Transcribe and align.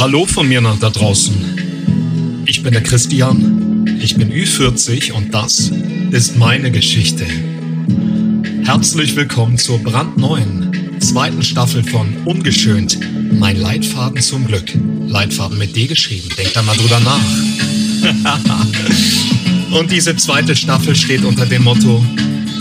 Hallo 0.00 0.26
von 0.26 0.48
mir 0.48 0.60
nach 0.60 0.78
da 0.78 0.90
draußen. 0.90 2.44
Ich 2.46 2.62
bin 2.62 2.72
der 2.72 2.84
Christian, 2.84 3.98
ich 4.00 4.14
bin 4.14 4.32
Ü40 4.32 5.10
und 5.10 5.34
das 5.34 5.72
ist 6.12 6.36
meine 6.36 6.70
Geschichte. 6.70 7.26
Herzlich 8.62 9.16
willkommen 9.16 9.58
zur 9.58 9.80
brandneuen 9.80 11.00
zweiten 11.00 11.42
Staffel 11.42 11.82
von 11.82 12.16
Ungeschönt, 12.26 12.96
mein 13.32 13.56
Leitfaden 13.56 14.22
zum 14.22 14.46
Glück. 14.46 14.72
Leitfaden 15.08 15.58
mit 15.58 15.74
D 15.74 15.88
geschrieben, 15.88 16.28
denkt 16.38 16.54
da 16.54 16.62
mal 16.62 16.76
drüber 16.76 17.00
nach. 17.00 17.18
und 19.80 19.90
diese 19.90 20.14
zweite 20.14 20.54
Staffel 20.54 20.94
steht 20.94 21.24
unter 21.24 21.44
dem 21.44 21.64
Motto 21.64 22.04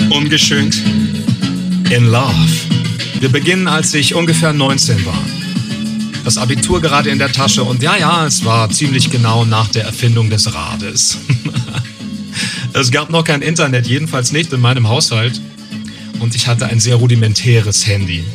Ungeschönt 0.10 0.82
in 1.92 2.08
Love. 2.08 2.50
Wir 3.20 3.30
beginnen, 3.30 3.68
als 3.68 3.94
ich 3.94 4.16
ungefähr 4.16 4.54
19 4.54 5.06
war 5.06 5.37
das 6.28 6.38
Abitur 6.38 6.82
gerade 6.82 7.10
in 7.10 7.20
der 7.20 7.32
Tasche 7.32 7.64
und 7.64 7.82
ja, 7.82 7.96
ja, 7.96 8.26
es 8.26 8.44
war 8.44 8.70
ziemlich 8.70 9.10
genau 9.10 9.46
nach 9.46 9.70
der 9.70 9.86
Erfindung 9.86 10.30
des 10.30 10.54
Rades. 10.54 11.20
es 12.74 12.92
gab 12.92 13.10
noch 13.10 13.24
kein 13.24 13.42
Internet, 13.42 13.88
jedenfalls 13.88 14.34
nicht 14.34 14.52
in 14.52 14.60
meinem 14.60 14.90
Haushalt. 14.90 15.40
Und 16.20 16.36
ich 16.36 16.48
hatte 16.48 16.66
ein 16.66 16.82
sehr 16.82 16.98
rudimentäres 16.98 17.88
Handy. 17.88 18.26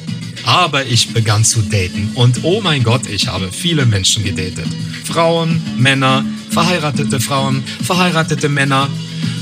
Aber 0.46 0.86
ich 0.86 1.12
begann 1.12 1.44
zu 1.44 1.60
daten. 1.60 2.12
Und 2.14 2.44
oh 2.44 2.62
mein 2.62 2.82
Gott, 2.82 3.06
ich 3.10 3.28
habe 3.28 3.50
viele 3.52 3.84
Menschen 3.84 4.24
gedatet. 4.24 4.68
Frauen, 5.04 5.60
Männer, 5.76 6.24
verheiratete 6.48 7.20
Frauen, 7.20 7.62
verheiratete 7.82 8.48
Männer, 8.48 8.88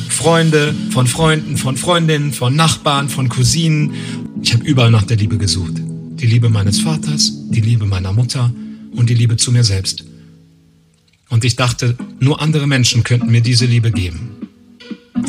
Freunde 0.09 0.74
von 0.90 1.06
Freunden, 1.06 1.56
von 1.56 1.76
Freundinnen, 1.76 2.32
von 2.32 2.56
Nachbarn, 2.56 3.10
von 3.10 3.28
Cousinen. 3.28 3.95
Ich 4.42 4.54
habe 4.54 4.64
überall 4.64 4.90
nach 4.90 5.04
der 5.04 5.18
Liebe 5.18 5.38
gesucht 5.38 5.74
die 6.20 6.27
Liebe 6.27 6.51
meines 6.51 6.80
Vaters, 6.80 7.33
die 7.48 7.60
Liebe 7.63 7.87
meiner 7.87 8.13
Mutter 8.13 8.52
und 8.95 9.09
die 9.09 9.15
Liebe 9.15 9.37
zu 9.37 9.52
mir 9.52 9.65
selbst. 9.65 10.04
Und 11.30 11.45
ich 11.45 11.57
dachte, 11.57 11.96
nur 12.18 12.43
andere 12.43 12.66
Menschen 12.66 13.04
könnten 13.04 13.30
mir 13.30 13.40
diese 13.40 13.65
Liebe 13.65 13.90
geben. 13.90 14.37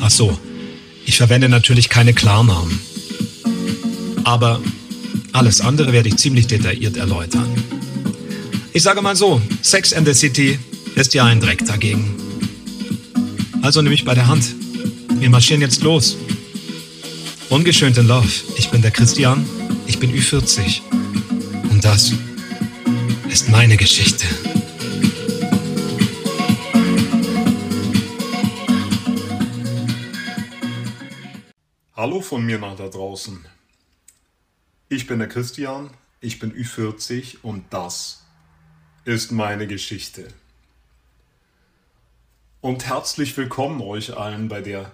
Ach 0.02 0.12
so, 0.12 0.38
ich 1.06 1.18
verwende 1.18 1.48
natürlich 1.48 1.88
keine 1.88 2.14
Klarnamen. 2.14 2.80
Aber 4.26 4.62
alles 5.32 5.62
andere 5.62 5.94
werde 5.94 6.10
ich 6.10 6.18
ziemlich 6.18 6.48
detailliert 6.48 6.98
erläutern. 6.98 7.50
Ich 8.74 8.84
sage 8.84 9.02
mal 9.02 9.16
so, 9.16 9.42
Sex 9.62 9.94
and 9.94 10.08
the 10.08 10.14
City 10.14 10.60
ist 10.96 11.14
ja 11.14 11.26
ein 11.26 11.40
Dreck 11.40 11.66
dagegen. 11.66 12.16
Also 13.62 13.82
nimm 13.82 13.92
mich 13.92 14.04
bei 14.04 14.16
der 14.16 14.28
Hand. 14.28 14.44
Wir 15.20 15.30
marschieren 15.30 15.62
jetzt 15.62 15.84
los. 15.84 16.18
Ungeschönt 17.50 17.98
in 17.98 18.08
Love. 18.08 18.28
Ich 18.58 18.70
bin 18.70 18.82
der 18.82 18.92
Christian 18.92 19.46
ich 19.92 20.00
bin 20.00 20.14
Ü40. 20.14 20.82
Und 21.70 21.84
das 21.84 22.14
ist 23.30 23.50
meine 23.50 23.76
Geschichte. 23.76 24.26
Hallo 31.94 32.22
von 32.22 32.46
mir 32.46 32.58
nach 32.58 32.78
da 32.78 32.88
draußen. 32.88 33.46
Ich 34.88 35.08
bin 35.08 35.20
der 35.20 35.28
Christian, 35.28 35.90
ich 36.22 36.40
bin 36.40 36.54
Ü40 36.54 37.40
und 37.42 37.66
das 37.70 38.24
ist 39.04 39.34
meine 39.34 39.68
Geschichte. 39.68 40.30
Und 42.62 42.86
herzlich 42.88 43.36
willkommen 43.36 43.82
euch 43.82 44.16
allen 44.16 44.48
bei 44.48 44.62
der 44.62 44.94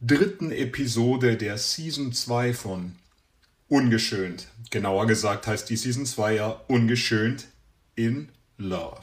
dritten 0.00 0.50
Episode 0.50 1.36
der 1.36 1.58
Season 1.58 2.12
2 2.12 2.54
von 2.54 2.96
Ungeschönt. 3.68 4.48
Genauer 4.70 5.06
gesagt 5.06 5.46
heißt 5.46 5.68
die 5.68 5.76
Season 5.76 6.06
2 6.06 6.34
ja 6.34 6.48
Ungeschönt 6.68 7.48
in 7.96 8.28
Love. 8.58 9.00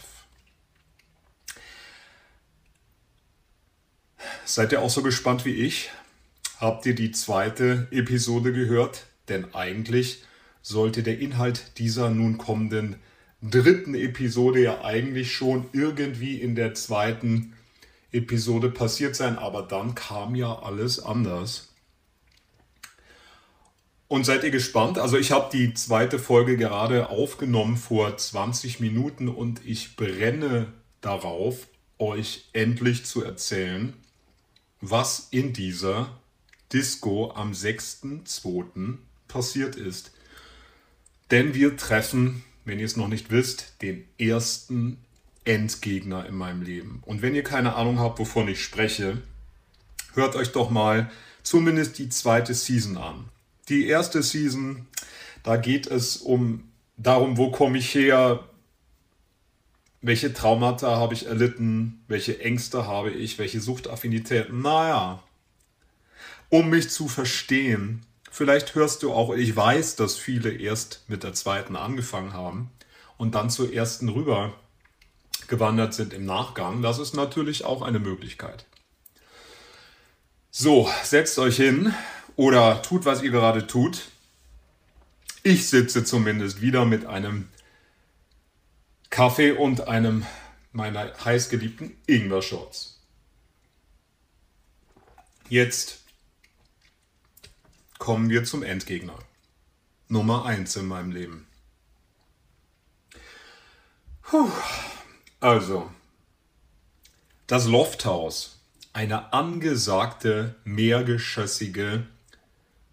Seid 4.46 4.72
ihr 4.72 4.82
auch 4.82 4.90
so 4.90 5.04
gespannt 5.04 5.44
wie 5.46 5.54
ich? 5.54 5.90
Habt 6.60 6.86
ihr 6.86 6.96
die 6.96 7.12
zweite 7.12 7.88
Episode 7.92 8.54
gehört? 8.54 9.06
Denn 9.28 9.54
eigentlich 9.54 10.24
sollte 10.62 11.04
der 11.04 11.20
Inhalt 11.20 11.78
dieser 11.78 12.10
nun 12.10 12.38
kommenden 12.38 12.96
dritten 13.42 13.96
Episode 13.96 14.62
ja 14.62 14.84
eigentlich 14.86 15.34
schon 15.34 15.66
irgendwie 15.74 16.40
in 16.40 16.56
der 16.56 16.74
zweiten 16.74 17.54
Episode 18.14 18.70
passiert 18.70 19.16
sein, 19.16 19.38
aber 19.38 19.64
dann 19.64 19.96
kam 19.96 20.36
ja 20.36 20.60
alles 20.60 21.04
anders. 21.04 21.73
Und 24.14 24.28
seid 24.28 24.44
ihr 24.44 24.52
gespannt? 24.52 25.00
Also 25.00 25.18
ich 25.18 25.32
habe 25.32 25.50
die 25.52 25.74
zweite 25.74 26.20
Folge 26.20 26.56
gerade 26.56 27.10
aufgenommen 27.10 27.78
vor 27.78 28.16
20 28.16 28.80
Minuten 28.80 29.28
und 29.28 29.66
ich 29.66 29.96
brenne 29.96 30.72
darauf, 31.02 31.66
euch 31.98 32.48
endlich 32.54 33.06
zu 33.06 33.24
erzählen, 33.24 33.94
was 34.82 35.30
in 35.32 35.52
dieser 35.52 36.16
Disco 36.72 37.32
am 37.32 37.54
6.2. 37.54 38.98
passiert 39.28 39.78
ist. 39.78 40.12
Denn 41.32 41.56
wir 41.56 41.76
treffen, 41.76 42.44
wenn 42.66 42.78
ihr 42.78 42.86
es 42.86 42.98
noch 42.98 43.08
nicht 43.08 43.32
wisst, 43.32 43.82
den 43.82 44.06
ersten 44.20 44.98
Endgegner 45.44 46.28
in 46.28 46.36
meinem 46.36 46.62
Leben. 46.62 47.02
Und 47.08 47.24
wenn 47.24 47.34
ihr 47.34 47.44
keine 47.44 47.74
Ahnung 47.74 47.98
habt, 47.98 48.20
wovon 48.20 48.48
ich 48.48 48.64
spreche, 48.64 49.24
hört 50.14 50.36
euch 50.36 50.52
doch 50.52 50.70
mal 50.70 51.10
zumindest 51.42 51.98
die 51.98 52.10
zweite 52.10 52.54
Season 52.54 52.98
an 52.98 53.33
die 53.70 53.88
erste 53.88 54.24
Season, 54.24 54.88
da 55.44 55.58
geht 55.58 55.88
es 55.88 56.18
um 56.18 56.72
darum, 56.98 57.38
wo 57.38 57.52
komme 57.52 57.78
ich 57.78 57.94
her, 57.94 58.44
welche 60.02 60.34
Traumata 60.34 60.98
habe 60.98 61.14
ich 61.14 61.28
erlitten, 61.28 62.04
welche 62.08 62.40
Ängste 62.42 62.86
habe 62.88 63.12
ich, 63.12 63.40
welche 63.40 63.62
Suchtaffinitäten. 63.62 64.62
Naja, 64.62 65.24
um 66.50 66.70
mich 66.70 66.90
zu 66.90 67.08
verstehen, 67.08 68.06
vielleicht 68.30 68.76
hörst 68.76 69.04
du 69.04 69.14
auch, 69.14 69.34
ich 69.34 69.56
weiß, 69.56 69.96
dass 69.96 70.18
viele 70.18 70.52
erst 70.52 71.04
mit 71.08 71.24
der 71.24 71.34
zweiten 71.34 71.76
angefangen 71.76 72.34
haben 72.34 72.70
und 73.18 73.34
dann 73.36 73.50
zur 73.50 73.74
ersten 73.74 74.10
rüber 74.10 74.54
gewandert 75.48 75.94
sind 75.94 76.14
im 76.14 76.26
Nachgang. 76.26 76.82
Das 76.82 77.00
ist 77.00 77.14
natürlich 77.14 77.64
auch 77.64 77.82
eine 77.82 78.00
Möglichkeit. 78.00 78.66
So, 80.52 80.90
setzt 81.04 81.40
euch 81.40 81.56
hin, 81.56 81.94
oder 82.36 82.82
tut, 82.82 83.06
was 83.06 83.22
ihr 83.22 83.32
gerade 83.32 83.68
tut. 83.68 84.10
Ich 85.44 85.70
sitze 85.70 86.04
zumindest 86.06 86.62
wieder 86.62 86.86
mit 86.86 87.06
einem 87.06 87.50
Kaffee 89.10 89.52
und 89.52 89.88
einem 89.88 90.26
meiner 90.72 91.14
heißgeliebten 91.24 91.96
Ingwer-Shots. 92.08 93.00
Jetzt 95.50 96.00
kommen 98.00 98.30
wir 98.30 98.44
zum 98.44 98.64
Endgegner. 98.64 99.20
Nummer 100.08 100.46
1 100.46 100.76
in 100.78 100.88
meinem 100.88 101.12
Leben. 101.12 101.48
Puh. 104.24 104.50
Also, 105.40 105.92
das 107.48 107.68
Lofthaus, 107.68 108.60
eine 108.94 109.34
angesagte 109.34 110.56
mehrgeschossige 110.64 112.08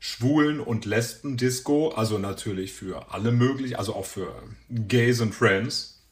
Schwulen- 0.02 0.60
und 0.60 0.86
Lesben-Disco, 0.86 1.90
also 1.90 2.18
natürlich 2.18 2.72
für 2.72 3.12
alle 3.12 3.32
möglich, 3.32 3.78
also 3.78 3.94
auch 3.94 4.06
für 4.06 4.42
Gays 4.70 5.20
und 5.20 5.34
Friends. 5.34 6.02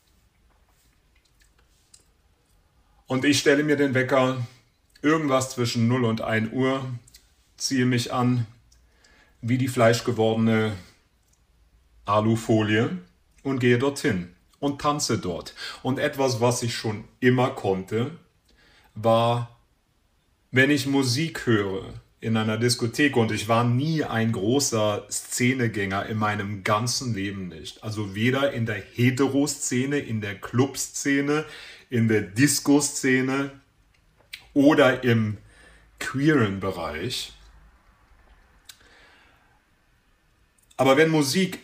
Und 3.06 3.24
ich 3.24 3.38
stelle 3.38 3.64
mir 3.64 3.76
den 3.76 3.94
Wecker 3.94 4.46
irgendwas 5.00 5.50
zwischen 5.50 5.88
0 5.88 6.04
und 6.04 6.20
1 6.20 6.52
Uhr, 6.52 6.84
ziehe 7.56 7.86
mich 7.86 8.12
an, 8.12 8.46
wie 9.40 9.56
die 9.56 9.68
fleischgewordene 9.68 10.76
Alufolie 12.04 12.98
und 13.42 13.58
gehe 13.58 13.78
dorthin 13.78 14.34
und 14.60 14.82
tanze 14.82 15.18
dort. 15.18 15.54
Und 15.82 15.98
etwas, 15.98 16.42
was 16.42 16.62
ich 16.62 16.76
schon 16.76 17.04
immer 17.20 17.50
konnte, 17.50 18.10
war, 18.94 19.56
wenn 20.50 20.70
ich 20.70 20.86
Musik 20.86 21.46
höre, 21.46 21.94
in 22.20 22.36
einer 22.36 22.58
Diskothek 22.58 23.16
und 23.16 23.30
ich 23.30 23.46
war 23.48 23.64
nie 23.64 24.02
ein 24.02 24.32
großer 24.32 25.06
Szenegänger 25.10 26.06
in 26.06 26.18
meinem 26.18 26.64
ganzen 26.64 27.14
Leben 27.14 27.48
nicht. 27.48 27.82
Also 27.84 28.14
weder 28.14 28.52
in 28.52 28.66
der 28.66 28.82
Hetero-Szene, 28.94 29.98
in 29.98 30.20
der 30.20 30.34
Club-Szene, 30.34 31.44
in 31.90 32.08
der 32.08 32.22
Disco-Szene 32.22 33.52
oder 34.52 35.04
im 35.04 35.38
queeren 36.00 36.58
Bereich. 36.58 37.32
Aber 40.76 40.96
wenn 40.96 41.10
Musik 41.10 41.60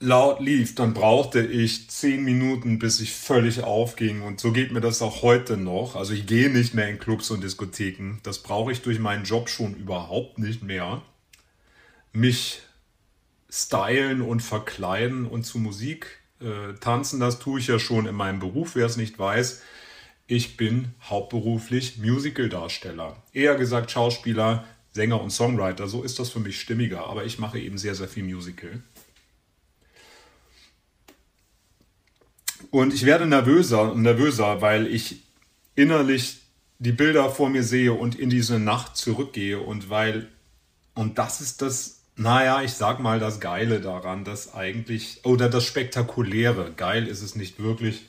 laut 0.00 0.40
lief, 0.40 0.74
dann 0.74 0.94
brauchte 0.94 1.44
ich 1.44 1.90
zehn 1.90 2.22
Minuten, 2.24 2.78
bis 2.78 3.00
ich 3.00 3.12
völlig 3.12 3.62
aufging. 3.64 4.22
Und 4.22 4.40
so 4.40 4.52
geht 4.52 4.72
mir 4.72 4.80
das 4.80 5.02
auch 5.02 5.22
heute 5.22 5.56
noch. 5.56 5.96
Also 5.96 6.12
ich 6.12 6.26
gehe 6.26 6.50
nicht 6.50 6.74
mehr 6.74 6.88
in 6.88 6.98
Clubs 6.98 7.30
und 7.30 7.42
Diskotheken. 7.42 8.18
Das 8.22 8.42
brauche 8.42 8.72
ich 8.72 8.82
durch 8.82 8.98
meinen 8.98 9.24
Job 9.24 9.48
schon 9.48 9.74
überhaupt 9.74 10.38
nicht 10.38 10.62
mehr. 10.62 11.02
Mich 12.12 12.60
stylen 13.50 14.20
und 14.22 14.40
verkleiden 14.40 15.26
und 15.26 15.44
zu 15.44 15.58
Musik 15.58 16.18
Äh, 16.40 16.74
tanzen, 16.78 17.18
das 17.18 17.40
tue 17.40 17.58
ich 17.58 17.66
ja 17.66 17.80
schon 17.80 18.06
in 18.06 18.14
meinem 18.14 18.38
Beruf, 18.38 18.76
wer 18.76 18.86
es 18.86 18.96
nicht 18.96 19.18
weiß. 19.18 19.60
Ich 20.28 20.56
bin 20.56 20.94
hauptberuflich 21.02 21.98
Musical-Darsteller. 21.98 23.16
Eher 23.32 23.56
gesagt 23.56 23.90
Schauspieler, 23.90 24.64
Sänger 24.92 25.20
und 25.20 25.30
Songwriter. 25.30 25.88
So 25.88 26.04
ist 26.04 26.20
das 26.20 26.30
für 26.30 26.38
mich 26.38 26.60
stimmiger. 26.60 27.08
Aber 27.08 27.24
ich 27.24 27.40
mache 27.40 27.58
eben 27.58 27.76
sehr, 27.76 27.96
sehr 27.96 28.06
viel 28.06 28.22
Musical. 28.22 28.82
Und 32.70 32.92
ich 32.92 33.06
werde 33.06 33.26
nervöser 33.26 33.92
und 33.92 34.02
nervöser, 34.02 34.60
weil 34.60 34.86
ich 34.86 35.22
innerlich 35.74 36.42
die 36.78 36.92
Bilder 36.92 37.30
vor 37.30 37.48
mir 37.48 37.62
sehe 37.62 37.92
und 37.92 38.14
in 38.14 38.30
diese 38.30 38.58
Nacht 38.58 38.96
zurückgehe 38.96 39.58
und 39.58 39.90
weil, 39.90 40.28
und 40.94 41.18
das 41.18 41.40
ist 41.40 41.62
das, 41.62 42.02
naja, 42.16 42.62
ich 42.62 42.74
sag 42.74 43.00
mal 43.00 43.18
das 43.18 43.40
Geile 43.40 43.80
daran, 43.80 44.24
das 44.24 44.54
eigentlich, 44.54 45.20
oder 45.24 45.48
das 45.48 45.64
Spektakuläre, 45.64 46.72
geil 46.76 47.06
ist 47.06 47.22
es 47.22 47.34
nicht 47.34 47.58
wirklich, 47.60 48.06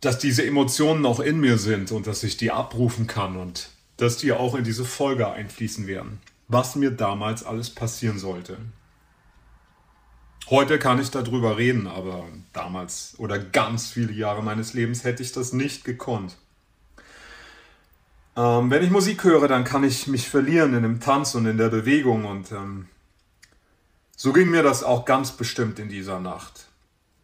dass 0.00 0.18
diese 0.18 0.46
Emotionen 0.46 1.04
auch 1.06 1.20
in 1.20 1.40
mir 1.40 1.58
sind 1.58 1.90
und 1.90 2.06
dass 2.06 2.22
ich 2.22 2.36
die 2.36 2.52
abrufen 2.52 3.06
kann 3.06 3.36
und 3.36 3.70
dass 3.96 4.16
die 4.18 4.32
auch 4.32 4.54
in 4.54 4.62
diese 4.62 4.84
Folge 4.84 5.28
einfließen 5.28 5.88
werden, 5.88 6.20
was 6.46 6.76
mir 6.76 6.92
damals 6.92 7.42
alles 7.42 7.70
passieren 7.70 8.18
sollte. 8.18 8.58
Heute 10.50 10.78
kann 10.78 10.98
ich 10.98 11.10
darüber 11.10 11.58
reden, 11.58 11.86
aber 11.86 12.24
damals 12.54 13.14
oder 13.18 13.38
ganz 13.38 13.90
viele 13.90 14.12
Jahre 14.12 14.42
meines 14.42 14.72
Lebens 14.72 15.04
hätte 15.04 15.22
ich 15.22 15.32
das 15.32 15.52
nicht 15.52 15.84
gekonnt. 15.84 16.38
Ähm, 18.34 18.70
wenn 18.70 18.82
ich 18.82 18.90
Musik 18.90 19.24
höre, 19.24 19.46
dann 19.46 19.64
kann 19.64 19.84
ich 19.84 20.06
mich 20.06 20.28
verlieren 20.30 20.72
in 20.72 20.84
dem 20.84 21.00
Tanz 21.00 21.34
und 21.34 21.44
in 21.44 21.58
der 21.58 21.68
Bewegung 21.68 22.24
und 22.24 22.50
ähm, 22.52 22.86
so 24.16 24.32
ging 24.32 24.48
mir 24.48 24.62
das 24.62 24.82
auch 24.82 25.04
ganz 25.04 25.32
bestimmt 25.32 25.78
in 25.78 25.90
dieser 25.90 26.18
Nacht. 26.18 26.68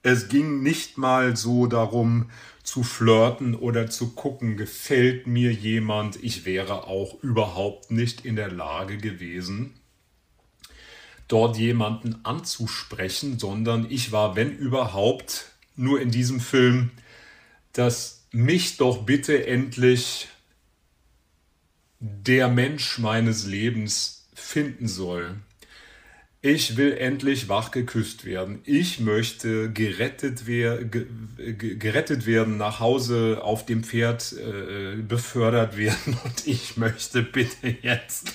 Es 0.03 0.29
ging 0.29 0.62
nicht 0.62 0.99
mal 0.99 1.35
so 1.35 1.67
darum 1.67 2.29
zu 2.62 2.82
flirten 2.82 3.55
oder 3.55 3.88
zu 3.88 4.11
gucken, 4.11 4.59
gefällt 4.59 5.26
mir 5.26 5.50
jemand. 5.50 6.23
Ich 6.23 6.44
wäre 6.44 6.87
auch 6.87 7.23
überhaupt 7.23 7.91
nicht 7.91 8.26
in 8.26 8.37
der 8.37 8.50
Lage 8.50 8.99
gewesen, 8.99 9.81
dort 11.29 11.56
jemanden 11.56 12.25
anzusprechen, 12.25 13.38
sondern 13.38 13.87
ich 13.91 14.12
war, 14.12 14.37
wenn 14.37 14.56
überhaupt, 14.56 15.50
nur 15.76 16.00
in 16.00 16.11
diesem 16.11 16.41
Film, 16.41 16.91
dass 17.73 18.26
mich 18.31 18.76
doch 18.76 19.05
bitte 19.05 19.47
endlich 19.47 20.29
der 21.99 22.49
Mensch 22.49 22.99
meines 22.99 23.47
Lebens 23.47 24.29
finden 24.35 24.88
soll. 24.88 25.37
Ich 26.43 26.76
will 26.76 26.93
endlich 26.93 27.49
wach 27.49 27.71
geküsst 27.71 28.26
werden. 28.26 28.61
Ich 28.65 29.00
möchte 29.00 29.73
gerettet, 29.73 30.43
wer 30.44 30.85
gerettet 30.85 32.26
werden, 32.26 32.59
nach 32.59 32.81
Hause 32.81 33.41
auf 33.43 33.65
dem 33.65 33.82
Pferd 33.82 34.35
äh, 34.35 34.97
befördert 34.97 35.79
werden 35.79 36.19
und 36.25 36.47
ich 36.47 36.76
möchte 36.76 37.23
bitte 37.23 37.75
jetzt 37.81 38.35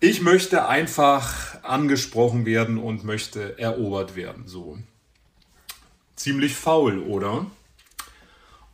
ich 0.00 0.22
möchte 0.22 0.66
einfach 0.66 1.62
angesprochen 1.62 2.46
werden 2.46 2.78
und 2.78 3.04
möchte 3.04 3.58
erobert 3.58 4.16
werden. 4.16 4.46
So. 4.46 4.78
Ziemlich 6.16 6.54
faul, 6.54 7.00
oder? 7.00 7.46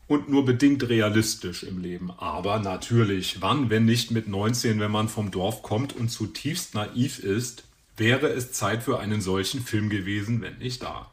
Und 0.07 0.29
nur 0.29 0.45
bedingt 0.45 0.89
realistisch 0.89 1.65
im 1.65 1.81
Leben. 1.81 2.13
Aber 2.13 2.61
natürlich, 2.61 3.43
wann, 3.43 3.71
wenn 3.71 3.85
nicht 3.85 4.13
mit 4.13 4.29
19, 4.29 4.79
wenn 4.79 4.93
man 4.93 5.09
vom 5.09 5.33
Dorf 5.33 5.63
kommt 5.63 5.97
und 5.97 6.11
zutiefst 6.11 6.75
naiv 6.75 7.19
ist, 7.19 7.65
wäre 7.97 8.29
es 8.29 8.53
Zeit 8.53 8.85
für 8.85 9.01
einen 9.01 9.21
solchen 9.21 9.63
Film 9.63 9.89
gewesen, 9.89 10.41
wenn 10.43 10.59
nicht 10.59 10.85
da. 10.85 11.11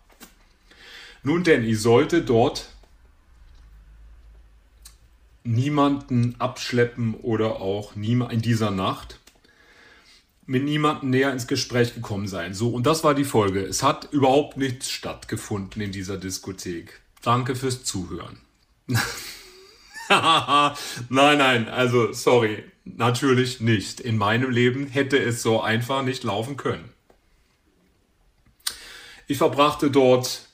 Nun 1.23 1.43
denn, 1.43 1.63
ich 1.63 1.81
sollte 1.81 2.21
dort 2.21 2.69
niemanden 5.43 6.35
abschleppen 6.37 7.15
oder 7.15 7.61
auch 7.61 7.95
niemand 7.95 8.31
in 8.31 8.41
dieser 8.41 8.69
Nacht 8.69 9.19
mit 10.45 10.63
niemandem 10.63 11.09
näher 11.09 11.31
ins 11.31 11.47
Gespräch 11.47 11.93
gekommen 11.93 12.27
sein. 12.27 12.53
So, 12.53 12.69
und 12.69 12.85
das 12.85 13.03
war 13.03 13.13
die 13.13 13.23
Folge. 13.23 13.61
Es 13.61 13.83
hat 13.83 14.11
überhaupt 14.11 14.57
nichts 14.57 14.89
stattgefunden 14.89 15.81
in 15.81 15.91
dieser 15.91 16.17
Diskothek. 16.17 17.01
Danke 17.21 17.55
fürs 17.55 17.83
Zuhören. 17.83 18.39
nein, 20.09 21.37
nein, 21.37 21.69
also 21.69 22.11
sorry, 22.11 22.63
natürlich 22.83 23.61
nicht. 23.61 24.01
In 24.01 24.17
meinem 24.17 24.51
Leben 24.51 24.87
hätte 24.87 25.17
es 25.17 25.41
so 25.41 25.61
einfach 25.61 26.03
nicht 26.03 26.23
laufen 26.23 26.57
können. 26.57 26.89
Ich 29.27 29.37
verbrachte 29.37 29.89
dort 29.89 30.47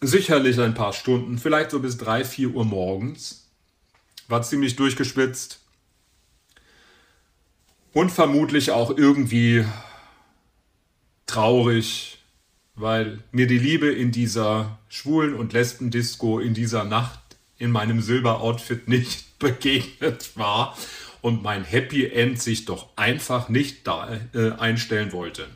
sicherlich 0.00 0.58
ein 0.58 0.74
paar 0.74 0.94
Stunden, 0.94 1.38
vielleicht 1.38 1.70
so 1.70 1.80
bis 1.80 1.98
3, 1.98 2.24
4 2.24 2.50
Uhr 2.54 2.64
morgens. 2.64 3.50
War 4.28 4.42
ziemlich 4.42 4.76
durchgeschwitzt, 4.76 5.61
und 7.92 8.10
vermutlich 8.10 8.70
auch 8.70 8.96
irgendwie 8.96 9.64
traurig, 11.26 12.18
weil 12.74 13.22
mir 13.30 13.46
die 13.46 13.58
Liebe 13.58 13.90
in 13.90 14.12
dieser 14.12 14.78
schwulen 14.88 15.34
und 15.34 15.52
Lesben-Disco 15.52 16.38
in 16.38 16.54
dieser 16.54 16.84
Nacht 16.84 17.20
in 17.58 17.70
meinem 17.70 18.00
Silberoutfit 18.00 18.88
nicht 18.88 19.26
begegnet 19.38 20.36
war 20.36 20.76
und 21.20 21.42
mein 21.42 21.64
Happy 21.64 22.06
End 22.06 22.40
sich 22.40 22.64
doch 22.64 22.88
einfach 22.96 23.48
nicht 23.48 23.86
da, 23.86 24.20
äh, 24.34 24.52
einstellen 24.52 25.12
wollte. 25.12 25.48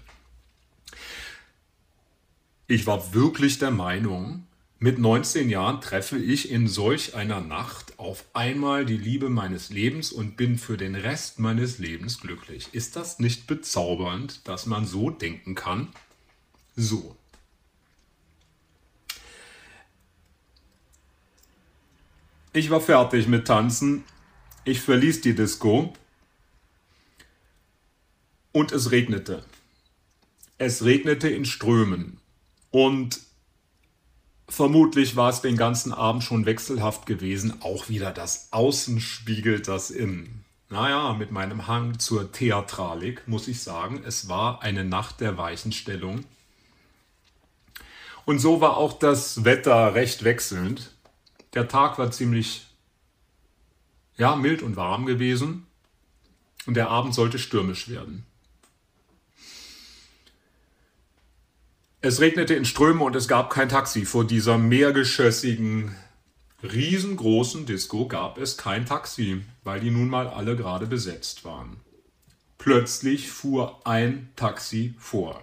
Ich 2.69 2.87
war 2.87 3.15
wirklich 3.15 3.59
der 3.59 3.71
Meinung, 3.71 4.47
mit 4.79 4.99
19 4.99 5.49
Jahren 5.49 5.81
treffe 5.81 6.19
ich 6.19 6.51
in 6.51 6.69
solch 6.69 7.15
einer 7.15 7.41
Nacht 7.41 7.86
auf 7.97 8.25
einmal 8.35 8.85
die 8.85 8.97
Liebe 8.97 9.29
meines 9.29 9.71
Lebens 9.71 10.13
und 10.13 10.37
bin 10.37 10.59
für 10.59 10.77
den 10.77 10.95
Rest 10.95 11.39
meines 11.39 11.79
Lebens 11.79 12.21
glücklich. 12.21 12.69
Ist 12.73 12.97
das 12.97 13.19
nicht 13.19 13.47
bezaubernd, 13.47 14.47
dass 14.47 14.67
man 14.67 14.87
so 14.87 15.11
denken 15.11 15.55
kann? 15.55 15.89
So. 16.75 17.17
Ich 22.53 22.71
war 22.71 22.81
fertig 22.81 23.29
mit 23.29 23.47
Tanzen. 23.47 24.05
Ich 24.65 24.81
verließ 24.81 25.21
die 25.21 25.35
Disco. 25.35 25.93
Und 28.53 28.73
es 28.73 28.91
regnete. 28.91 29.45
Es 30.59 30.83
regnete 30.85 31.29
in 31.29 31.45
Strömen. 31.45 32.19
Und 32.71 33.21
Vermutlich 34.49 35.17
war 35.17 35.31
es 35.31 35.41
den 35.41 35.57
ganzen 35.57 35.93
Abend 35.93 36.23
schon 36.23 36.47
wechselhaft 36.47 37.07
gewesen. 37.07 37.61
Auch 37.63 37.89
wieder 37.89 38.13
das 38.13 38.49
Außen 38.53 39.01
spiegelt 39.01 39.67
das 39.69 39.91
Innen. 39.91 40.45
Naja, 40.69 41.15
mit 41.15 41.31
meinem 41.31 41.67
Hang 41.67 41.99
zur 41.99 42.33
Theatralik 42.33 43.27
muss 43.29 43.49
ich 43.49 43.63
sagen, 43.63 44.03
es 44.05 44.29
war 44.29 44.63
eine 44.63 44.85
Nacht 44.85 45.21
der 45.21 45.37
Weichenstellung. 45.37 46.25
Und 48.25 48.41
so 48.41 48.61
war 48.61 48.77
auch 48.77 48.99
das 48.99 49.45
Wetter 49.45 49.95
recht 49.95 50.25
wechselnd. 50.25 50.93
Der 51.55 51.69
Tag 51.69 51.99
war 51.99 52.11
ziemlich 52.11 52.67
ja, 54.17 54.35
mild 54.35 54.63
und 54.63 54.77
warm 54.77 55.07
gewesen 55.07 55.67
und 56.67 56.75
der 56.75 56.89
Abend 56.89 57.15
sollte 57.15 57.39
stürmisch 57.39 57.89
werden. 57.89 58.26
Es 62.07 62.21
regnete 62.21 62.55
in 62.55 62.65
Strömen 62.65 63.03
und 63.03 63.17
es 63.17 63.27
gab 63.27 63.51
kein 63.51 63.69
Taxi. 63.69 64.05
Vor 64.05 64.25
dieser 64.25 64.59
mehrgeschossigen, 64.59 65.97
riesengroßen 66.63 67.67
Disco 67.67 68.07
gab 68.07 68.39
es 68.39 68.57
kein 68.57 68.87
Taxi, 68.87 69.43
weil 69.65 69.81
die 69.81 69.91
nun 69.91 70.09
mal 70.09 70.29
alle 70.29 70.55
gerade 70.55 70.87
besetzt 70.87 71.45
waren. 71.45 71.79
Plötzlich 72.59 73.29
fuhr 73.29 73.85
ein 73.85 74.29
Taxi 74.37 74.95
vor. 75.01 75.43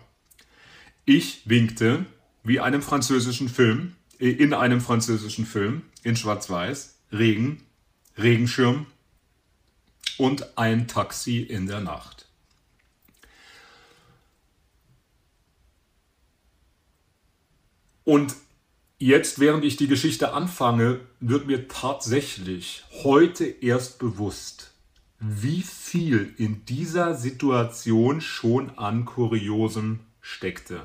Ich 1.03 1.41
winkte, 1.43 2.05
wie 2.45 2.61
einem 2.61 2.81
französischen 2.81 3.49
Film, 3.49 3.97
äh, 4.17 4.29
in 4.29 4.53
einem 4.53 4.79
französischen 4.79 5.45
Film, 5.45 5.81
in 6.03 6.15
Schwarz-Weiß, 6.15 6.97
Regen, 7.11 7.61
Regenschirm 8.17 8.85
und 10.17 10.57
ein 10.57 10.87
Taxi 10.87 11.39
in 11.39 11.67
der 11.67 11.81
Nacht. 11.81 12.22
Und 18.03 18.35
jetzt, 18.99 19.39
während 19.39 19.63
ich 19.63 19.77
die 19.77 19.87
Geschichte 19.87 20.33
anfange, 20.33 20.99
wird 21.19 21.47
mir 21.47 21.67
tatsächlich 21.67 22.83
heute 23.03 23.45
erst 23.45 23.99
bewusst, 23.99 24.71
wie 25.19 25.61
viel 25.61 26.33
in 26.37 26.65
dieser 26.65 27.15
Situation 27.15 28.19
schon 28.19 28.77
an 28.77 29.05
Kuriosem 29.05 29.99
steckte. 30.21 30.81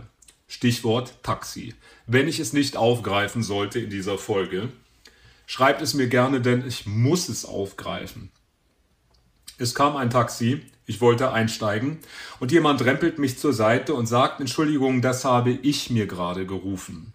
Stichwort 0.47 1.23
Taxi. 1.23 1.75
Wenn 2.07 2.29
ich 2.29 2.41
es 2.41 2.53
nicht 2.53 2.77
aufgreifen 2.77 3.43
sollte 3.43 3.81
in 3.81 3.91
dieser 3.91 4.17
Folge, 4.17 4.71
schreibt 5.47 5.83
es 5.83 5.95
mir 5.95 6.09
gerne, 6.09 6.41
denn 6.41 6.67
ich 6.67 6.87
muss 6.87 7.29
es 7.29 7.45
aufgreifen. 7.45 8.31
Es 9.59 9.75
kam 9.75 9.97
ein 9.97 10.11
Taxi, 10.11 10.63
ich 10.87 11.01
wollte 11.01 11.33
einsteigen 11.33 11.99
und 12.41 12.53
jemand 12.53 12.83
rempelt 12.85 13.19
mich 13.19 13.39
zur 13.39 13.53
Seite 13.53 13.93
und 13.95 14.07
sagt, 14.07 14.41
Entschuldigung, 14.41 15.03
das 15.03 15.25
habe 15.25 15.51
ich 15.51 15.91
mir 15.91 16.07
gerade 16.07 16.47
gerufen. 16.47 17.13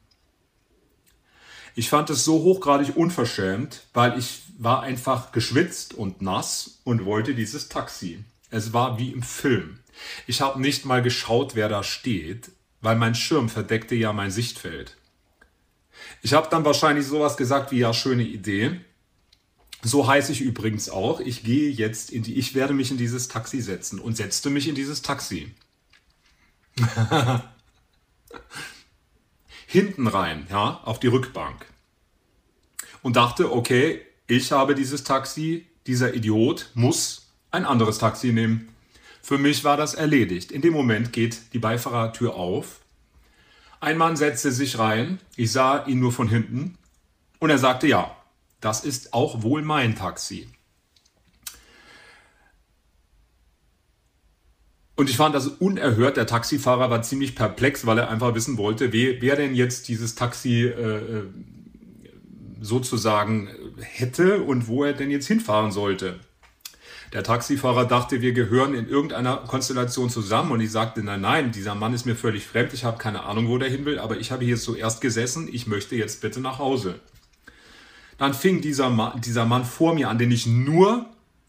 Ich 1.73 1.89
fand 1.89 2.09
es 2.11 2.23
so 2.23 2.43
hochgradig 2.43 2.95
unverschämt, 2.95 3.83
weil 3.93 4.19
ich 4.19 4.43
war 4.59 4.83
einfach 4.83 5.31
geschwitzt 5.31 5.95
und 5.95 6.21
nass 6.21 6.81
und 6.83 7.05
wollte 7.05 7.33
dieses 7.33 7.69
Taxi. 7.69 8.23
Es 8.51 8.73
war 8.73 8.99
wie 8.99 9.11
im 9.11 9.23
Film. 9.23 9.79
Ich 10.27 10.41
habe 10.41 10.61
nicht 10.61 10.85
mal 10.85 11.01
geschaut, 11.01 11.55
wer 11.55 11.69
da 11.69 11.81
steht, 11.81 12.51
weil 12.81 12.95
mein 12.95 13.15
Schirm 13.15 13.49
verdeckte 13.49 13.95
ja 13.95 14.13
mein 14.13 14.29
Sichtfeld. 14.29 14.97
Ich 16.21 16.33
habe 16.33 16.47
dann 16.51 16.65
wahrscheinlich 16.65 17.07
sowas 17.07 17.37
gesagt 17.37 17.71
wie 17.71 17.79
ja, 17.79 17.93
schöne 17.93 18.23
Idee. 18.23 18.81
So 19.83 20.07
heiße 20.07 20.31
ich 20.31 20.39
übrigens 20.39 20.89
auch. 20.89 21.19
Ich 21.19 21.43
gehe 21.43 21.69
jetzt 21.69 22.09
in 22.09 22.23
die, 22.23 22.35
ich 22.35 22.55
werde 22.55 22.73
mich 22.73 22.89
in 22.89 22.97
dieses 22.97 23.27
Taxi 23.27 23.59
setzen 23.61 23.99
und 23.99 24.15
setzte 24.15 24.49
mich 24.49 24.69
in 24.69 24.75
dieses 24.75 25.01
Taxi. 25.01 25.53
Hinten 29.67 30.07
rein, 30.07 30.47
ja, 30.49 30.79
auf 30.85 31.01
die 31.01 31.07
Rückbank. 31.07 31.65
Und 33.01 33.17
dachte, 33.17 33.51
okay, 33.51 34.01
ich 34.27 34.53
habe 34.53 34.73
dieses 34.73 35.03
Taxi, 35.03 35.67
dieser 35.85 36.13
Idiot 36.13 36.69
muss 36.75 37.27
ein 37.51 37.65
anderes 37.65 37.97
Taxi 37.97 38.31
nehmen. 38.31 38.69
Für 39.21 39.37
mich 39.37 39.65
war 39.65 39.75
das 39.75 39.95
erledigt. 39.95 40.53
In 40.53 40.61
dem 40.61 40.71
Moment 40.71 41.11
geht 41.11 41.53
die 41.53 41.59
Beifahrertür 41.59 42.35
auf. 42.35 42.79
Ein 43.81 43.97
Mann 43.97 44.15
setzte 44.15 44.53
sich 44.53 44.79
rein. 44.79 45.19
Ich 45.35 45.51
sah 45.51 45.85
ihn 45.85 45.99
nur 45.99 46.13
von 46.13 46.29
hinten. 46.29 46.77
Und 47.39 47.49
er 47.49 47.57
sagte, 47.57 47.87
ja, 47.87 48.15
das 48.63 48.83
ist 48.83 49.13
auch 49.13 49.43
wohl 49.43 49.61
mein 49.61 49.95
Taxi. 49.95 50.47
Und 54.95 55.09
ich 55.09 55.17
fand 55.17 55.33
das 55.33 55.47
unerhört. 55.47 56.17
Der 56.17 56.27
Taxifahrer 56.27 56.89
war 56.89 57.01
ziemlich 57.01 57.35
perplex, 57.35 57.85
weil 57.85 57.97
er 57.97 58.09
einfach 58.09 58.35
wissen 58.35 58.57
wollte, 58.57 58.93
wer, 58.93 59.21
wer 59.21 59.35
denn 59.35 59.55
jetzt 59.55 59.87
dieses 59.87 60.15
Taxi 60.15 60.65
äh, 60.65 60.97
äh 60.97 61.23
sozusagen 62.61 63.49
hätte 63.81 64.41
und 64.41 64.69
wo 64.69 64.85
er 64.85 64.93
denn 64.93 65.11
jetzt 65.11 65.27
hinfahren 65.27 65.73
sollte. 65.73 66.21
Der 67.11 67.21
Taxifahrer 67.21 67.83
dachte, 67.85 68.21
wir 68.21 68.31
gehören 68.31 68.73
in 68.73 68.87
irgendeiner 68.87 69.35
Konstellation 69.35 70.09
zusammen 70.09 70.51
und 70.51 70.61
ich 70.61 70.71
sagte, 70.71 71.03
nein, 71.03 71.19
nein, 71.19 71.51
dieser 71.51 71.75
Mann 71.75 71.93
ist 71.93 72.05
mir 72.05 72.15
völlig 72.15 72.45
fremd, 72.45 72.73
ich 72.73 72.85
habe 72.85 72.97
keine 72.97 73.23
Ahnung, 73.23 73.49
wo 73.49 73.57
der 73.57 73.69
hin 73.69 73.83
will, 73.83 73.99
aber 73.99 74.17
ich 74.17 74.31
habe 74.31 74.45
hier 74.45 74.55
zuerst 74.55 75.01
gesessen, 75.01 75.49
ich 75.51 75.67
möchte 75.67 75.97
jetzt 75.97 76.21
bitte 76.21 76.39
nach 76.39 76.57
Hause. 76.57 77.01
Dann 78.17 78.33
fing 78.33 78.61
dieser 78.61 78.89
Mann, 78.89 79.21
dieser 79.21 79.45
Mann 79.45 79.65
vor 79.65 79.95
mir 79.95 80.09
an, 80.09 80.17
den 80.17 80.31
ich 80.31 80.45
nur 80.45 81.05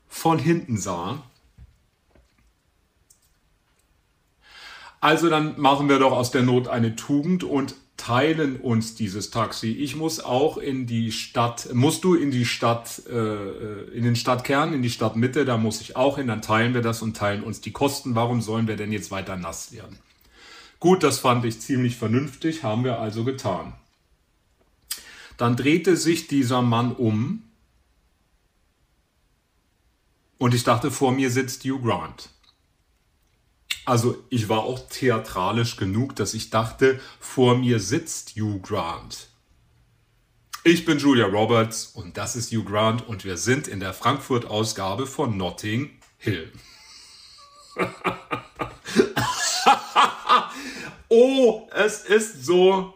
von 0.08 0.38
hinten 0.38 0.76
sah. 0.76 1.22
Also 5.00 5.28
dann 5.28 5.60
machen 5.60 5.88
wir 5.88 5.98
doch 5.98 6.12
aus 6.12 6.30
der 6.30 6.42
Not 6.42 6.68
eine 6.68 6.96
Tugend 6.96 7.44
und 7.44 7.74
teilen 7.96 8.56
uns 8.56 8.94
dieses 8.94 9.30
Taxi. 9.30 9.70
Ich 9.72 9.96
muss 9.96 10.20
auch 10.20 10.56
in 10.56 10.86
die 10.86 11.12
Stadt, 11.12 11.68
musst 11.72 12.04
du 12.04 12.14
in 12.14 12.30
die 12.30 12.44
Stadt, 12.44 13.02
äh, 13.06 13.84
in 13.94 14.04
den 14.04 14.16
Stadtkern, 14.16 14.72
in 14.72 14.82
die 14.82 14.90
Stadtmitte, 14.90 15.44
da 15.44 15.58
muss 15.58 15.80
ich 15.80 15.96
auch 15.96 16.16
hin, 16.16 16.26
dann 16.26 16.42
teilen 16.42 16.74
wir 16.74 16.82
das 16.82 17.02
und 17.02 17.16
teilen 17.16 17.42
uns 17.42 17.60
die 17.60 17.72
Kosten. 17.72 18.14
Warum 18.14 18.40
sollen 18.40 18.66
wir 18.66 18.76
denn 18.76 18.92
jetzt 18.92 19.10
weiter 19.10 19.36
nass 19.36 19.72
werden? 19.72 19.98
Gut, 20.80 21.02
das 21.02 21.18
fand 21.18 21.44
ich 21.44 21.60
ziemlich 21.60 21.96
vernünftig, 21.96 22.62
haben 22.62 22.84
wir 22.84 22.98
also 22.98 23.24
getan. 23.24 23.74
Dann 25.36 25.56
drehte 25.56 25.96
sich 25.96 26.28
dieser 26.28 26.62
Mann 26.62 26.92
um 26.94 27.42
und 30.38 30.54
ich 30.54 30.64
dachte, 30.64 30.90
vor 30.90 31.12
mir 31.12 31.30
sitzt 31.30 31.64
Hugh 31.64 31.80
Grant. 31.80 32.30
Also 33.84 34.24
ich 34.30 34.48
war 34.48 34.60
auch 34.60 34.88
theatralisch 34.88 35.76
genug, 35.76 36.16
dass 36.16 36.34
ich 36.34 36.50
dachte, 36.50 37.00
vor 37.20 37.56
mir 37.56 37.80
sitzt 37.80 38.36
Hugh 38.36 38.60
Grant. 38.60 39.28
Ich 40.66 40.86
bin 40.86 40.98
Julia 40.98 41.26
Roberts 41.26 41.86
und 41.86 42.16
das 42.16 42.36
ist 42.36 42.50
Hugh 42.50 42.64
Grant 42.64 43.06
und 43.06 43.24
wir 43.24 43.36
sind 43.36 43.68
in 43.68 43.80
der 43.80 43.92
Frankfurt-Ausgabe 43.92 45.06
von 45.06 45.36
Notting 45.36 45.90
Hill. 46.16 46.50
oh, 51.08 51.68
es 51.72 52.00
ist 52.04 52.46
so 52.46 52.94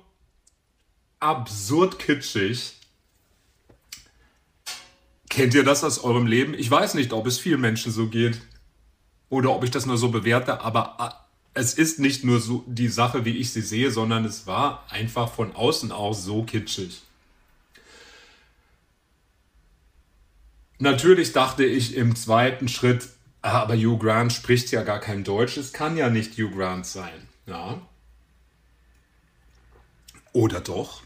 absurd 1.20 1.98
kitschig. 1.98 2.74
Kennt 5.28 5.54
ihr 5.54 5.64
das 5.64 5.84
aus 5.84 5.98
eurem 5.98 6.26
Leben? 6.26 6.54
Ich 6.54 6.70
weiß 6.70 6.94
nicht, 6.94 7.12
ob 7.12 7.26
es 7.26 7.38
vielen 7.38 7.60
Menschen 7.60 7.92
so 7.92 8.08
geht 8.08 8.40
oder 9.28 9.50
ob 9.54 9.64
ich 9.64 9.70
das 9.70 9.86
nur 9.86 9.98
so 9.98 10.08
bewerte, 10.08 10.60
aber 10.60 11.00
ah, 11.00 11.28
es 11.54 11.74
ist 11.74 11.98
nicht 11.98 12.24
nur 12.24 12.40
so 12.40 12.64
die 12.66 12.88
Sache, 12.88 13.24
wie 13.24 13.36
ich 13.36 13.52
sie 13.52 13.60
sehe, 13.60 13.90
sondern 13.90 14.24
es 14.24 14.46
war 14.46 14.84
einfach 14.90 15.30
von 15.32 15.54
außen 15.54 15.92
aus 15.92 16.24
so 16.24 16.44
kitschig. 16.44 17.02
Natürlich 20.78 21.32
dachte 21.32 21.64
ich 21.64 21.96
im 21.96 22.14
zweiten 22.14 22.68
Schritt, 22.68 23.08
ah, 23.42 23.60
aber 23.62 23.74
Hugh 23.74 23.98
Grant 23.98 24.32
spricht 24.32 24.70
ja 24.70 24.82
gar 24.82 25.00
kein 25.00 25.24
Deutsch, 25.24 25.56
es 25.56 25.72
kann 25.72 25.96
ja 25.96 26.08
nicht 26.08 26.38
Hugh 26.38 26.54
Grant 26.56 26.86
sein. 26.86 27.28
Ja. 27.46 27.82
Oder 30.32 30.60
doch? 30.60 31.02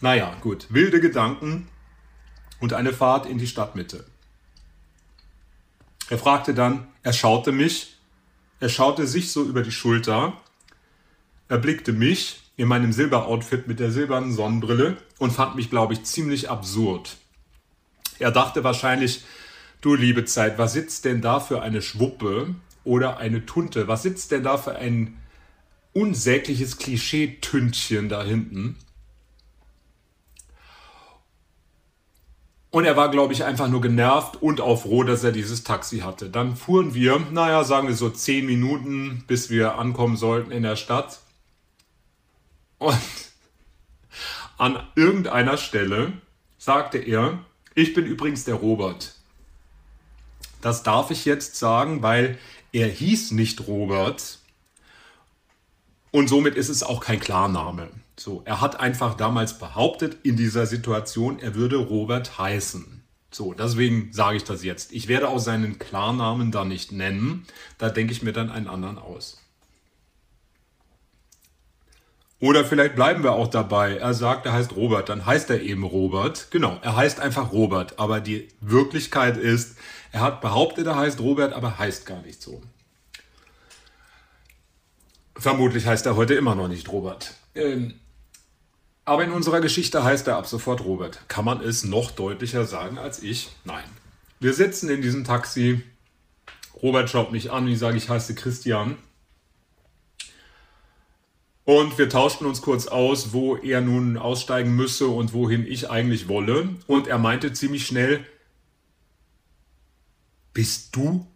Naja, 0.00 0.34
gut, 0.40 0.66
wilde 0.70 1.00
Gedanken 1.00 1.68
und 2.58 2.72
eine 2.72 2.92
Fahrt 2.92 3.26
in 3.26 3.38
die 3.38 3.46
Stadtmitte. 3.46 4.04
Er 6.08 6.18
fragte 6.18 6.54
dann, 6.54 6.88
er 7.02 7.12
schaute 7.12 7.52
mich, 7.52 7.96
er 8.60 8.68
schaute 8.68 9.06
sich 9.06 9.30
so 9.30 9.44
über 9.44 9.62
die 9.62 9.72
Schulter, 9.72 10.32
er 11.48 11.58
blickte 11.58 11.92
mich 11.92 12.40
in 12.56 12.68
meinem 12.68 12.92
Silberoutfit 12.92 13.68
mit 13.68 13.80
der 13.80 13.90
silbernen 13.90 14.32
Sonnenbrille 14.32 14.96
und 15.18 15.32
fand 15.32 15.56
mich, 15.56 15.70
glaube 15.70 15.94
ich, 15.94 16.04
ziemlich 16.04 16.50
absurd. 16.50 17.16
Er 18.18 18.30
dachte 18.30 18.64
wahrscheinlich, 18.64 19.24
du 19.80 19.94
liebe 19.94 20.24
Zeit, 20.24 20.58
was 20.58 20.72
sitzt 20.74 21.04
denn 21.04 21.22
da 21.22 21.40
für 21.40 21.62
eine 21.62 21.82
Schwuppe 21.82 22.54
oder 22.84 23.18
eine 23.18 23.46
Tunte? 23.46 23.88
Was 23.88 24.02
sitzt 24.02 24.30
denn 24.30 24.42
da 24.42 24.58
für 24.58 24.76
ein 24.76 25.16
unsägliches 25.92 26.78
Klischee-Tüntchen 26.78 28.08
da 28.08 28.22
hinten? 28.22 28.76
Und 32.70 32.84
er 32.84 32.96
war, 32.96 33.10
glaube 33.10 33.32
ich, 33.32 33.44
einfach 33.44 33.68
nur 33.68 33.80
genervt 33.80 34.40
und 34.40 34.60
auch 34.60 34.82
froh, 34.82 35.02
dass 35.02 35.24
er 35.24 35.32
dieses 35.32 35.64
Taxi 35.64 36.00
hatte. 36.00 36.30
Dann 36.30 36.56
fuhren 36.56 36.94
wir, 36.94 37.18
naja, 37.32 37.64
sagen 37.64 37.88
wir 37.88 37.96
so 37.96 38.10
zehn 38.10 38.46
Minuten, 38.46 39.24
bis 39.26 39.50
wir 39.50 39.76
ankommen 39.76 40.16
sollten 40.16 40.52
in 40.52 40.62
der 40.62 40.76
Stadt. 40.76 41.18
Und 42.78 42.96
an 44.58 44.80
irgendeiner 44.94 45.56
Stelle 45.56 46.12
sagte 46.58 46.98
er, 46.98 47.38
ich 47.74 47.92
bin 47.92 48.06
übrigens 48.06 48.44
der 48.44 48.54
Robert. 48.54 49.14
Das 50.60 50.82
darf 50.82 51.10
ich 51.10 51.24
jetzt 51.24 51.56
sagen, 51.56 52.02
weil 52.02 52.38
er 52.72 52.86
hieß 52.86 53.32
nicht 53.32 53.66
Robert 53.66 54.38
und 56.12 56.28
somit 56.28 56.54
ist 56.54 56.68
es 56.68 56.82
auch 56.82 57.00
kein 57.00 57.20
Klarname. 57.20 57.88
So, 58.20 58.42
er 58.44 58.60
hat 58.60 58.78
einfach 58.78 59.14
damals 59.14 59.58
behauptet 59.58 60.18
in 60.24 60.36
dieser 60.36 60.66
Situation, 60.66 61.38
er 61.38 61.54
würde 61.54 61.76
Robert 61.76 62.36
heißen. 62.36 63.02
So, 63.30 63.54
deswegen 63.54 64.12
sage 64.12 64.36
ich 64.36 64.44
das 64.44 64.62
jetzt. 64.62 64.92
Ich 64.92 65.08
werde 65.08 65.26
auch 65.26 65.38
seinen 65.38 65.78
Klarnamen 65.78 66.52
da 66.52 66.66
nicht 66.66 66.92
nennen. 66.92 67.46
Da 67.78 67.88
denke 67.88 68.12
ich 68.12 68.22
mir 68.22 68.34
dann 68.34 68.50
einen 68.50 68.66
anderen 68.66 68.98
aus. 68.98 69.40
Oder 72.40 72.66
vielleicht 72.66 72.94
bleiben 72.94 73.22
wir 73.22 73.32
auch 73.32 73.48
dabei. 73.48 73.96
Er 73.96 74.12
sagt, 74.12 74.44
er 74.44 74.52
heißt 74.52 74.76
Robert, 74.76 75.08
dann 75.08 75.24
heißt 75.24 75.48
er 75.48 75.62
eben 75.62 75.84
Robert. 75.84 76.48
Genau, 76.50 76.78
er 76.82 76.96
heißt 76.96 77.20
einfach 77.20 77.52
Robert. 77.52 77.98
Aber 77.98 78.20
die 78.20 78.48
Wirklichkeit 78.60 79.38
ist, 79.38 79.78
er 80.12 80.20
hat 80.20 80.42
behauptet, 80.42 80.86
er 80.86 80.96
heißt 80.96 81.20
Robert, 81.20 81.54
aber 81.54 81.78
heißt 81.78 82.04
gar 82.04 82.20
nicht 82.20 82.42
so. 82.42 82.60
Vermutlich 85.36 85.86
heißt 85.86 86.04
er 86.04 86.16
heute 86.16 86.34
immer 86.34 86.54
noch 86.54 86.68
nicht 86.68 86.92
Robert. 86.92 87.32
Ähm, 87.54 87.94
aber 89.10 89.24
in 89.24 89.32
unserer 89.32 89.60
Geschichte 89.60 90.04
heißt 90.04 90.28
er 90.28 90.36
ab 90.36 90.46
sofort 90.46 90.84
Robert. 90.84 91.18
Kann 91.26 91.44
man 91.44 91.60
es 91.60 91.82
noch 91.82 92.12
deutlicher 92.12 92.64
sagen 92.64 92.96
als 92.96 93.20
ich? 93.20 93.50
Nein. 93.64 93.82
Wir 94.38 94.54
sitzen 94.54 94.88
in 94.88 95.02
diesem 95.02 95.24
Taxi. 95.24 95.82
Robert 96.80 97.10
schaut 97.10 97.32
mich 97.32 97.50
an, 97.50 97.66
ich 97.66 97.80
sage, 97.80 97.96
ich 97.96 98.08
heiße 98.08 98.36
Christian. 98.36 98.96
Und 101.64 101.98
wir 101.98 102.08
tauschten 102.08 102.46
uns 102.46 102.62
kurz 102.62 102.86
aus, 102.86 103.32
wo 103.32 103.56
er 103.56 103.80
nun 103.80 104.16
aussteigen 104.16 104.76
müsse 104.76 105.08
und 105.08 105.32
wohin 105.32 105.66
ich 105.66 105.90
eigentlich 105.90 106.28
wolle. 106.28 106.68
Und 106.86 107.08
er 107.08 107.18
meinte 107.18 107.52
ziemlich 107.52 107.88
schnell, 107.88 108.24
bist 110.52 110.94
du 110.94 111.26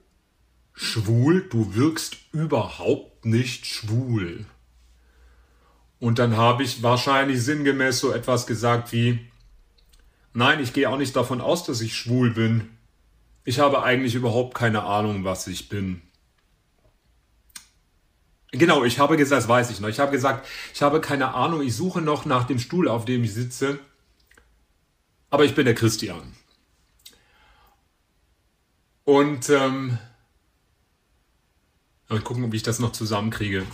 schwul? 0.74 1.48
Du 1.50 1.74
wirkst 1.74 2.18
überhaupt 2.30 3.24
nicht 3.24 3.66
schwul. 3.66 4.46
Und 6.04 6.18
dann 6.18 6.36
habe 6.36 6.62
ich 6.62 6.82
wahrscheinlich 6.82 7.42
sinngemäß 7.42 7.98
so 7.98 8.12
etwas 8.12 8.46
gesagt 8.46 8.92
wie, 8.92 9.20
nein, 10.34 10.60
ich 10.60 10.74
gehe 10.74 10.90
auch 10.90 10.98
nicht 10.98 11.16
davon 11.16 11.40
aus, 11.40 11.64
dass 11.64 11.80
ich 11.80 11.96
schwul 11.96 12.32
bin. 12.32 12.68
Ich 13.44 13.58
habe 13.58 13.82
eigentlich 13.82 14.14
überhaupt 14.14 14.54
keine 14.54 14.82
Ahnung, 14.82 15.24
was 15.24 15.46
ich 15.46 15.70
bin. 15.70 16.02
Genau, 18.52 18.84
ich 18.84 18.98
habe 18.98 19.16
gesagt, 19.16 19.40
das 19.40 19.48
weiß 19.48 19.70
ich 19.70 19.80
noch. 19.80 19.88
Ich 19.88 19.98
habe 19.98 20.12
gesagt, 20.12 20.46
ich 20.74 20.82
habe 20.82 21.00
keine 21.00 21.32
Ahnung, 21.32 21.62
ich 21.62 21.74
suche 21.74 22.02
noch 22.02 22.26
nach 22.26 22.44
dem 22.44 22.58
Stuhl, 22.58 22.86
auf 22.86 23.06
dem 23.06 23.24
ich 23.24 23.32
sitze. 23.32 23.78
Aber 25.30 25.46
ich 25.46 25.54
bin 25.54 25.64
der 25.64 25.74
Christian. 25.74 26.34
Und 29.04 29.48
ähm, 29.48 29.96
mal 32.10 32.20
gucken, 32.20 32.44
ob 32.44 32.52
ich 32.52 32.62
das 32.62 32.78
noch 32.78 32.92
zusammenkriege. 32.92 33.64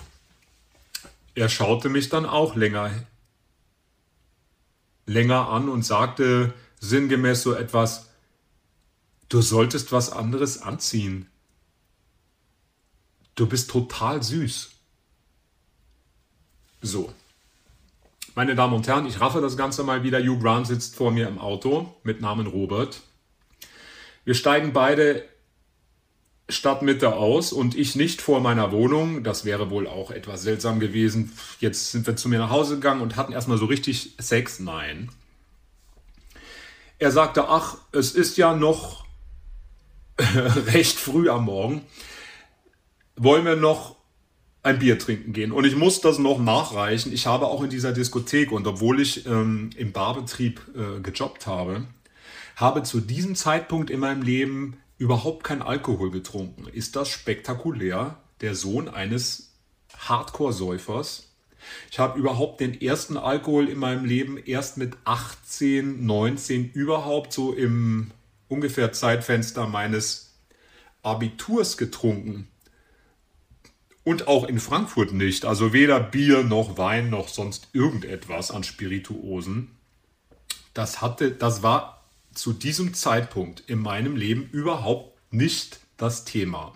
Er 1.41 1.49
schaute 1.49 1.89
mich 1.89 2.11
dann 2.11 2.27
auch 2.27 2.55
länger, 2.55 2.91
länger 5.07 5.49
an 5.49 5.71
und 5.71 5.87
sagte 5.87 6.53
sinngemäß 6.81 7.43
so 7.43 7.55
etwas, 7.55 8.11
Du 9.31 9.41
solltest 9.41 9.91
was 9.91 10.13
anderes 10.13 10.61
anziehen. 10.61 11.31
Du 13.37 13.47
bist 13.47 13.71
total 13.71 14.23
süß. 14.23 14.73
So. 16.83 17.11
Meine 18.35 18.55
Damen 18.55 18.75
und 18.75 18.87
Herren, 18.87 19.07
ich 19.07 19.19
raffe 19.19 19.41
das 19.41 19.57
Ganze 19.57 19.83
mal 19.83 20.03
wieder. 20.03 20.21
Hugh 20.21 20.39
Grant 20.43 20.67
sitzt 20.67 20.95
vor 20.95 21.11
mir 21.11 21.27
im 21.27 21.39
Auto 21.39 21.95
mit 22.03 22.21
Namen 22.21 22.49
Robert. 22.49 23.01
Wir 24.27 24.35
steigen 24.35 24.75
beide 24.75 25.27
Stadtmitte 26.51 27.15
aus 27.15 27.53
und 27.53 27.77
ich 27.77 27.97
nicht 27.97 28.21
vor 28.21 28.41
meiner 28.41 28.73
Wohnung. 28.73 29.23
Das 29.23 29.45
wäre 29.45 29.71
wohl 29.71 29.87
auch 29.87 30.11
etwas 30.11 30.43
seltsam 30.43 30.81
gewesen. 30.81 31.33
Jetzt 31.59 31.93
sind 31.93 32.07
wir 32.07 32.17
zu 32.17 32.29
mir 32.29 32.39
nach 32.39 32.51
Hause 32.51 32.77
gegangen 32.77 33.01
und 33.01 33.17
hatten 33.17 33.33
erstmal 33.33 33.59
so 33.59 33.67
richtig 33.67 34.15
Sex. 34.19 34.61
Nein. 34.61 35.11
Er 36.99 37.11
sagte, 37.11 37.49
ach, 37.49 37.79
es 37.93 38.13
ist 38.13 38.37
ja 38.37 38.55
noch 38.55 39.05
recht 40.19 40.99
früh 40.99 41.29
am 41.31 41.45
Morgen, 41.45 41.83
wollen 43.17 43.45
wir 43.45 43.57
noch 43.57 43.97
ein 44.63 44.79
Bier 44.79 44.99
trinken 44.99 45.33
gehen. 45.33 45.53
Und 45.53 45.65
ich 45.65 45.77
muss 45.77 46.01
das 46.01 46.19
noch 46.19 46.39
nachreichen. 46.39 47.13
Ich 47.13 47.27
habe 47.27 47.47
auch 47.47 47.63
in 47.63 47.71
dieser 47.71 47.93
Diskothek 47.93 48.53
und 48.53 48.67
obwohl 48.67 49.01
ich 49.01 49.27
ähm, 49.27 49.71
im 49.77 49.93
Barbetrieb 49.93 50.61
äh, 50.77 51.01
gejobbt 51.01 51.47
habe, 51.47 51.87
habe 52.57 52.83
zu 52.83 53.01
diesem 53.01 53.35
Zeitpunkt 53.35 53.89
in 53.89 54.01
meinem 54.01 54.23
Leben 54.23 54.77
überhaupt 55.01 55.45
kein 55.45 55.63
Alkohol 55.63 56.11
getrunken. 56.11 56.69
Ist 56.69 56.95
das 56.95 57.09
spektakulär? 57.09 58.19
Der 58.43 58.55
Sohn 58.55 58.89
eines 58.89 59.55
Hardcore-Säufers. 59.97 61.33
Ich 61.91 61.99
habe 61.99 62.19
überhaupt 62.19 62.61
den 62.61 62.79
ersten 62.79 63.17
Alkohol 63.17 63.69
in 63.69 63.79
meinem 63.79 64.05
Leben 64.05 64.37
erst 64.37 64.77
mit 64.77 64.97
18, 65.05 66.05
19 66.05 66.71
überhaupt 66.73 67.33
so 67.33 67.55
im 67.55 68.11
ungefähr 68.49 68.93
Zeitfenster 68.93 69.67
meines 69.67 70.35
Abiturs 71.03 71.79
getrunken. 71.79 72.49
Und 74.05 74.29
auch 74.29 74.45
in 74.45 74.61
Frankfurt 74.61 75.13
nicht. 75.13 75.47
Also 75.47 75.73
weder 75.73 75.99
Bier 75.99 76.45
noch 76.45 76.77
Wein 76.77 77.09
noch 77.09 77.29
sonst 77.29 77.69
irgendetwas 77.73 78.51
an 78.51 78.65
Spirituosen. 78.65 79.77
Das 80.75 81.01
hatte, 81.01 81.31
das 81.31 81.63
war 81.63 82.00
zu 82.41 82.53
diesem 82.53 82.95
Zeitpunkt 82.95 83.63
in 83.67 83.81
meinem 83.81 84.17
Leben 84.17 84.49
überhaupt 84.51 85.19
nicht 85.33 85.81
das 85.97 86.25
Thema. 86.25 86.73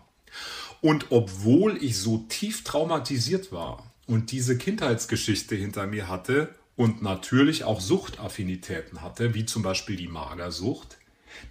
Und 0.81 1.07
obwohl 1.11 1.83
ich 1.83 1.97
so 1.97 2.19
tief 2.29 2.65
traumatisiert 2.65 3.51
war 3.51 3.91
und 4.07 4.31
diese 4.31 4.59
Kindheitsgeschichte 4.59 5.55
hinter 5.55 5.87
mir 5.87 6.09
hatte 6.09 6.55
und 6.77 7.03
natürlich 7.03 7.65
auch 7.65 7.81
Suchtaffinitäten 7.81 9.01
hatte, 9.01 9.33
wie 9.33 9.47
zum 9.47 9.63
Beispiel 9.63 9.97
die 9.97 10.09
Magersucht, 10.09 10.99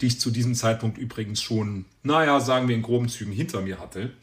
die 0.02 0.08
ich 0.08 0.20
zu 0.20 0.30
diesem 0.30 0.54
Zeitpunkt 0.54 1.00
übrigens 1.00 1.42
schon, 1.42 1.86
naja, 2.04 2.40
sagen 2.40 2.68
wir 2.68 2.76
in 2.76 2.84
groben 2.84 3.10
Zügen 3.10 3.32
hinter 3.32 3.62
mir 3.62 3.80
hatte, 3.80 4.14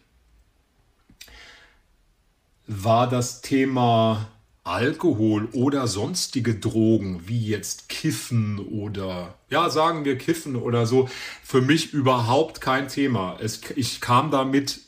war 2.68 3.08
das 3.08 3.40
Thema 3.40 4.30
Alkohol 4.70 5.48
oder 5.52 5.86
sonstige 5.88 6.54
Drogen, 6.54 7.22
wie 7.26 7.46
jetzt 7.46 7.88
Kiffen 7.88 8.58
oder, 8.58 9.34
ja, 9.50 9.68
sagen 9.68 10.04
wir 10.04 10.16
Kiffen 10.16 10.56
oder 10.56 10.86
so, 10.86 11.08
für 11.42 11.60
mich 11.60 11.92
überhaupt 11.92 12.60
kein 12.60 12.88
Thema. 12.88 13.36
Es, 13.40 13.60
ich 13.74 14.00
kam 14.00 14.30
damit 14.30 14.80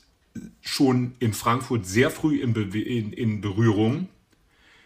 schon 0.61 1.15
in 1.19 1.35
Frankfurt 1.35 1.85
sehr 1.85 2.11
früh 2.11 2.41
in, 2.41 2.53
Be 2.53 2.81
in, 2.81 3.13
in 3.13 3.41
Berührung 3.41 4.09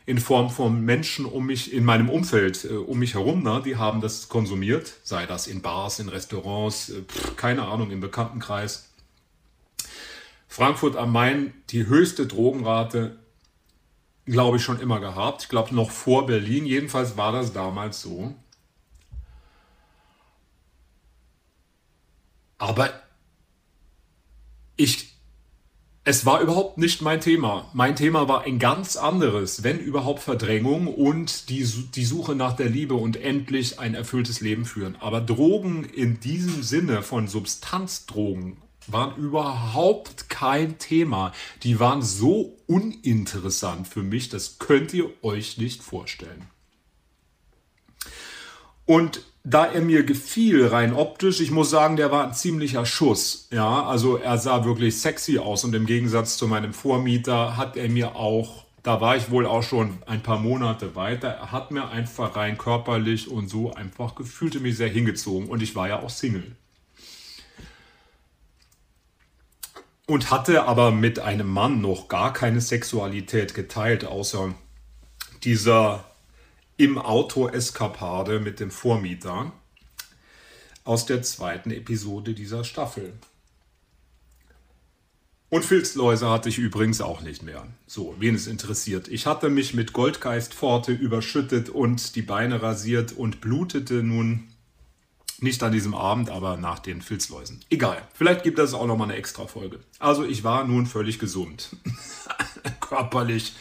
in 0.06 0.18
Form 0.18 0.50
von 0.50 0.82
Menschen 0.82 1.26
um 1.26 1.46
mich, 1.46 1.72
in 1.72 1.84
meinem 1.84 2.08
Umfeld, 2.08 2.64
äh, 2.64 2.68
um 2.74 3.00
mich 3.00 3.14
herum, 3.14 3.42
ne, 3.42 3.60
die 3.64 3.76
haben 3.76 4.00
das 4.00 4.28
konsumiert, 4.28 4.94
sei 5.02 5.26
das 5.26 5.48
in 5.48 5.60
Bars, 5.62 5.98
in 5.98 6.08
Restaurants, 6.08 6.90
äh, 6.90 7.02
pff, 7.02 7.36
keine 7.36 7.66
Ahnung, 7.66 7.90
im 7.90 8.00
Bekanntenkreis. 8.00 8.88
Frankfurt 10.46 10.96
am 10.96 11.12
Main, 11.12 11.52
die 11.70 11.86
höchste 11.86 12.26
Drogenrate, 12.26 13.18
glaube 14.26 14.58
ich, 14.58 14.62
schon 14.62 14.80
immer 14.80 15.00
gehabt. 15.00 15.42
Ich 15.42 15.48
glaube, 15.48 15.74
noch 15.74 15.90
vor 15.90 16.26
Berlin. 16.26 16.66
Jedenfalls 16.66 17.16
war 17.16 17.32
das 17.32 17.52
damals 17.52 18.02
so. 18.02 18.34
Aber 22.58 22.90
ich 24.76 25.16
es 26.08 26.24
war 26.24 26.40
überhaupt 26.40 26.78
nicht 26.78 27.02
mein 27.02 27.20
Thema. 27.20 27.68
Mein 27.72 27.96
Thema 27.96 28.28
war 28.28 28.42
ein 28.42 28.60
ganz 28.60 28.96
anderes, 28.96 29.64
wenn 29.64 29.80
überhaupt 29.80 30.20
Verdrängung 30.20 30.86
und 30.86 31.48
die, 31.48 31.64
die 31.64 32.04
Suche 32.04 32.36
nach 32.36 32.54
der 32.54 32.68
Liebe 32.68 32.94
und 32.94 33.16
endlich 33.16 33.80
ein 33.80 33.96
erfülltes 33.96 34.40
Leben 34.40 34.66
führen. 34.66 34.94
Aber 35.00 35.20
Drogen 35.20 35.82
in 35.82 36.20
diesem 36.20 36.62
Sinne 36.62 37.02
von 37.02 37.26
Substanzdrogen 37.26 38.58
waren 38.92 39.16
überhaupt 39.16 40.28
kein 40.28 40.78
Thema. 40.78 41.32
Die 41.62 41.80
waren 41.80 42.02
so 42.02 42.56
uninteressant 42.66 43.88
für 43.88 44.02
mich, 44.02 44.28
das 44.28 44.58
könnt 44.58 44.92
ihr 44.94 45.10
euch 45.22 45.58
nicht 45.58 45.82
vorstellen. 45.82 46.46
Und 48.86 49.22
da 49.48 49.64
er 49.66 49.80
mir 49.80 50.02
gefiel, 50.02 50.66
rein 50.66 50.92
optisch, 50.92 51.40
ich 51.40 51.52
muss 51.52 51.70
sagen, 51.70 51.96
der 51.96 52.10
war 52.10 52.26
ein 52.26 52.34
ziemlicher 52.34 52.84
Schuss. 52.84 53.48
Ja, 53.52 53.84
also 53.84 54.16
er 54.16 54.38
sah 54.38 54.64
wirklich 54.64 55.00
sexy 55.00 55.38
aus 55.38 55.64
und 55.64 55.74
im 55.74 55.86
Gegensatz 55.86 56.36
zu 56.36 56.48
meinem 56.48 56.72
Vormieter 56.72 57.56
hat 57.56 57.76
er 57.76 57.88
mir 57.88 58.16
auch, 58.16 58.64
da 58.82 59.00
war 59.00 59.16
ich 59.16 59.30
wohl 59.30 59.46
auch 59.46 59.62
schon 59.62 59.98
ein 60.06 60.22
paar 60.22 60.38
Monate 60.38 60.96
weiter, 60.96 61.28
er 61.28 61.52
hat 61.52 61.70
mir 61.70 61.88
einfach 61.88 62.34
rein 62.34 62.58
körperlich 62.58 63.30
und 63.30 63.48
so 63.48 63.72
einfach 63.72 64.16
gefühlte 64.16 64.58
mich 64.58 64.76
sehr 64.76 64.88
hingezogen 64.88 65.48
und 65.48 65.62
ich 65.62 65.76
war 65.76 65.88
ja 65.88 66.00
auch 66.00 66.10
Single. 66.10 66.56
Und 70.06 70.30
hatte 70.30 70.64
aber 70.64 70.92
mit 70.92 71.18
einem 71.18 71.48
Mann 71.48 71.80
noch 71.80 72.08
gar 72.08 72.32
keine 72.32 72.60
Sexualität 72.60 73.54
geteilt, 73.54 74.04
außer 74.04 74.54
dieser 75.42 76.04
im 76.76 76.98
Auto 76.98 77.48
Eskapade 77.48 78.38
mit 78.38 78.60
dem 78.60 78.70
Vormieter 78.70 79.52
aus 80.84 81.06
der 81.06 81.22
zweiten 81.22 81.70
Episode 81.70 82.34
dieser 82.34 82.64
Staffel. 82.64 83.12
Und 85.48 85.64
Filzläuse 85.64 86.28
hatte 86.28 86.48
ich 86.48 86.58
übrigens 86.58 87.00
auch 87.00 87.20
nicht 87.20 87.42
mehr. 87.42 87.66
So, 87.86 88.16
wen 88.18 88.34
es 88.34 88.46
interessiert. 88.46 89.08
Ich 89.08 89.26
hatte 89.26 89.48
mich 89.48 89.74
mit 89.74 89.92
Goldgeistpforte 89.92 90.92
überschüttet 90.92 91.68
und 91.68 92.16
die 92.16 92.22
Beine 92.22 92.62
rasiert 92.62 93.12
und 93.12 93.40
blutete 93.40 94.02
nun 94.02 94.48
nicht 95.40 95.62
an 95.62 95.72
diesem 95.72 95.94
Abend, 95.94 96.30
aber 96.30 96.56
nach 96.56 96.78
den 96.78 97.02
Filzläusen. 97.02 97.64
Egal, 97.70 98.02
vielleicht 98.14 98.42
gibt 98.42 98.58
es 98.58 98.74
auch 98.74 98.86
noch 98.86 98.96
mal 98.96 99.04
eine 99.04 99.16
extra 99.16 99.46
Folge. 99.46 99.80
Also 99.98 100.24
ich 100.24 100.44
war 100.44 100.64
nun 100.64 100.86
völlig 100.86 101.18
gesund. 101.18 101.76
Körperlich. 102.80 103.54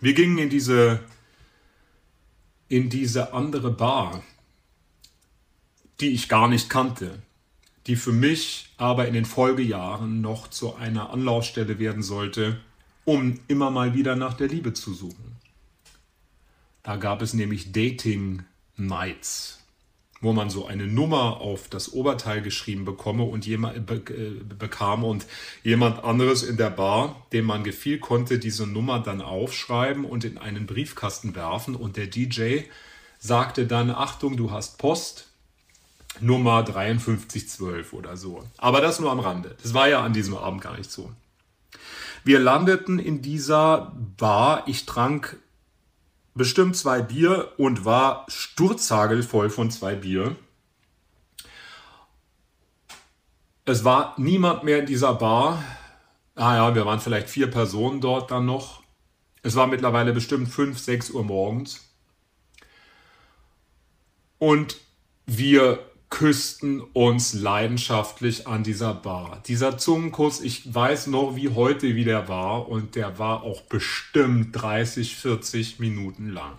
Wir 0.00 0.14
gingen 0.14 0.38
in 0.38 0.50
diese 0.50 1.00
in 2.68 2.90
diese 2.90 3.32
andere 3.32 3.70
Bar, 3.70 4.24
die 6.00 6.08
ich 6.08 6.28
gar 6.28 6.48
nicht 6.48 6.68
kannte, 6.68 7.22
die 7.86 7.94
für 7.96 8.12
mich 8.12 8.74
aber 8.76 9.06
in 9.06 9.14
den 9.14 9.24
Folgejahren 9.24 10.20
noch 10.20 10.48
zu 10.50 10.74
einer 10.74 11.10
Anlaufstelle 11.10 11.78
werden 11.78 12.02
sollte, 12.02 12.60
um 13.04 13.38
immer 13.46 13.70
mal 13.70 13.94
wieder 13.94 14.16
nach 14.16 14.34
der 14.34 14.48
Liebe 14.48 14.72
zu 14.72 14.92
suchen. 14.92 15.36
Da 16.82 16.96
gab 16.96 17.22
es 17.22 17.34
nämlich 17.34 17.70
Dating 17.70 18.42
Nights 18.76 19.64
wo 20.20 20.32
man 20.32 20.50
so 20.50 20.66
eine 20.66 20.86
Nummer 20.86 21.40
auf 21.40 21.68
das 21.68 21.92
Oberteil 21.92 22.40
geschrieben 22.42 22.84
bekomme 22.84 23.24
und 23.24 23.46
jemand 23.46 23.86
be, 23.86 23.96
äh, 23.96 24.42
bekam 24.54 25.04
und 25.04 25.26
jemand 25.62 26.02
anderes 26.04 26.42
in 26.42 26.56
der 26.56 26.70
Bar, 26.70 27.26
dem 27.32 27.44
man 27.44 27.64
gefiel, 27.64 27.98
konnte 27.98 28.38
diese 28.38 28.66
Nummer 28.66 29.00
dann 29.00 29.20
aufschreiben 29.20 30.04
und 30.04 30.24
in 30.24 30.38
einen 30.38 30.66
Briefkasten 30.66 31.34
werfen 31.34 31.74
und 31.76 31.96
der 31.96 32.06
DJ 32.06 32.60
sagte 33.18 33.66
dann 33.66 33.90
Achtung, 33.90 34.36
du 34.36 34.50
hast 34.50 34.78
Post 34.78 35.28
Nummer 36.20 36.64
5312 36.64 37.92
oder 37.92 38.16
so. 38.16 38.42
Aber 38.56 38.80
das 38.80 39.00
nur 39.00 39.10
am 39.10 39.20
Rande. 39.20 39.56
Das 39.62 39.74
war 39.74 39.88
ja 39.88 40.02
an 40.02 40.12
diesem 40.12 40.36
Abend 40.36 40.62
gar 40.62 40.76
nicht 40.76 40.90
so. 40.90 41.10
Wir 42.24 42.40
landeten 42.40 42.98
in 42.98 43.22
dieser 43.22 43.94
Bar. 44.16 44.64
Ich 44.66 44.86
trank 44.86 45.38
bestimmt 46.36 46.76
zwei 46.76 47.00
Bier 47.00 47.52
und 47.56 47.84
war 47.84 48.26
sturzhagelvoll 48.28 49.50
von 49.50 49.70
zwei 49.70 49.94
Bier. 49.94 50.36
Es 53.64 53.84
war 53.84 54.14
niemand 54.18 54.62
mehr 54.62 54.78
in 54.78 54.86
dieser 54.86 55.14
Bar. 55.14 55.64
Ah 56.36 56.56
ja, 56.56 56.74
wir 56.74 56.86
waren 56.86 57.00
vielleicht 57.00 57.28
vier 57.28 57.50
Personen 57.50 58.00
dort 58.00 58.30
dann 58.30 58.46
noch. 58.46 58.82
Es 59.42 59.56
war 59.56 59.66
mittlerweile 59.66 60.12
bestimmt 60.12 60.48
5, 60.48 60.78
6 60.78 61.10
Uhr 61.10 61.24
morgens. 61.24 61.88
Und 64.38 64.76
wir 65.24 65.78
küssten 66.08 66.80
uns 66.80 67.34
leidenschaftlich 67.34 68.46
an 68.46 68.62
dieser 68.62 68.94
Bar. 68.94 69.42
Dieser 69.46 69.76
Zungenkuss, 69.76 70.40
ich 70.40 70.72
weiß 70.72 71.08
noch 71.08 71.36
wie 71.36 71.50
heute, 71.50 71.94
wie 71.96 72.04
der 72.04 72.28
war. 72.28 72.68
Und 72.68 72.94
der 72.94 73.18
war 73.18 73.42
auch 73.42 73.62
bestimmt 73.62 74.50
30, 74.52 75.16
40 75.16 75.78
Minuten 75.78 76.30
lang. 76.30 76.56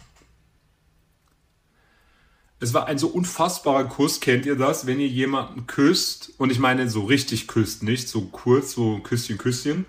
Es 2.60 2.73
war 2.73 2.88
ein 2.88 2.97
so 2.97 3.07
unfassbarer 3.07 3.86
Kuss, 3.86 4.19
kennt 4.19 4.45
ihr 4.47 4.55
das, 4.55 4.88
wenn 4.88 4.99
ihr 4.99 5.07
jemanden 5.07 5.67
küsst, 5.67 6.33
und 6.39 6.51
ich 6.51 6.57
meine 6.57 6.89
so 6.89 7.05
richtig 7.05 7.47
küsst, 7.47 7.83
nicht 7.83 8.10
so 8.10 8.21
kurz, 8.21 8.71
so 8.71 8.97
Küsschen, 8.99 9.38
Küsschen, 9.38 9.86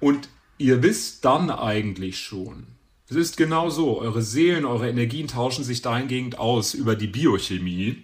und 0.00 0.28
ihr 0.58 0.82
wisst 0.82 1.24
dann 1.24 1.48
eigentlich 1.48 2.18
schon, 2.18 2.66
es 3.08 3.14
ist 3.14 3.36
genau 3.36 3.70
so, 3.70 4.00
eure 4.00 4.22
Seelen, 4.22 4.64
eure 4.64 4.88
Energien 4.88 5.28
tauschen 5.28 5.62
sich 5.64 5.80
dahingehend 5.80 6.40
aus 6.40 6.74
über 6.74 6.96
die 6.96 7.06
Biochemie, 7.06 8.02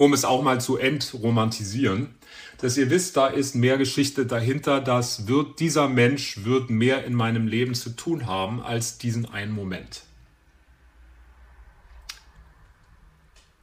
um 0.00 0.14
es 0.14 0.24
auch 0.24 0.42
mal 0.42 0.60
zu 0.60 0.78
entromantisieren, 0.78 2.14
dass 2.58 2.76
ihr 2.76 2.88
wisst, 2.88 3.16
da 3.16 3.26
ist 3.26 3.54
mehr 3.54 3.76
Geschichte 3.76 4.24
dahinter, 4.24 4.80
dass 4.80 5.28
wird, 5.28 5.60
dieser 5.60 5.88
Mensch 5.88 6.44
wird 6.44 6.70
mehr 6.70 7.04
in 7.04 7.14
meinem 7.14 7.46
Leben 7.46 7.74
zu 7.74 7.90
tun 7.90 8.26
haben 8.26 8.62
als 8.62 8.98
diesen 8.98 9.26
einen 9.26 9.52
Moment. 9.52 10.02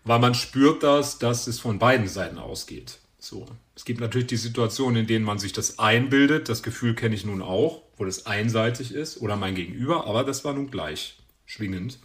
weil 0.07 0.19
man 0.19 0.33
spürt 0.35 0.83
das, 0.83 1.19
dass 1.19 1.47
es 1.47 1.59
von 1.59 1.79
beiden 1.79 2.07
Seiten 2.07 2.37
ausgeht. 2.37 2.99
So. 3.19 3.45
Es 3.75 3.83
gibt 3.83 3.99
natürlich 3.99 4.27
die 4.27 4.37
Situationen, 4.37 5.01
in 5.01 5.07
denen 5.07 5.25
man 5.25 5.37
sich 5.37 5.51
das 5.51 5.79
einbildet. 5.79 6.47
Das 6.47 6.63
Gefühl 6.63 6.95
kenne 6.95 7.13
ich 7.13 7.25
nun 7.25 7.41
auch, 7.41 7.81
wo 7.97 8.05
das 8.05 8.25
einseitig 8.25 8.93
ist 8.93 9.19
oder 9.21 9.35
mein 9.35 9.53
Gegenüber, 9.53 10.07
aber 10.07 10.23
das 10.23 10.45
war 10.45 10.53
nun 10.53 10.71
gleich 10.71 11.17
schwingend. 11.45 11.99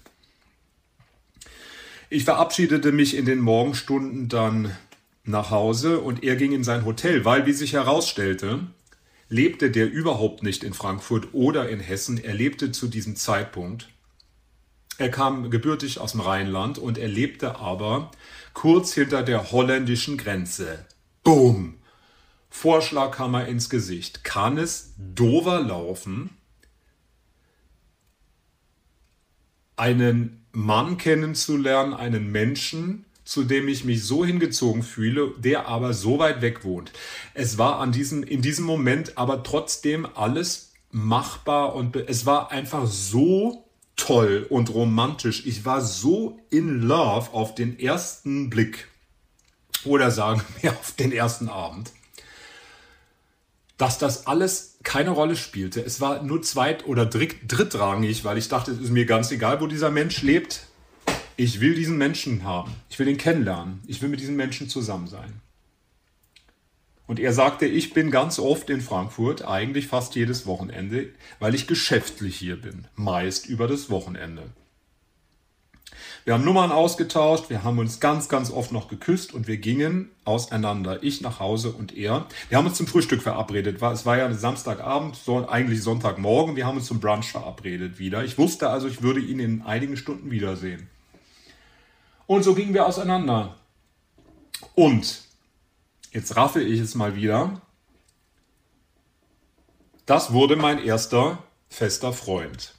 Ich 2.13 2.25
verabschiedete 2.25 2.93
mich 2.93 3.17
in 3.17 3.25
den 3.25 3.41
Morgenstunden 3.41 4.29
dann 4.29 4.77
nach 5.25 5.51
Hause 5.51 5.99
und 5.99 6.23
er 6.23 6.37
ging 6.37 6.53
in 6.53 6.63
sein 6.63 6.85
Hotel, 6.85 7.25
weil, 7.25 7.47
wie 7.47 7.55
sich 7.55 7.73
herausstellte, 7.73 8.67
lebte 9.31 9.71
der 9.71 9.91
überhaupt 9.91 10.43
nicht 10.43 10.63
in 10.63 10.75
Frankfurt 10.75 11.33
oder 11.33 11.71
in 11.71 11.81
Hessen. 11.81 12.23
Er 12.23 12.35
lebte 12.35 12.71
zu 12.71 12.89
diesem 12.89 13.17
Zeitpunkt 13.17 13.89
er 14.99 15.11
kam 15.11 15.51
gebürtig 15.51 16.01
aus 16.01 16.13
dem 16.13 16.21
Rheinland 16.21 16.79
und 16.79 16.99
er 16.99 17.09
lebte 17.09 17.57
aber 17.57 18.11
kurz 18.53 18.93
hinter 18.93 19.23
der 19.23 19.51
holländischen 19.51 20.19
Grenze. 20.19 20.85
Boom! 21.25 21.79
Vorschlaghammer 22.51 23.49
ins 23.49 23.71
Gesicht. 23.71 24.23
Kann 24.23 24.59
es 24.59 24.93
dover 24.99 25.61
laufen, 25.61 26.31
einen 29.77 30.42
Mann 30.53 30.99
kennenzulernen, 30.99 31.95
einen 31.95 32.31
Menschen, 32.31 33.05
zu 33.25 33.45
dem 33.45 33.69
ich 33.69 33.85
mich 33.85 34.05
so 34.05 34.25
hingezogen 34.25 34.83
fühle, 34.83 35.33
der 35.39 35.67
aber 35.67 35.95
so 35.95 36.19
weit 36.19 36.43
weg 36.43 36.65
wohnt. 36.65 36.93
Es 37.35 37.57
war 37.57 37.79
an 37.79 37.93
diesem, 37.93 38.23
in 38.23 38.43
diesem 38.43 38.65
Moment 38.65 39.17
aber 39.17 39.43
trotzdem 39.43 40.07
alles 40.15 40.73
machbar 40.91 41.75
und 41.75 41.97
es 41.97 42.27
war 42.27 42.51
einfach 42.51 42.87
so 42.87 43.65
toll 43.97 44.47
und 44.51 44.75
romantisch. 44.75 45.47
Ich 45.47 45.65
war 45.65 45.81
so 45.81 46.41
in 46.51 46.83
love 46.83 47.33
auf 47.33 47.55
den 47.55 47.79
ersten 47.79 48.51
Blick 48.51 48.89
oder 49.85 50.11
sagen 50.11 50.43
wir 50.61 50.73
auf 50.73 50.93
den 50.93 51.13
ersten 51.13 51.49
Abend, 51.49 51.93
dass 53.79 53.99
das 53.99 54.27
alles 54.27 54.72
keine 54.83 55.11
Rolle 55.11 55.37
spielte. 55.37 55.81
Es 55.81 56.01
war 56.01 56.23
nur 56.23 56.43
zweit- 56.43 56.87
oder 56.87 57.07
drittrangig, 57.07 58.25
weil 58.25 58.39
ich 58.39 58.49
dachte, 58.49 58.73
es 58.73 58.79
ist 58.79 58.91
mir 58.91 59.07
ganz 59.07 59.31
egal, 59.31 59.61
wo 59.61 59.67
dieser 59.67 59.91
Mensch 59.91 60.23
lebt. 60.23 60.67
Ich 61.37 61.61
will 61.61 61.75
diesen 61.75 61.99
Menschen 61.99 62.45
haben. 62.45 62.73
Ich 62.91 62.99
will 62.99 63.09
ihn 63.09 63.17
kennenlernen. 63.17 63.81
Ich 63.87 64.03
will 64.03 64.09
mit 64.09 64.21
diesem 64.21 64.37
Menschen 64.37 64.69
zusammen 64.69 65.07
sein. 65.07 65.41
Und 67.07 67.19
er 67.19 67.33
sagte, 67.33 67.67
ich 67.67 67.93
bin 67.93 68.11
ganz 68.11 68.39
oft 68.39 68.71
in 68.71 68.81
Frankfurt, 68.81 69.45
eigentlich 69.45 69.89
fast 69.89 70.15
jedes 70.15 70.47
Wochenende, 70.47 71.09
weil 71.41 71.55
ich 71.55 71.67
geschäftlich 71.67 72.37
hier 72.37 72.61
bin, 72.61 72.87
meist 72.95 73.47
über 73.47 73.67
das 73.67 73.91
Wochenende. 73.91 74.45
Wir 76.25 76.35
haben 76.35 76.45
Nummern 76.45 76.71
ausgetauscht, 76.71 77.51
wir 77.51 77.65
haben 77.65 77.79
uns 77.79 77.99
ganz, 78.01 78.29
ganz 78.29 78.51
oft 78.51 78.71
noch 78.73 78.89
geküsst 78.89 79.35
und 79.35 79.49
wir 79.49 79.57
gingen 79.57 80.11
auseinander. 80.25 81.03
Ich 81.03 81.21
nach 81.21 81.41
Hause 81.41 81.73
und 81.73 81.97
er. 81.97 82.27
Wir 82.49 82.59
haben 82.59 82.67
uns 82.67 82.77
zum 82.77 82.87
Frühstück 82.87 83.23
verabredet. 83.23 83.83
Es 83.83 84.07
war 84.07 84.17
ja 84.17 84.33
Samstagabend, 84.33 85.19
eigentlich 85.49 85.83
Sonntagmorgen. 85.83 86.57
Wir 86.57 86.67
haben 86.67 86.77
uns 86.77 86.87
zum 86.87 87.01
Brunch 87.01 87.33
verabredet 87.33 87.99
wieder. 87.99 88.25
Ich 88.25 88.39
wusste 88.39 88.71
also, 88.71 88.87
ich 88.87 89.03
würde 89.03 89.21
ihn 89.21 89.41
in 89.41 89.63
einigen 89.63 89.97
Stunden 89.97 90.31
wiedersehen. 90.31 90.89
Und 92.27 92.45
so 92.45 92.55
gingen 92.55 92.73
wir 92.75 92.87
auseinander. 92.87 93.57
Und 94.75 95.23
Jetzt 96.13 96.37
raffe 96.37 96.61
ich 96.61 96.79
es 96.79 96.95
mal 96.95 97.17
wieder. 97.17 97.63
Das 100.05 100.33
wurde 100.33 100.57
mein 100.57 100.79
erster 100.79 101.43
fester 101.71 102.13
Freund. 102.13 102.75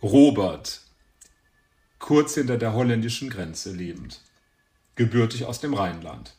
Robert, 0.00 0.82
kurz 1.98 2.34
hinter 2.34 2.56
der 2.56 2.74
holländischen 2.74 3.30
Grenze 3.30 3.72
lebend, 3.72 4.20
gebürtig 4.94 5.44
aus 5.44 5.60
dem 5.60 5.74
Rheinland. 5.74 6.34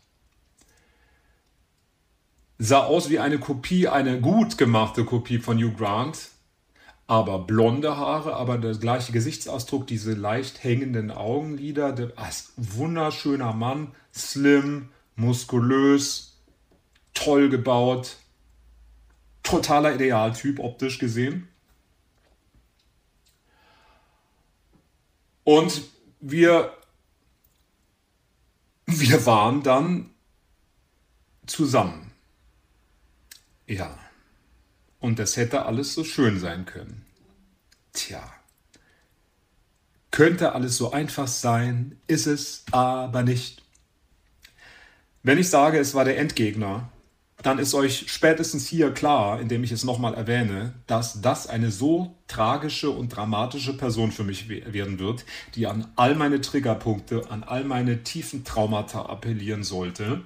Sah 2.58 2.84
aus 2.84 3.10
wie 3.10 3.20
eine 3.20 3.40
Kopie, 3.40 3.88
eine 3.88 4.20
gut 4.20 4.58
gemachte 4.58 5.06
Kopie 5.06 5.40
von 5.40 5.58
Hugh 5.58 5.76
Grant, 5.78 6.30
aber 7.08 7.40
blonde 7.40 7.98
Haare, 7.98 8.36
aber 8.36 8.58
der 8.58 8.76
gleiche 8.76 9.12
Gesichtsausdruck, 9.12 9.88
diese 9.88 10.14
leicht 10.14 10.64
hängenden 10.64 11.10
Augenlider, 11.10 11.92
der, 11.92 12.12
ah, 12.18 12.30
wunderschöner 12.56 13.54
Mann, 13.54 13.94
slim, 14.14 14.90
muskulös, 15.16 16.38
toll 17.14 17.50
gebaut, 17.50 18.18
totaler 19.44 19.96
Idealtyp 19.96 20.60
optisch 20.60 21.00
gesehen. 21.00 21.48
Und 25.50 25.82
wir, 26.20 26.78
wir 28.86 29.26
waren 29.26 29.64
dann 29.64 30.12
zusammen. 31.48 32.12
Ja. 33.66 33.98
Und 35.00 35.18
das 35.18 35.38
hätte 35.38 35.66
alles 35.66 35.96
so 35.96 36.04
schön 36.04 36.40
sein 36.40 36.68
können. 36.68 37.04
Tja. 37.94 38.32
Könnte 40.12 40.54
alles 40.54 40.78
so 40.78 40.92
einfach 40.92 41.28
sein, 41.28 42.00
ist 42.06 42.28
es 42.28 42.64
aber 42.70 43.24
nicht. 43.24 43.64
Wenn 45.24 45.40
ich 45.40 45.50
sage, 45.50 45.80
es 45.80 45.96
war 45.96 46.06
der 46.06 46.20
Endgegner, 46.20 46.92
dann 47.42 47.58
ist 47.58 47.74
euch 47.74 48.12
spätestens 48.12 48.68
hier 48.68 48.92
klar, 48.92 49.40
indem 49.40 49.64
ich 49.64 49.72
es 49.72 49.86
nochmal 49.86 50.14
erwähne, 50.14 50.74
dass 50.88 51.22
das 51.22 51.48
eine 51.48 51.72
so 51.72 52.16
tragische 52.28 52.90
und 52.90 53.10
dramatische 53.10 53.78
Person 53.78 54.12
für 54.12 54.26
mich 54.26 54.50
werden 54.50 55.00
wird, 55.00 55.26
die 55.56 55.66
an 55.68 55.88
all 55.96 56.16
meine 56.16 56.42
Triggerpunkte, 56.42 57.32
an 57.32 57.44
all 57.44 57.64
meine 57.64 58.04
tiefen 58.04 58.44
Traumata 58.44 59.04
appellieren 59.06 59.64
sollte. 59.64 60.22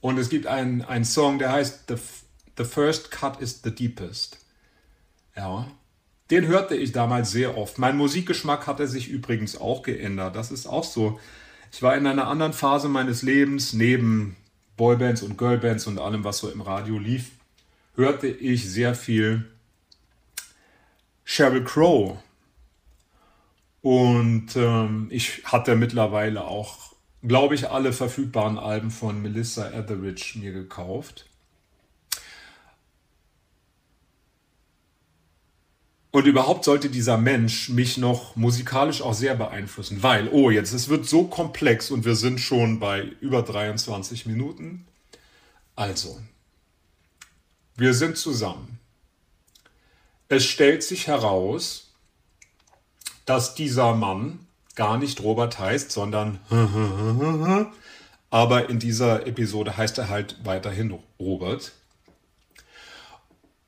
Und 0.00 0.18
es 0.18 0.30
gibt 0.30 0.46
einen, 0.46 0.82
einen 0.82 1.04
Song, 1.04 1.38
der 1.38 1.52
heißt 1.52 1.84
the, 1.88 1.96
the 2.56 2.64
First 2.64 3.10
Cut 3.10 3.40
is 3.42 3.60
the 3.62 3.74
Deepest. 3.74 4.38
Ja, 5.36 5.68
den 6.30 6.46
hörte 6.46 6.74
ich 6.74 6.92
damals 6.92 7.30
sehr 7.30 7.58
oft. 7.58 7.78
Mein 7.78 7.96
Musikgeschmack 7.98 8.66
hatte 8.66 8.88
sich 8.88 9.08
übrigens 9.08 9.60
auch 9.60 9.82
geändert. 9.82 10.34
Das 10.36 10.50
ist 10.50 10.66
auch 10.66 10.84
so 10.84 11.20
ich 11.72 11.82
war 11.82 11.96
in 11.96 12.06
einer 12.06 12.28
anderen 12.28 12.52
Phase 12.52 12.88
meines 12.88 13.22
Lebens, 13.22 13.72
neben 13.72 14.36
Boybands 14.76 15.22
und 15.22 15.38
Girlbands 15.38 15.86
und 15.86 15.98
allem, 15.98 16.24
was 16.24 16.38
so 16.38 16.50
im 16.50 16.60
Radio 16.60 16.98
lief, 16.98 17.30
hörte 17.94 18.28
ich 18.28 18.68
sehr 18.68 18.94
viel 18.94 19.46
Sheryl 21.24 21.64
Crow. 21.64 22.18
Und 23.82 24.56
ähm, 24.56 25.08
ich 25.10 25.44
hatte 25.44 25.76
mittlerweile 25.76 26.44
auch, 26.44 26.94
glaube 27.22 27.54
ich, 27.54 27.70
alle 27.70 27.92
verfügbaren 27.92 28.58
Alben 28.58 28.90
von 28.90 29.22
Melissa 29.22 29.70
Etheridge 29.70 30.38
mir 30.40 30.52
gekauft. 30.52 31.26
Und 36.16 36.24
überhaupt 36.24 36.64
sollte 36.64 36.88
dieser 36.88 37.18
Mensch 37.18 37.68
mich 37.68 37.98
noch 37.98 38.36
musikalisch 38.36 39.02
auch 39.02 39.12
sehr 39.12 39.34
beeinflussen, 39.34 40.02
weil, 40.02 40.28
oh, 40.28 40.48
jetzt, 40.48 40.72
es 40.72 40.88
wird 40.88 41.04
so 41.06 41.24
komplex 41.24 41.90
und 41.90 42.06
wir 42.06 42.16
sind 42.16 42.40
schon 42.40 42.80
bei 42.80 43.02
über 43.20 43.42
23 43.42 44.24
Minuten. 44.24 44.86
Also, 45.74 46.18
wir 47.76 47.92
sind 47.92 48.16
zusammen. 48.16 48.78
Es 50.30 50.46
stellt 50.46 50.82
sich 50.82 51.06
heraus, 51.06 51.92
dass 53.26 53.54
dieser 53.54 53.94
Mann 53.94 54.38
gar 54.74 54.96
nicht 54.96 55.20
Robert 55.20 55.58
heißt, 55.58 55.92
sondern 55.92 56.40
aber 58.30 58.70
in 58.70 58.78
dieser 58.78 59.26
Episode 59.26 59.76
heißt 59.76 59.98
er 59.98 60.08
halt 60.08 60.38
weiterhin 60.44 60.98
Robert. 61.20 61.72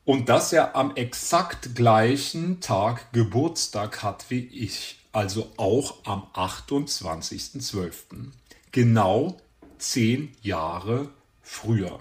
Und 0.09 0.31
dass 0.31 0.55
er 0.55 0.75
am 0.75 0.97
exakt 0.97 1.75
gleichen 1.75 2.63
Tag 2.63 3.13
Geburtstag 3.13 4.03
hat 4.03 4.31
wie 4.31 4.47
ich, 4.47 5.01
also 5.13 5.53
auch 5.59 6.03
am 6.07 6.23
28.12. 6.33 8.31
Genau 8.73 9.37
zehn 9.77 10.35
Jahre 10.41 11.11
früher. 11.43 12.01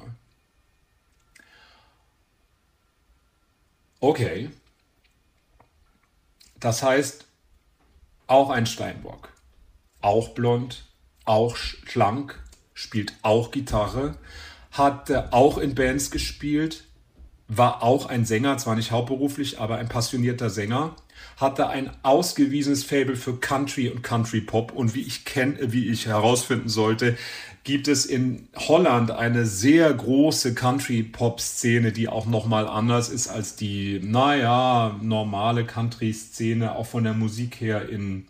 Okay. 4.00 4.52
Das 6.62 6.84
heißt, 6.84 7.26
auch 8.28 8.52
ein 8.52 8.68
Steinbock. 8.68 9.34
Auch 10.00 10.30
blond, 10.30 10.86
auch 11.26 11.58
schlank, 11.58 12.42
spielt 12.74 13.12
auch 13.22 13.52
Gitarre, 13.52 14.18
hat 14.72 15.12
auch 15.34 15.58
in 15.58 15.76
Bands 15.76 16.10
gespielt, 16.10 16.87
war 17.48 17.84
auch 17.84 18.08
ein 18.08 18.26
Sänger, 18.26 18.58
zwar 18.58 18.76
nicht 18.76 18.92
hauptberuflich, 18.92 19.60
aber 19.60 19.78
ein 19.78 19.90
passionierter 19.90 20.50
Sänger, 20.50 20.96
hatte 21.38 21.70
ein 21.70 21.92
ausgewiesenes 22.04 22.84
Fable 22.84 23.16
für 23.16 23.40
Country 23.40 23.90
und 23.90 24.02
Country 24.04 24.42
Pop 24.42 24.72
und 24.72 24.96
wie 24.96 25.02
ich 25.02 25.24
kenne, 25.24 25.72
wie 25.72 25.88
ich 25.88 26.08
herausfinden 26.08 26.70
sollte, 26.70 27.16
gibt 27.64 27.88
es 27.90 28.06
in 28.06 28.48
Holland 28.56 29.12
eine 29.12 29.46
sehr 29.46 29.94
große 29.94 30.56
Country-Pop-Szene, 30.56 31.92
die 31.92 32.08
auch 32.08 32.26
nochmal 32.26 32.66
anders 32.66 33.10
ist 33.10 33.28
als 33.28 33.58
die, 33.58 34.00
naja, 34.02 34.98
normale 35.02 35.66
Country-Szene, 35.66 36.76
auch 36.76 36.86
von 36.86 37.04
der 37.04 37.14
Musik 37.14 37.60
her 37.60 37.90
in, 37.90 38.28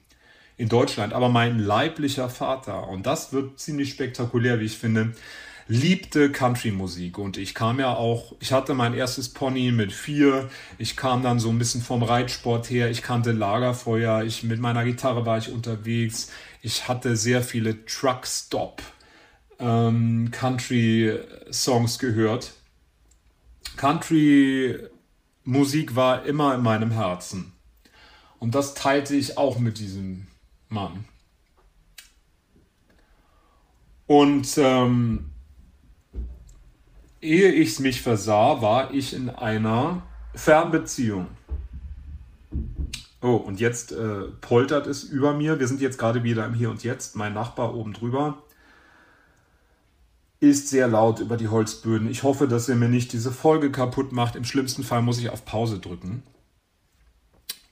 in 0.57 0.69
Deutschland. 0.69 1.13
Aber 1.13 1.29
mein 1.29 1.59
leiblicher 1.59 2.29
Vater, 2.29 2.87
und 2.89 3.05
das 3.05 3.31
wird 3.31 3.59
ziemlich 3.59 3.91
spektakulär, 3.91 4.59
wie 4.59 4.65
ich 4.65 4.77
finde, 4.77 5.13
liebte 5.67 6.31
Country-Musik 6.31 7.17
und 7.17 7.37
ich 7.37 7.53
kam 7.53 7.79
ja 7.79 7.93
auch, 7.93 8.33
ich 8.39 8.53
hatte 8.53 8.73
mein 8.73 8.93
erstes 8.93 9.29
Pony 9.29 9.71
mit 9.71 9.91
vier, 9.91 10.49
ich 10.77 10.95
kam 10.95 11.23
dann 11.23 11.39
so 11.39 11.49
ein 11.49 11.59
bisschen 11.59 11.81
vom 11.81 12.03
Reitsport 12.03 12.69
her, 12.69 12.89
ich 12.89 13.01
kannte 13.01 13.33
Lagerfeuer, 13.33 14.23
ich 14.23 14.43
mit 14.43 14.59
meiner 14.59 14.85
Gitarre 14.85 15.25
war 15.25 15.37
ich 15.37 15.51
unterwegs, 15.51 16.31
ich 16.61 16.87
hatte 16.87 17.17
sehr 17.17 17.41
viele 17.41 17.85
Truck-Stop 17.85 18.81
ähm, 19.59 20.31
Country-Songs 20.31 21.99
gehört. 21.99 22.53
Country-Musik 23.75 25.95
war 25.95 26.25
immer 26.25 26.55
in 26.55 26.61
meinem 26.61 26.91
Herzen. 26.91 27.51
Und 28.39 28.55
das 28.55 28.73
teilte 28.73 29.15
ich 29.15 29.37
auch 29.37 29.59
mit 29.59 29.79
diesem 29.79 30.27
Mann. 30.69 31.03
Und 34.05 34.57
ähm, 34.57 35.31
ehe 37.21 37.51
ich 37.51 37.79
mich 37.79 38.01
versah, 38.01 38.61
war 38.61 38.93
ich 38.93 39.13
in 39.13 39.29
einer 39.29 40.03
Fernbeziehung. 40.35 41.27
Oh, 43.21 43.35
und 43.35 43.59
jetzt 43.59 43.91
äh, 43.91 44.25
poltert 44.41 44.87
es 44.87 45.03
über 45.03 45.33
mir. 45.33 45.59
Wir 45.59 45.67
sind 45.67 45.81
jetzt 45.81 45.97
gerade 45.97 46.23
wieder 46.23 46.45
im 46.45 46.53
Hier 46.53 46.69
und 46.69 46.83
Jetzt. 46.83 47.15
Mein 47.15 47.33
Nachbar 47.33 47.73
oben 47.73 47.93
drüber 47.93 48.43
ist 50.39 50.69
sehr 50.69 50.87
laut 50.87 51.19
über 51.19 51.35
die 51.35 51.47
Holzböden. 51.47 52.09
Ich 52.09 52.23
hoffe, 52.23 52.47
dass 52.47 52.69
er 52.69 52.75
mir 52.75 52.89
nicht 52.89 53.11
diese 53.11 53.31
Folge 53.31 53.71
kaputt 53.71 54.11
macht. 54.11 54.35
Im 54.35 54.43
schlimmsten 54.43 54.83
Fall 54.83 55.01
muss 55.01 55.19
ich 55.19 55.29
auf 55.29 55.45
Pause 55.45 55.79
drücken. 55.79 56.23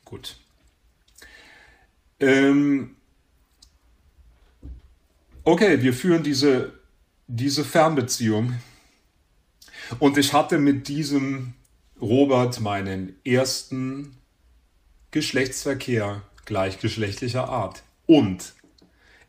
Gut. 0.04 0.38
Ähm 2.20 2.96
okay, 5.44 5.82
wir 5.84 5.94
führen 5.94 6.24
diese, 6.24 6.74
diese 7.28 7.64
Fernbeziehung. 7.64 8.54
Und 10.00 10.18
ich 10.18 10.34
hatte 10.34 10.58
mit 10.58 10.88
diesem 10.88 11.54
Robert 12.02 12.60
meinen 12.60 13.16
ersten 13.24 14.18
Geschlechtsverkehr 15.12 16.22
gleichgeschlechtlicher 16.46 17.50
Art. 17.50 17.84
Und 18.06 18.54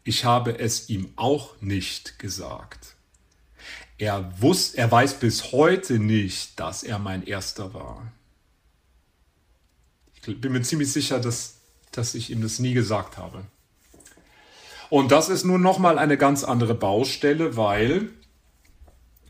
ich 0.04 0.24
habe 0.24 0.58
es 0.58 0.88
ihm 0.88 1.12
auch 1.16 1.60
nicht 1.60 2.18
gesagt. 2.18 2.94
Er, 3.98 4.40
wusste, 4.40 4.78
er 4.78 4.90
weiß 4.90 5.14
bis 5.14 5.52
heute 5.52 5.98
nicht, 5.98 6.60
dass 6.60 6.82
er 6.82 6.98
mein 6.98 7.26
erster 7.26 7.72
war. 7.72 8.12
Ich 10.26 10.40
bin 10.40 10.52
mir 10.52 10.62
ziemlich 10.62 10.92
sicher, 10.92 11.18
dass, 11.18 11.56
dass 11.92 12.14
ich 12.14 12.30
ihm 12.30 12.42
das 12.42 12.58
nie 12.58 12.74
gesagt 12.74 13.16
habe. 13.16 13.44
Und 14.90 15.12
das 15.12 15.28
ist 15.28 15.44
nun 15.44 15.62
nochmal 15.62 15.98
eine 15.98 16.16
ganz 16.16 16.44
andere 16.44 16.74
Baustelle, 16.74 17.56
weil, 17.56 18.10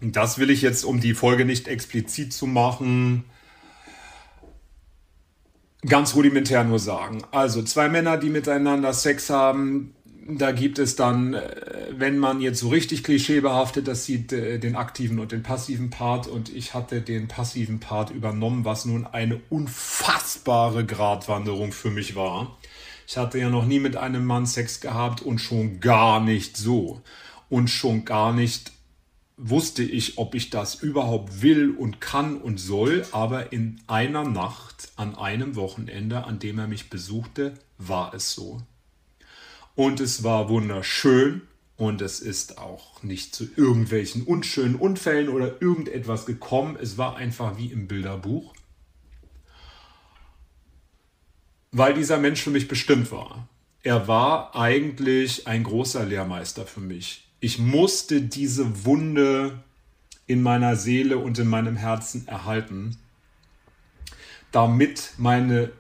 das 0.01 0.39
will 0.39 0.51
ich 0.51 0.63
jetzt, 0.63 0.85
um 0.85 1.01
die 1.01 1.15
Folge 1.15 1.45
nicht 1.45 1.69
explizit 1.69 2.33
zu 2.33 2.47
machen, 2.47 3.25
ganz 5.87 6.15
rudimentär 6.15 6.65
nur 6.65 6.79
sagen. 6.79 7.23
Also 7.31 7.63
zwei 7.63 7.89
Männer, 7.89 8.17
die 8.19 8.31
miteinander 8.31 8.93
Sex 8.93 9.31
haben, 9.31 9.95
da 10.29 10.51
gibt 10.51 10.79
es 10.79 10.97
dann, 10.97 11.35
äh, 11.35 11.55
wenn 11.93 12.19
man 12.19 12.41
jetzt 12.41 12.59
so 12.59 12.69
richtig 12.69 13.05
klischeebehaftet 13.05 13.87
das 13.87 14.05
sieht, 14.05 14.33
äh, 14.33 14.59
den 14.59 14.75
aktiven 14.75 15.19
und 15.19 15.33
den 15.33 15.43
passiven 15.43 15.91
Part. 15.91 16.27
Und 16.27 16.53
ich 16.55 16.75
hatte 16.75 17.01
den 17.01 17.29
passiven 17.29 17.79
Part 17.81 18.11
übernommen, 18.11 18.65
was 18.65 18.85
nun 18.85 19.07
eine 19.07 19.41
unfassbare 19.51 20.85
Gratwanderung 20.85 21.73
für 21.73 21.91
mich 21.91 22.17
war. 22.17 22.57
Ich 23.07 23.17
hatte 23.17 23.39
ja 23.39 23.51
noch 23.51 23.67
nie 23.67 23.79
mit 23.79 23.97
einem 23.97 24.25
Mann 24.25 24.47
Sex 24.47 24.81
gehabt 24.81 25.23
und 25.23 25.39
schon 25.39 25.79
gar 25.79 26.21
nicht 26.21 26.57
so. 26.57 27.03
Und 27.49 27.71
schon 27.71 28.05
gar 28.05 28.33
nicht 28.33 28.73
wusste 29.37 29.83
ich, 29.83 30.19
ob 30.19 30.35
ich 30.35 30.51
das 30.51 30.77
überhaupt 30.77 31.43
will 31.43 31.71
und 31.71 32.01
kann 32.01 32.37
und 32.37 32.59
soll. 32.59 33.07
Aber 33.13 33.53
in 33.53 33.81
einer 33.87 34.25
Nacht, 34.25 34.93
an 34.97 35.15
einem 35.15 35.57
Wochenende, 35.57 36.25
an 36.25 36.39
dem 36.39 36.59
er 36.59 36.67
mich 36.67 36.91
besuchte, 36.91 37.55
war 37.79 38.15
es 38.15 38.33
so. 38.33 38.63
Und 39.75 40.01
es 40.01 40.23
war 40.23 40.49
wunderschön 40.49 41.43
und 41.77 42.01
es 42.01 42.21
ist 42.21 42.57
auch 42.57 43.03
nicht 43.03 43.35
zu 43.35 43.47
irgendwelchen 43.57 44.23
unschönen 44.23 44.77
Unfällen 44.77 45.29
oder 45.29 45.61
irgendetwas 45.61 46.25
gekommen. 46.25 46.79
Es 46.81 46.97
war 46.97 47.17
einfach 47.17 47.59
wie 47.59 47.71
im 47.71 47.87
Bilderbuch. 47.87 48.55
Weil 51.73 51.93
dieser 51.93 52.17
Mensch 52.17 52.41
für 52.41 52.51
mich 52.51 52.69
bestimmt 52.69 53.13
war. 53.13 53.47
Er 53.83 54.09
war 54.09 54.57
eigentlich 54.57 55.47
ein 55.47 55.63
großer 55.63 56.07
Lehrmeister 56.07 56.65
für 56.67 56.81
mich. 56.81 57.26
Ich 57.41 57.59
musste 57.59 58.23
diese 58.23 58.85
Wunde 58.85 59.63
in 60.27 60.43
meiner 60.43 60.77
Seele 60.77 61.19
und 61.19 61.39
in 61.39 61.49
meinem 61.49 61.77
Herzen 61.77 62.27
erhalten, 62.27 62.97
damit 64.53 65.13
meine 65.19 65.71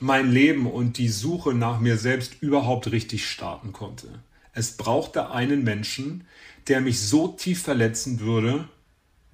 mein 0.00 0.30
Leben 0.30 0.66
und 0.66 0.98
die 0.98 1.08
Suche 1.08 1.54
nach 1.54 1.80
mir 1.80 1.96
selbst 1.96 2.42
überhaupt 2.42 2.90
richtig 2.90 3.26
starten 3.26 3.72
konnte. 3.72 4.22
Es 4.52 4.76
brauchte 4.76 5.30
einen 5.30 5.64
Menschen, 5.64 6.26
der 6.68 6.80
mich 6.80 7.00
so 7.00 7.28
tief 7.28 7.62
verletzen 7.62 8.20
würde, 8.20 8.68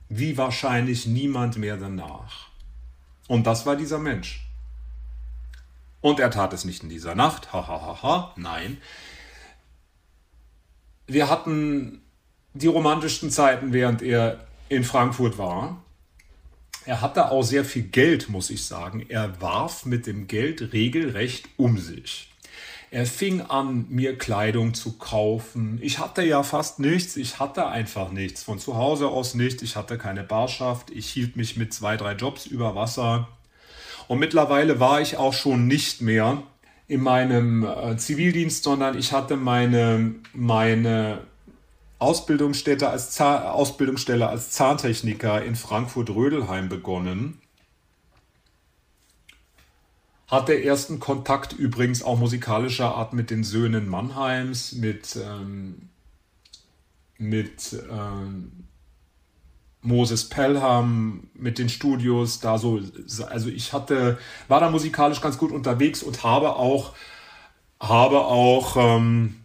wie 0.08 0.36
wahrscheinlich 0.36 1.06
niemand 1.06 1.56
mehr 1.56 1.76
danach. 1.76 2.48
Und 3.26 3.46
das 3.46 3.66
war 3.66 3.76
dieser 3.76 3.98
Mensch. 3.98 4.46
Und 6.00 6.20
er 6.20 6.30
tat 6.30 6.52
es 6.52 6.64
nicht 6.64 6.82
in 6.82 6.88
dieser 6.88 7.14
Nacht, 7.14 7.52
hahaha, 7.52 7.80
ha, 7.80 8.02
ha, 8.02 8.02
ha. 8.02 8.34
nein. 8.36 8.78
Wir 11.12 11.28
hatten 11.28 12.02
die 12.54 12.68
romantischsten 12.68 13.32
Zeiten, 13.32 13.72
während 13.72 14.00
er 14.00 14.46
in 14.68 14.84
Frankfurt 14.84 15.38
war. 15.38 15.82
Er 16.84 17.00
hatte 17.00 17.32
auch 17.32 17.42
sehr 17.42 17.64
viel 17.64 17.82
Geld, 17.82 18.28
muss 18.28 18.48
ich 18.48 18.64
sagen. 18.64 19.04
Er 19.08 19.40
warf 19.40 19.84
mit 19.86 20.06
dem 20.06 20.28
Geld 20.28 20.72
regelrecht 20.72 21.48
um 21.56 21.78
sich. 21.78 22.30
Er 22.92 23.06
fing 23.06 23.40
an, 23.40 23.86
mir 23.88 24.18
Kleidung 24.18 24.72
zu 24.72 24.98
kaufen. 24.98 25.80
Ich 25.82 25.98
hatte 25.98 26.22
ja 26.22 26.44
fast 26.44 26.78
nichts. 26.78 27.16
Ich 27.16 27.40
hatte 27.40 27.66
einfach 27.66 28.12
nichts. 28.12 28.44
Von 28.44 28.60
zu 28.60 28.76
Hause 28.76 29.08
aus 29.08 29.34
nicht. 29.34 29.62
Ich 29.62 29.74
hatte 29.74 29.98
keine 29.98 30.22
Barschaft. 30.22 30.92
Ich 30.92 31.10
hielt 31.10 31.34
mich 31.34 31.56
mit 31.56 31.74
zwei, 31.74 31.96
drei 31.96 32.12
Jobs 32.12 32.46
über 32.46 32.76
Wasser. 32.76 33.26
Und 34.06 34.20
mittlerweile 34.20 34.78
war 34.78 35.00
ich 35.00 35.16
auch 35.16 35.32
schon 35.32 35.66
nicht 35.66 36.02
mehr 36.02 36.44
in 36.90 37.02
meinem 37.02 37.64
äh, 37.64 37.96
Zivildienst, 37.96 38.64
sondern 38.64 38.98
ich 38.98 39.12
hatte 39.12 39.36
meine, 39.36 40.16
meine 40.34 41.20
Ausbildungsstätte 42.00 42.88
als 42.88 43.20
Ausbildungsstelle 43.20 44.28
als 44.28 44.50
Zahntechniker 44.50 45.44
in 45.44 45.54
Frankfurt-Rödelheim 45.54 46.68
begonnen. 46.68 47.40
Hatte 50.26 50.60
ersten 50.60 50.98
Kontakt 50.98 51.52
übrigens 51.52 52.02
auch 52.02 52.18
musikalischer 52.18 52.92
Art 52.96 53.12
mit 53.12 53.30
den 53.30 53.44
Söhnen 53.44 53.88
Mannheims, 53.88 54.72
mit, 54.72 55.14
ähm, 55.14 55.90
mit 57.18 57.84
ähm, 57.88 58.64
Moses 59.82 60.28
Pelham, 60.28 61.28
mit 61.34 61.58
den 61.58 61.68
Studios, 61.68 62.40
da 62.40 62.58
so, 62.58 62.80
also 63.28 63.48
ich 63.48 63.72
hatte, 63.72 64.18
war 64.48 64.60
da 64.60 64.70
musikalisch 64.70 65.20
ganz 65.20 65.38
gut 65.38 65.52
unterwegs 65.52 66.02
und 66.02 66.22
habe 66.22 66.56
auch, 66.56 66.94
habe 67.80 68.20
auch 68.20 68.76
ähm, 68.76 69.36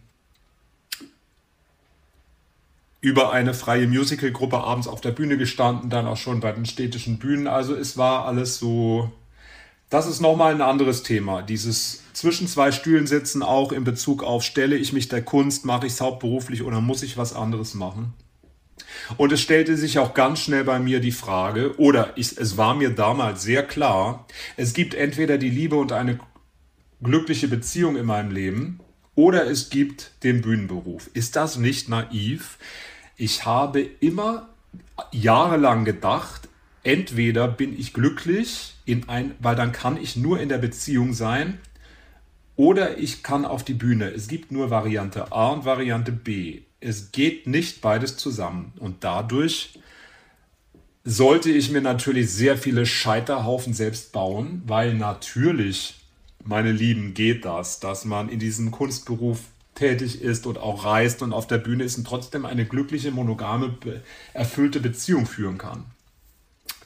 über 3.00 3.32
eine 3.32 3.54
freie 3.54 3.86
Musicalgruppe 3.86 4.58
abends 4.58 4.88
auf 4.88 5.00
der 5.00 5.12
Bühne 5.12 5.38
gestanden, 5.38 5.90
dann 5.90 6.06
auch 6.06 6.16
schon 6.16 6.40
bei 6.40 6.52
den 6.52 6.66
städtischen 6.66 7.18
Bühnen. 7.18 7.46
Also 7.46 7.74
es 7.74 7.96
war 7.96 8.26
alles 8.26 8.58
so. 8.58 9.10
Das 9.88 10.06
ist 10.08 10.20
nochmal 10.20 10.52
ein 10.52 10.60
anderes 10.60 11.04
Thema. 11.04 11.42
Dieses 11.42 12.02
zwischen 12.12 12.48
zwei 12.48 12.72
Stühlen 12.72 13.06
sitzen, 13.06 13.42
auch 13.42 13.70
in 13.70 13.84
Bezug 13.84 14.24
auf, 14.24 14.42
stelle 14.42 14.76
ich 14.76 14.92
mich 14.92 15.08
der 15.08 15.22
Kunst, 15.22 15.64
mache 15.64 15.86
ich 15.86 15.92
es 15.92 16.00
hauptberuflich 16.00 16.62
oder 16.62 16.80
muss 16.80 17.04
ich 17.04 17.16
was 17.16 17.32
anderes 17.32 17.74
machen? 17.74 18.12
Und 19.16 19.32
es 19.32 19.40
stellte 19.40 19.76
sich 19.76 19.98
auch 19.98 20.14
ganz 20.14 20.40
schnell 20.40 20.64
bei 20.64 20.78
mir 20.78 21.00
die 21.00 21.12
Frage, 21.12 21.78
oder 21.78 22.12
ich, 22.16 22.36
es 22.38 22.56
war 22.56 22.74
mir 22.74 22.90
damals 22.90 23.42
sehr 23.42 23.62
klar, 23.62 24.26
es 24.56 24.72
gibt 24.72 24.94
entweder 24.94 25.38
die 25.38 25.50
Liebe 25.50 25.76
und 25.76 25.92
eine 25.92 26.18
glückliche 27.02 27.48
Beziehung 27.48 27.96
in 27.96 28.06
meinem 28.06 28.30
Leben, 28.30 28.80
oder 29.14 29.46
es 29.46 29.70
gibt 29.70 30.12
den 30.22 30.42
Bühnenberuf. 30.42 31.08
Ist 31.14 31.36
das 31.36 31.56
nicht 31.56 31.88
naiv? 31.88 32.58
Ich 33.16 33.46
habe 33.46 33.80
immer 33.80 34.48
jahrelang 35.12 35.84
gedacht, 35.84 36.48
entweder 36.82 37.48
bin 37.48 37.78
ich 37.78 37.92
glücklich 37.92 38.74
in 38.84 39.08
ein, 39.08 39.34
weil 39.40 39.56
dann 39.56 39.72
kann 39.72 40.00
ich 40.00 40.16
nur 40.16 40.38
in 40.38 40.48
der 40.48 40.58
Beziehung 40.58 41.14
sein, 41.14 41.58
oder 42.56 42.98
ich 42.98 43.22
kann 43.22 43.44
auf 43.44 43.64
die 43.64 43.74
Bühne. 43.74 44.10
Es 44.10 44.28
gibt 44.28 44.50
nur 44.50 44.70
Variante 44.70 45.30
A 45.30 45.50
und 45.50 45.64
Variante 45.66 46.10
B. 46.10 46.62
Es 46.86 47.10
geht 47.10 47.48
nicht 47.48 47.80
beides 47.80 48.16
zusammen. 48.16 48.72
Und 48.78 49.02
dadurch 49.02 49.78
sollte 51.02 51.50
ich 51.50 51.70
mir 51.70 51.80
natürlich 51.80 52.30
sehr 52.30 52.56
viele 52.56 52.86
Scheiterhaufen 52.86 53.74
selbst 53.74 54.12
bauen, 54.12 54.62
weil 54.66 54.94
natürlich, 54.94 55.96
meine 56.44 56.70
Lieben, 56.70 57.12
geht 57.12 57.44
das, 57.44 57.80
dass 57.80 58.04
man 58.04 58.28
in 58.28 58.38
diesem 58.38 58.70
Kunstberuf 58.70 59.40
tätig 59.74 60.22
ist 60.22 60.46
und 60.46 60.58
auch 60.58 60.84
reist 60.84 61.22
und 61.22 61.32
auf 61.32 61.48
der 61.48 61.58
Bühne 61.58 61.82
ist 61.82 61.98
und 61.98 62.06
trotzdem 62.06 62.46
eine 62.46 62.64
glückliche, 62.64 63.10
monogame, 63.10 63.76
erfüllte 64.32 64.78
Beziehung 64.78 65.26
führen 65.26 65.58
kann. 65.58 65.84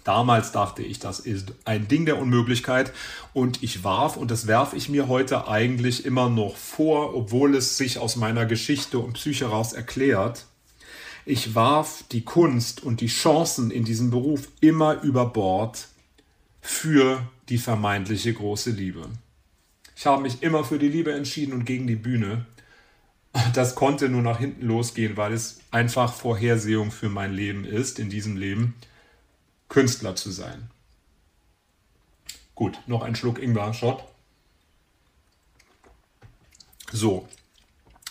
Damals 0.05 0.53
dachte 0.53 0.83
ich, 0.83 0.99
das 0.99 1.21
ist 1.21 1.53
ein 1.65 1.89
Ding 1.89 2.07
der 2.07 2.19
Unmöglichkeit 2.19 2.93
und 3.35 3.63
ich 3.63 3.85
warf, 3.85 4.17
und 4.17 4.31
das 4.31 4.47
werfe 4.47 4.77
ich 4.77 4.89
mir 4.89 5.09
heute 5.09 5.47
eigentlich 5.49 6.05
immer 6.07 6.31
noch 6.31 6.57
vor, 6.57 7.15
obwohl 7.15 7.55
es 7.55 7.77
sich 7.77 7.99
aus 7.99 8.17
meiner 8.17 8.47
Geschichte 8.47 8.99
und 8.99 9.15
Psyche 9.15 9.47
heraus 9.47 9.73
erklärt, 9.73 10.47
ich 11.27 11.55
warf 11.55 12.05
die 12.13 12.25
Kunst 12.25 12.83
und 12.83 13.01
die 13.01 13.09
Chancen 13.09 13.71
in 13.71 13.85
diesem 13.85 14.11
Beruf 14.11 14.49
immer 14.61 15.03
über 15.03 15.27
Bord 15.27 15.89
für 16.63 17.23
die 17.49 17.59
vermeintliche 17.59 18.33
große 18.33 18.71
Liebe. 18.71 19.07
Ich 19.97 20.07
habe 20.07 20.23
mich 20.23 20.43
immer 20.43 20.65
für 20.65 20.79
die 20.79 20.89
Liebe 20.89 21.13
entschieden 21.13 21.53
und 21.53 21.67
gegen 21.67 21.87
die 21.87 21.97
Bühne. 21.97 22.47
Das 23.55 23.75
konnte 23.75 24.09
nur 24.09 24.23
nach 24.23 24.39
hinten 24.39 24.67
losgehen, 24.67 25.17
weil 25.17 25.33
es 25.33 25.61
einfach 25.71 26.13
Vorhersehung 26.13 26.91
für 26.91 27.09
mein 27.09 27.33
Leben 27.33 27.65
ist, 27.65 27.99
in 27.99 28.11
diesem 28.11 28.37
Leben. 28.37 28.75
Künstler 29.71 30.17
zu 30.17 30.31
sein. 30.31 30.69
Gut, 32.55 32.79
noch 32.87 33.03
ein 33.03 33.17
Schluck 33.17 33.39
Ingwer-Shot. 33.39 34.05
So, 36.93 37.27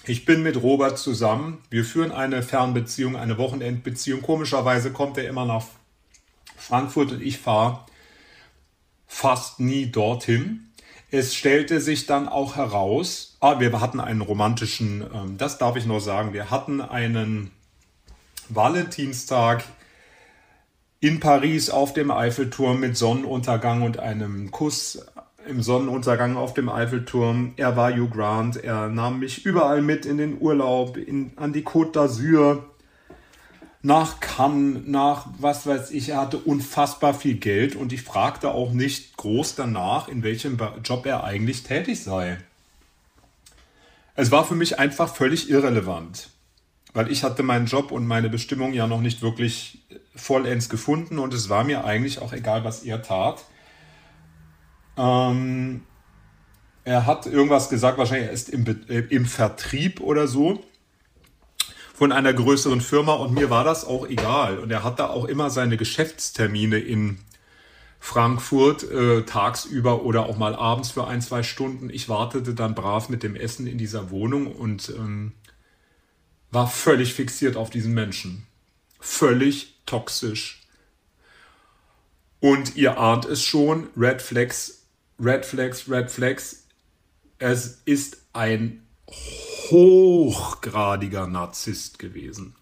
ich 0.06 0.26
bin 0.26 0.42
mit 0.42 0.64
Robert 0.64 0.98
zusammen. 0.98 1.62
Wir 1.70 1.86
führen 1.86 2.12
eine 2.12 2.42
Fernbeziehung, 2.42 3.16
eine 3.16 3.38
Wochenendbeziehung. 3.38 4.24
Komischerweise 4.24 4.92
kommt 4.92 5.18
er 5.18 5.28
immer 5.28 5.46
nach 5.46 5.66
Frankfurt 6.58 7.12
und 7.12 7.22
ich 7.22 7.38
fahre 7.38 7.86
fast 9.06 9.60
nie 9.60 9.92
dorthin. 9.92 10.72
Es 11.12 11.36
stellte 11.36 11.82
sich 11.82 12.06
dann 12.06 12.30
auch 12.30 12.56
heraus, 12.56 13.36
ah, 13.42 13.60
wir 13.60 13.82
hatten 13.82 14.00
einen 14.00 14.22
romantischen, 14.22 15.04
ähm, 15.14 15.38
das 15.38 15.58
darf 15.58 15.76
ich 15.76 15.86
noch 15.86 16.00
sagen, 16.00 16.34
wir 16.34 16.50
hatten 16.50 16.82
einen 16.82 17.52
Valentinstag 18.48 19.64
in 21.02 21.20
Paris 21.20 21.70
auf 21.70 21.94
dem 21.94 22.12
Eiffelturm 22.12 22.80
mit 22.80 22.98
Sonnenuntergang 22.98 23.84
und 23.84 24.00
einem 24.00 24.52
Kuss 24.52 25.06
im 25.48 25.62
Sonnenuntergang 25.62 26.36
auf 26.36 26.54
dem 26.54 26.70
Eiffelturm. 26.70 27.54
Er 27.56 27.78
war 27.78 27.92
Hugh 27.92 28.10
Grant, 28.10 28.58
er 28.58 28.90
nahm 28.90 29.20
mich 29.20 29.46
überall 29.46 29.82
mit 29.82 30.06
in 30.06 30.18
den 30.18 30.42
Urlaub, 30.42 30.98
in, 30.98 31.32
an 31.38 31.54
die 31.54 31.64
Côte 31.64 31.94
d'Azur, 31.94 32.64
nach 33.82 34.20
Cannes, 34.20 34.82
nach 34.88 35.28
was 35.40 35.66
weiß 35.66 35.92
ich. 35.92 36.10
Er 36.10 36.18
hatte 36.18 36.38
unfassbar 36.38 37.14
viel 37.14 37.36
Geld 37.36 37.78
und 37.78 37.94
ich 37.94 38.02
fragte 38.02 38.52
auch 38.52 38.74
nicht 38.74 39.16
groß 39.16 39.56
danach, 39.56 40.10
in 40.10 40.22
welchem 40.22 40.58
Job 40.84 41.06
er 41.06 41.24
eigentlich 41.24 41.64
tätig 41.64 42.04
sei. 42.04 42.40
Es 44.16 44.32
war 44.32 44.44
für 44.44 44.56
mich 44.56 44.80
einfach 44.80 45.16
völlig 45.16 45.50
irrelevant 45.50 46.30
weil 46.94 47.12
ich 47.12 47.24
hatte 47.24 47.44
meinen 47.44 47.66
Job 47.66 47.92
und 47.92 48.08
meine 48.08 48.30
Bestimmung 48.30 48.74
ja 48.74 48.88
noch 48.88 49.02
nicht 49.02 49.22
wirklich 49.22 49.80
vollends 50.16 50.70
gefunden 50.70 51.20
und 51.20 51.34
es 51.34 51.50
war 51.50 51.64
mir 51.64 51.86
eigentlich 51.86 52.20
auch 52.20 52.34
egal, 52.34 52.64
was 52.64 52.84
er 52.84 53.02
tat. 53.02 53.46
Ähm, 54.98 55.82
er 56.84 57.06
hat 57.06 57.26
irgendwas 57.26 57.70
gesagt, 57.70 57.98
wahrscheinlich 57.98 58.28
er 58.28 58.34
ist 58.34 58.50
im, 58.50 58.66
äh, 58.90 59.00
im 59.10 59.26
Vertrieb 59.26 60.02
oder 60.02 60.28
so 60.28 60.64
von 61.94 62.12
einer 62.12 62.34
größeren 62.34 62.82
Firma 62.82 63.14
und 63.14 63.34
mir 63.34 63.50
war 63.50 63.64
das 63.64 63.86
auch 63.86 64.08
egal. 64.08 64.58
Und 64.60 64.72
er 64.72 64.84
hatte 64.84 65.10
auch 65.10 65.26
immer 65.26 65.50
seine 65.50 65.78
Geschäftstermine 65.78 66.80
in 66.80 67.20
Frankfurt 68.00 68.90
äh, 68.90 69.24
tagsüber 69.24 70.04
oder 70.04 70.26
auch 70.26 70.38
mal 70.38 70.56
abends 70.56 70.92
für 70.92 71.08
ein, 71.08 71.22
zwei 71.22 71.44
Stunden. 71.44 71.90
Ich 71.90 72.08
wartete 72.08 72.56
dann 72.56 72.74
brav 72.74 73.10
mit 73.10 73.22
dem 73.22 73.36
Essen 73.36 73.68
in 73.68 73.78
dieser 73.78 74.10
Wohnung 74.10 74.48
und 74.48 74.94
ähm, 74.98 75.34
war 76.52 76.68
völlig 76.68 77.14
fixiert 77.14 77.56
auf 77.56 77.70
diesen 77.70 77.94
Menschen. 77.94 78.46
Völlig 79.00 79.76
toxisch. 79.86 80.62
Und 82.40 82.76
ihr 82.76 82.98
ahnt 82.98 83.26
es 83.26 83.44
schon, 83.44 83.90
Red 83.98 84.22
Flags, 84.22 84.84
Red 85.20 85.46
Flags, 85.46 85.90
Red 85.90 86.10
Flags. 86.10 86.64
Es 87.38 87.82
ist 87.86 88.18
ein 88.34 88.86
hochgradiger 89.70 91.28
Narzisst 91.28 92.00
gewesen. 92.00 92.56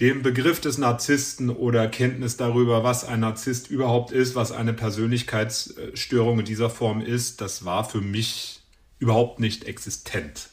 Den 0.00 0.22
Begriff 0.22 0.60
des 0.60 0.78
Narzissten 0.78 1.50
oder 1.50 1.88
Kenntnis 1.88 2.36
darüber, 2.36 2.84
was 2.84 3.04
ein 3.04 3.20
Narzisst 3.20 3.68
überhaupt 3.68 4.12
ist, 4.12 4.36
was 4.36 4.52
eine 4.52 4.72
Persönlichkeitsstörung 4.72 6.40
in 6.40 6.44
dieser 6.44 6.70
Form 6.70 7.00
ist, 7.00 7.40
das 7.40 7.64
war 7.64 7.88
für 7.88 8.00
mich 8.00 8.60
überhaupt 9.00 9.40
nicht 9.40 9.64
existent. 9.64 10.50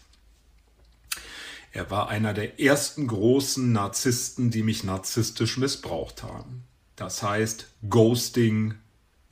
Er 1.75 1.91
war 1.91 2.07
einer 2.07 2.33
der 2.33 2.61
ersten 2.61 3.05
großen 3.05 3.73
Narzissten, 3.73 4.49
die 4.49 4.63
mich 4.63 4.85
narzisstisch 4.85 5.57
missbraucht 5.57 6.23
haben. 6.23 6.63
Das 6.95 7.21
heißt 7.21 7.67
Ghosting, 7.89 8.75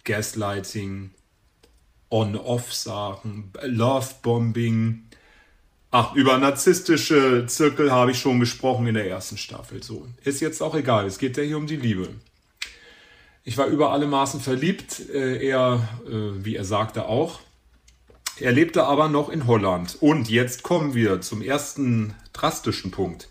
Gaslighting, 0.04 1.12
On-Off-Sachen, 2.10 3.54
Love-Bombing. 3.62 5.06
Ach, 5.90 6.16
über 6.16 6.38
narzisstische 6.38 7.46
Zirkel 7.48 7.94
habe 7.94 8.12
ich 8.12 8.20
schon 8.20 8.42
gesprochen 8.42 8.88
in 8.88 8.96
der 8.96 9.08
ersten 9.08 9.38
Staffel. 9.38 9.82
So, 9.82 10.06
ist 10.26 10.42
jetzt 10.42 10.62
auch 10.62 10.76
egal. 10.76 11.06
Es 11.06 11.20
geht 11.20 11.38
ja 11.38 11.44
hier 11.44 11.56
um 11.56 11.66
die 11.66 11.78
Liebe. 11.78 12.10
Ich 13.46 13.58
war 13.58 13.68
über 13.68 13.94
alle 13.94 14.06
Maßen 14.06 14.42
verliebt. 14.42 15.00
Äh, 15.10 15.48
er, 15.48 15.88
äh, 16.06 16.44
wie 16.44 16.58
er 16.58 16.66
sagte, 16.66 17.06
auch. 17.06 17.40
Er 18.40 18.52
lebte 18.52 18.86
aber 18.86 19.10
noch 19.10 19.30
in 19.30 19.46
Holland. 19.46 19.98
Und 20.00 20.30
jetzt 20.30 20.64
kommen 20.64 20.96
wir 20.96 21.22
zum 21.22 21.42
ersten 21.42 22.16
drastischen 22.34 22.92
Punkt. 22.92 23.30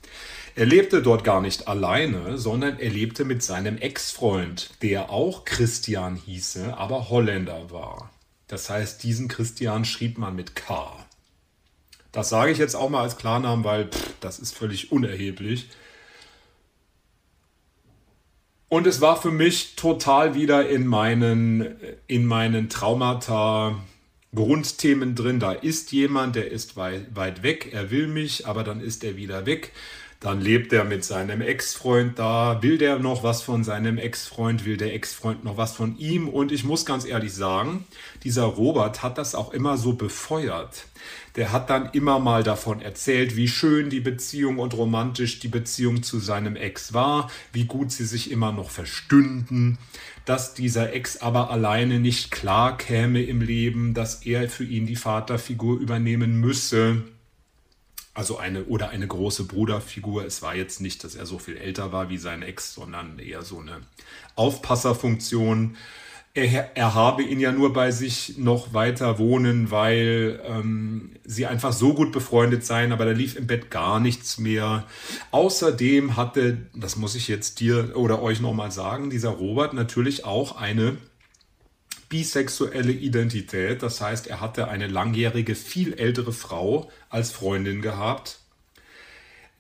Er 0.55 0.67
lebte 0.67 1.03
dort 1.03 1.25
gar 1.25 1.41
nicht 1.41 1.67
alleine, 1.67 2.37
sondern 2.39 2.79
er 2.79 2.91
lebte 2.91 3.25
mit 3.25 3.43
seinem 3.43 3.79
Ex-Freund, 3.79 4.71
der 4.83 5.11
auch 5.11 5.45
Christian 5.45 6.17
hieße, 6.17 6.77
aber 6.77 7.09
Holländer 7.09 7.71
war. 7.71 8.11
Das 8.49 8.69
heißt, 8.69 9.03
diesen 9.03 9.29
Christian 9.29 9.85
schrieb 9.87 10.19
man 10.19 10.37
mit 10.37 10.55
K. 10.55 11.07
Das 12.13 12.29
sage 12.29 12.53
ich 12.53 12.59
jetzt 12.59 12.75
auch 12.75 12.91
mal 12.91 13.03
als 13.03 13.17
Klarnamen, 13.17 13.65
weil 13.65 13.89
pff, 13.89 14.15
das 14.21 14.39
ist 14.39 14.55
völlig 14.55 14.93
unerheblich. 14.93 15.71
Und 18.69 18.87
es 18.87 19.01
war 19.01 19.21
für 19.21 19.31
mich 19.31 19.77
total 19.77 20.35
wieder 20.35 20.69
in 20.69 20.87
meinen, 20.87 21.77
in 22.07 22.27
meinen 22.27 22.69
Traumata 22.69 23.77
Grundthemen 24.35 25.15
drin. 25.15 25.41
Da 25.41 25.53
ist 25.53 25.93
jemand, 25.93 26.37
der 26.37 26.51
ist 26.51 26.77
weit, 26.77 27.15
weit 27.15 27.43
weg, 27.43 27.71
er 27.73 27.91
will 27.91 28.07
mich, 28.07 28.47
aber 28.47 28.65
dann 28.65 28.81
ist 28.81 29.05
er 29.05 29.17
wieder 29.17 29.47
weg. 29.47 29.73
Dann 30.21 30.41
lebt 30.41 30.73
er 30.73 30.85
mit 30.85 31.05
seinem 31.05 31.41
Ex-Freund 31.41 32.17
da. 32.17 32.63
Will 32.63 32.79
der 32.79 33.01
noch 33.01 33.25
was 33.25 33.43
von 33.43 33.65
seinem 33.65 33.99
Ex-Freund? 33.99 34.65
Will 34.65 34.77
der 34.77 34.95
Ex-Freund 34.95 35.43
noch 35.43 35.57
was 35.57 35.75
von 35.75 35.99
ihm? 35.99 36.29
Und 36.29 36.53
ich 36.53 36.63
muss 36.63 36.87
ganz 36.87 37.05
ehrlich 37.05 37.35
sagen, 37.35 37.85
dieser 38.23 38.45
Robert 38.45 39.03
hat 39.03 39.19
das 39.19 39.35
auch 39.35 39.53
immer 39.53 39.77
so 39.77 39.95
befeuert. 39.95 40.85
Der 41.37 41.51
hat 41.51 41.71
dann 41.71 41.91
immer 41.93 42.19
mal 42.19 42.43
davon 42.43 42.83
erzählt, 42.83 43.37
wie 43.37 43.49
schön 43.49 43.89
die 43.89 44.01
Beziehung 44.01 44.59
und 44.59 44.75
romantisch 44.75 45.39
die 45.41 45.49
Beziehung 45.49 46.03
zu 46.03 46.19
seinem 46.19 46.57
Ex 46.57 46.93
war, 46.93 47.31
wie 47.53 47.65
gut 47.65 47.91
sie 47.91 48.05
sich 48.05 48.31
immer 48.31 48.53
noch 48.53 48.69
verstünden, 48.71 49.79
dass 50.27 50.53
dieser 50.55 50.93
Ex 50.93 51.17
aber 51.23 51.51
alleine 51.51 52.01
nicht 52.01 52.31
klar 52.31 52.77
käme 52.77 53.23
im 53.23 53.41
Leben, 53.41 53.95
dass 53.95 54.27
er 54.27 54.49
für 54.51 54.65
ihn 54.65 54.87
die 54.87 54.97
Vaterfigur 54.97 55.79
übernehmen 55.79 56.39
müsse 56.39 57.03
Also 58.15 58.37
eine 58.37 58.65
oder 58.65 58.91
eine 58.91 59.07
große 59.07 59.45
Bruderfigur. 59.45 60.27
Es 60.27 60.43
war 60.43 60.55
jetzt 60.55 60.83
nicht, 60.83 61.03
dass 61.03 61.15
er 61.15 61.25
so 61.25 61.39
viel 61.39 61.57
älter 61.57 61.93
war 61.93 62.11
wie 62.11 62.19
sein 62.19 62.43
Ex, 62.43 62.75
sondern 62.75 63.19
eher 63.19 63.41
so 63.41 63.61
eine 63.61 63.81
Aufpasserfunktion 64.37 65.77
er, 66.35 66.77
er 66.77 66.95
habe 66.95 67.23
ihn 67.23 67.41
ja 67.41 67.53
nur 67.53 67.73
bei 67.73 67.91
sich 67.91 68.39
noch 68.39 68.73
weiter 68.73 69.19
wohnen, 69.19 69.71
weil 69.71 70.41
ähm, 70.47 71.13
sie 71.25 71.47
einfach 71.47 71.73
so 71.73 71.93
gut 71.93 72.11
befreundet 72.13 72.65
seien, 72.65 72.93
aber 72.93 73.05
da 73.05 73.11
lief 73.11 73.37
im 73.37 73.47
Bett 73.47 73.71
gar 73.71 74.01
nichts 74.01 74.39
mehr. 74.39 74.87
Außerdem 75.31 76.17
hatte, 76.17 76.59
das 76.75 76.97
muss 76.97 77.15
ich 77.15 77.29
jetzt 77.29 77.61
dir 77.61 77.97
oder 77.97 78.23
euch 78.23 78.41
nochmal 78.41 78.71
sagen, 78.71 79.11
dieser 79.11 79.31
Robert 79.31 79.75
natürlich 79.75 80.25
auch 80.25 80.57
eine 80.57 80.97
bisexuelle 82.09 82.93
Identität. 82.93 83.83
Das 83.83 84.01
heißt, 84.01 84.27
er 84.27 84.41
hatte 84.41 84.69
eine 84.69 84.87
langjährige, 84.87 85.55
viel 85.55 85.95
ältere 85.95 86.33
Frau 86.33 86.91
als 87.11 87.31
Freundin 87.31 87.83
gehabt 87.83 88.42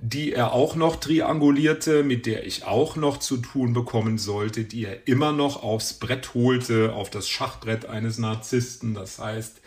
die 0.04 0.32
er 0.32 0.52
auch 0.52 0.74
noch 0.74 0.96
triangulierte, 0.96 2.02
mit 2.02 2.26
der 2.26 2.44
ich 2.44 2.64
auch 2.64 2.96
noch 2.96 3.18
zu 3.18 3.36
tun 3.36 3.72
bekommen 3.72 4.18
sollte, 4.18 4.64
die 4.64 4.84
er 4.84 5.06
immer 5.06 5.30
noch 5.30 5.62
aufs 5.62 5.94
Brett 5.94 6.34
holte, 6.34 6.92
auf 6.92 7.08
das 7.08 7.28
Schachbrett 7.28 7.86
eines 7.86 8.18
Narzissten. 8.18 8.94
Das 8.94 9.20
heißt, 9.20 9.60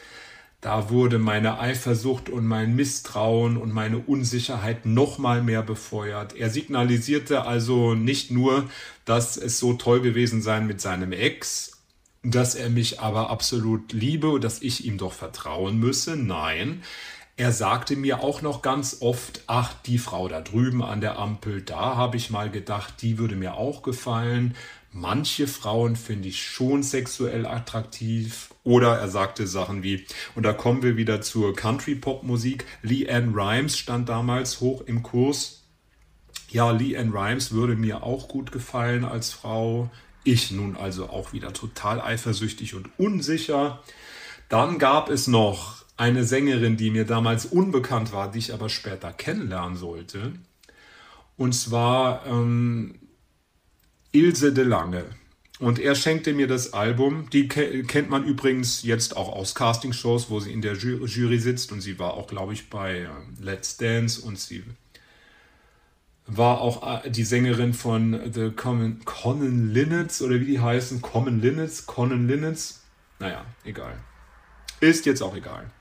da 0.59 0.89
wurde 0.89 1.19
meine 1.19 1.59
Eifersucht 1.59 2.27
und 2.27 2.45
mein 2.45 2.75
Misstrauen 2.75 3.55
und 3.55 3.71
meine 3.71 3.99
Unsicherheit 3.99 4.85
noch 4.85 5.19
mal 5.19 5.41
mehr 5.41 5.63
befeuert. 5.63 6.35
Er 6.35 6.49
signalisierte 6.49 7.43
also 7.43 7.95
nicht 7.95 8.29
nur, 8.29 8.69
dass 9.05 9.37
es 9.37 9.57
so 9.57 9.73
toll 9.73 10.01
gewesen 10.01 10.41
sei 10.41 10.59
mit 10.59 10.81
seinem 10.81 11.13
Ex, 11.13 11.71
dass 12.23 12.55
er 12.55 12.69
mich 12.69 12.99
aber 12.99 13.29
absolut 13.29 13.93
liebe 13.93 14.29
und 14.29 14.43
dass 14.43 14.61
ich 14.61 14.85
ihm 14.85 14.97
doch 14.97 15.13
vertrauen 15.13 15.79
müsse. 15.79 16.17
Nein, 16.17 16.83
er 17.37 17.51
sagte 17.51 17.97
mir 17.97 18.21
auch 18.21 18.41
noch 18.41 18.61
ganz 18.61 18.97
oft, 19.01 19.41
ach, 19.47 19.73
die 19.85 19.97
Frau 19.97 20.29
da 20.29 20.39
drüben 20.39 20.81
an 20.81 21.01
der 21.01 21.19
Ampel, 21.19 21.61
da 21.61 21.97
habe 21.97 22.15
ich 22.15 22.29
mal 22.29 22.49
gedacht, 22.49 23.01
die 23.01 23.17
würde 23.17 23.35
mir 23.35 23.55
auch 23.55 23.83
gefallen. 23.83 24.55
Manche 24.91 25.45
Frauen 25.47 25.97
finde 25.97 26.29
ich 26.29 26.41
schon 26.41 26.81
sexuell 26.81 27.45
attraktiv. 27.45 28.51
Oder 28.63 28.97
er 28.97 29.09
sagte 29.09 29.47
Sachen 29.47 29.83
wie, 29.83 30.05
und 30.35 30.43
da 30.43 30.53
kommen 30.53 30.81
wir 30.81 30.95
wieder 30.95 31.19
zur 31.19 31.53
Country-Pop-Musik. 31.53 32.65
Lee 32.81 33.09
Ann 33.09 33.33
Rimes 33.35 33.77
stand 33.77 34.07
damals 34.07 34.61
hoch 34.61 34.81
im 34.85 35.03
Kurs. 35.03 35.63
Ja, 36.49 36.71
Lee 36.71 36.95
Ann 36.95 37.11
Rimes 37.11 37.51
würde 37.51 37.75
mir 37.75 38.03
auch 38.03 38.29
gut 38.29 38.53
gefallen 38.53 39.03
als 39.03 39.33
Frau. 39.33 39.91
Ich 40.23 40.51
nun 40.51 40.77
also 40.77 41.09
auch 41.09 41.33
wieder 41.33 41.51
total 41.51 41.99
eifersüchtig 41.99 42.75
und 42.75 42.89
unsicher. 42.97 43.83
Dann 44.47 44.79
gab 44.79 45.09
es 45.09 45.27
noch 45.27 45.84
eine 45.97 46.23
Sängerin, 46.23 46.77
die 46.77 46.91
mir 46.91 47.05
damals 47.05 47.45
unbekannt 47.45 48.11
war, 48.11 48.31
die 48.31 48.39
ich 48.39 48.53
aber 48.53 48.69
später 48.69 49.13
kennenlernen 49.13 49.77
sollte. 49.77 50.33
Und 51.37 51.53
zwar 51.53 52.25
ähm, 52.25 52.95
Ilse 54.11 54.53
de 54.53 54.63
Lange. 54.63 55.05
Und 55.59 55.79
er 55.79 55.95
schenkte 55.95 56.33
mir 56.33 56.47
das 56.47 56.73
Album. 56.73 57.29
Die 57.29 57.47
kennt 57.47 58.09
man 58.09 58.25
übrigens 58.25 58.83
jetzt 58.83 59.15
auch 59.15 59.29
aus 59.29 59.55
Castingshows, 59.55 60.29
wo 60.29 60.41
sie 60.41 60.51
in 60.51 60.61
der 60.61 60.73
Jury 60.73 61.39
sitzt. 61.39 61.71
Und 61.71 61.79
sie 61.79 61.97
war 61.97 62.15
auch, 62.15 62.27
glaube 62.27 62.53
ich, 62.53 62.69
bei 62.69 63.01
ähm, 63.01 63.35
Let's 63.39 63.77
Dance. 63.77 64.21
Und 64.21 64.37
sie 64.37 64.63
war 66.27 66.59
auch 66.59 67.05
äh, 67.05 67.09
die 67.09 67.23
Sängerin 67.23 67.73
von 67.73 68.19
The 68.33 68.51
Common, 68.51 69.05
Common 69.05 69.71
Linnets 69.71 70.21
oder 70.21 70.41
wie 70.41 70.45
die 70.45 70.59
heißen. 70.59 71.01
Common 71.01 71.39
Linnets, 71.39 71.85
Common 71.85 72.27
Linnets. 72.27 72.81
Naja, 73.19 73.45
egal. 73.63 73.97
Ist 74.81 75.05
jetzt 75.05 75.21
auch 75.21 75.37
egal. 75.37 75.71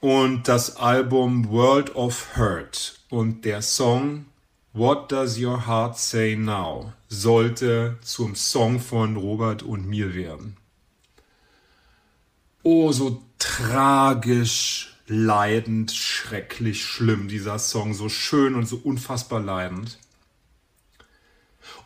Und 0.00 0.46
das 0.46 0.76
Album 0.76 1.50
World 1.50 1.94
of 1.96 2.36
Hurt 2.36 3.00
und 3.10 3.44
der 3.44 3.62
Song 3.62 4.26
What 4.72 5.10
Does 5.10 5.38
Your 5.38 5.66
Heart 5.66 5.98
Say 5.98 6.36
Now 6.36 6.92
sollte 7.08 7.98
zum 8.02 8.36
Song 8.36 8.78
von 8.78 9.16
Robert 9.16 9.62
und 9.62 9.88
mir 9.88 10.14
werden. 10.14 10.56
Oh, 12.62 12.92
so 12.92 13.22
tragisch, 13.38 14.94
leidend, 15.06 15.90
schrecklich 15.90 16.84
schlimm 16.84 17.28
dieser 17.28 17.58
Song, 17.58 17.94
so 17.94 18.08
schön 18.08 18.54
und 18.54 18.66
so 18.66 18.76
unfassbar 18.76 19.40
leidend. 19.40 19.98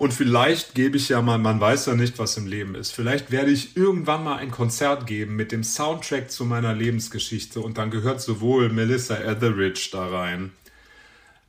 Und 0.03 0.13
vielleicht 0.13 0.75
gebe 0.75 0.97
ich 0.97 1.11
ja 1.11 1.23
mal, 1.23 1.39
man 1.39 1.61
weiß 1.61 1.87
ja 1.87 1.95
nicht, 1.95 2.19
was 2.19 2.37
im 2.37 2.49
Leben 2.49 2.75
ist. 2.75 2.91
Vielleicht 2.91 3.31
werde 3.31 3.53
ich 3.53 3.77
irgendwann 3.77 4.25
mal 4.25 4.35
ein 4.35 4.51
Konzert 4.51 5.07
geben 5.07 5.37
mit 5.37 5.53
dem 5.53 5.63
Soundtrack 5.63 6.29
zu 6.29 6.45
meiner 6.45 6.75
Lebensgeschichte 6.75 7.61
und 7.61 7.79
dann 7.79 7.93
gehört 7.93 8.21
sowohl 8.21 8.69
Melissa 8.69 9.15
Etheridge 9.15 9.91
da 9.93 10.09
rein, 10.09 10.51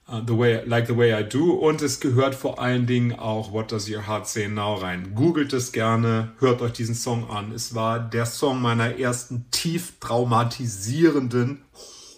uh, 0.07 0.21
the 0.27 0.37
way, 0.37 0.61
Like 0.67 0.85
the 0.85 0.95
Way 0.95 1.19
I 1.19 1.23
Do, 1.27 1.53
und 1.53 1.81
es 1.81 1.99
gehört 1.99 2.35
vor 2.35 2.61
allen 2.61 2.85
Dingen 2.85 3.17
auch 3.17 3.51
What 3.53 3.71
Does 3.71 3.89
Your 3.89 4.05
Heart 4.05 4.27
Say 4.27 4.47
Now 4.47 4.75
rein. 4.75 5.15
Googelt 5.15 5.51
es 5.53 5.71
gerne, 5.71 6.33
hört 6.37 6.61
euch 6.61 6.73
diesen 6.73 6.93
Song 6.93 7.31
an. 7.31 7.51
Es 7.53 7.73
war 7.73 7.99
der 7.99 8.27
Song 8.27 8.61
meiner 8.61 8.99
ersten 8.99 9.49
tief 9.49 9.93
traumatisierenden 9.99 11.63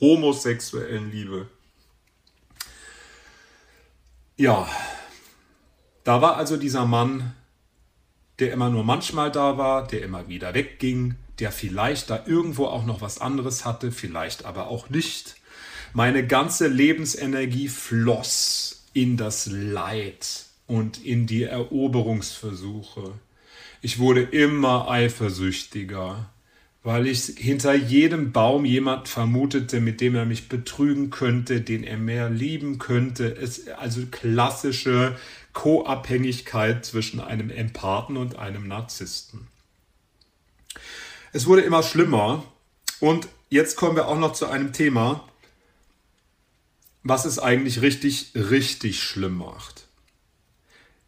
homosexuellen 0.01 1.11
Liebe. 1.11 1.47
Ja, 4.35 4.67
da 6.05 6.21
war 6.21 6.37
also 6.37 6.55
dieser 6.55 6.85
Mann, 6.85 7.33
der 8.39 8.53
immer 8.53 8.69
nur 8.69 8.83
manchmal 8.83 9.31
da 9.31 9.57
war, 9.57 9.87
der 9.87 10.03
immer 10.03 10.29
wieder 10.29 10.53
wegging, 10.53 11.15
der 11.39 11.51
vielleicht 11.51 12.09
da 12.09 12.23
irgendwo 12.25 12.67
auch 12.67 12.85
noch 12.85 13.01
was 13.01 13.19
anderes 13.19 13.65
hatte, 13.65 13.91
vielleicht 13.91 14.45
aber 14.45 14.67
auch 14.67 14.89
nicht. 14.89 15.35
Meine 15.93 16.25
ganze 16.25 16.67
Lebensenergie 16.67 17.67
floss 17.67 18.85
in 18.93 19.17
das 19.17 19.47
Leid 19.47 20.45
und 20.67 21.03
in 21.03 21.25
die 21.25 21.43
Eroberungsversuche. 21.43 23.13
Ich 23.81 23.97
wurde 23.97 24.21
immer 24.21 24.89
eifersüchtiger, 24.89 26.29
weil 26.83 27.07
ich 27.07 27.33
hinter 27.37 27.73
jedem 27.73 28.31
Baum 28.31 28.63
jemand 28.63 29.07
vermutete, 29.07 29.81
mit 29.81 30.01
dem 30.01 30.15
er 30.15 30.25
mich 30.25 30.49
betrügen 30.49 31.09
könnte, 31.09 31.61
den 31.61 31.83
er 31.83 31.97
mehr 31.97 32.29
lieben 32.29 32.77
könnte. 32.77 33.35
Es, 33.35 33.67
also 33.69 34.01
klassische 34.11 35.15
Co-Abhängigkeit 35.55 36.85
zwischen 36.85 37.19
einem 37.19 37.49
Empathen 37.49 38.17
und 38.17 38.37
einem 38.37 38.67
Narzissten. 38.67 39.47
Es 41.33 41.47
wurde 41.47 41.63
immer 41.63 41.81
schlimmer 41.81 42.43
und 42.99 43.27
jetzt 43.49 43.75
kommen 43.75 43.95
wir 43.95 44.07
auch 44.07 44.19
noch 44.19 44.33
zu 44.33 44.45
einem 44.45 44.73
Thema, 44.73 45.27
was 47.01 47.25
es 47.25 47.39
eigentlich 47.39 47.81
richtig, 47.81 48.33
richtig 48.35 49.01
schlimm 49.01 49.37
macht. 49.37 49.85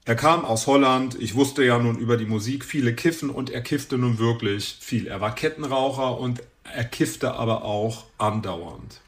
Er 0.06 0.16
kam 0.16 0.46
aus 0.46 0.66
Holland, 0.66 1.16
ich 1.20 1.36
wusste 1.36 1.64
ja 1.66 1.78
nun 1.78 2.00
über 2.00 2.16
die 2.16 2.26
Musik, 2.26 2.64
viele 2.64 2.96
kiffen 2.96 3.30
und 3.30 3.50
er 3.50 3.62
kiffte 3.62 3.98
nun 3.98 4.18
wirklich 4.18 4.78
viel. 4.80 5.08
Er 5.08 5.20
war 5.20 5.36
Kettenraucher 5.36 6.18
und 6.18 6.42
er 6.64 6.86
kiffte 6.86 7.34
aber 7.34 7.64
auch 7.64 8.06
andauernd. 8.18 9.02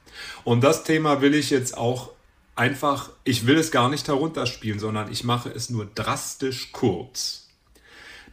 Und 0.43 0.61
das 0.61 0.83
Thema 0.83 1.21
will 1.21 1.33
ich 1.33 1.49
jetzt 1.49 1.77
auch 1.77 2.11
einfach, 2.59 3.09
ich 3.23 3.47
will 3.47 3.57
es 3.57 3.71
gar 3.71 3.89
nicht 3.89 4.07
herunterspielen, 4.07 4.79
sondern 4.79 5.11
ich 5.11 5.23
mache 5.23 5.49
es 5.49 5.69
nur 5.69 5.85
drastisch 5.85 6.71
kurz. 6.73 7.47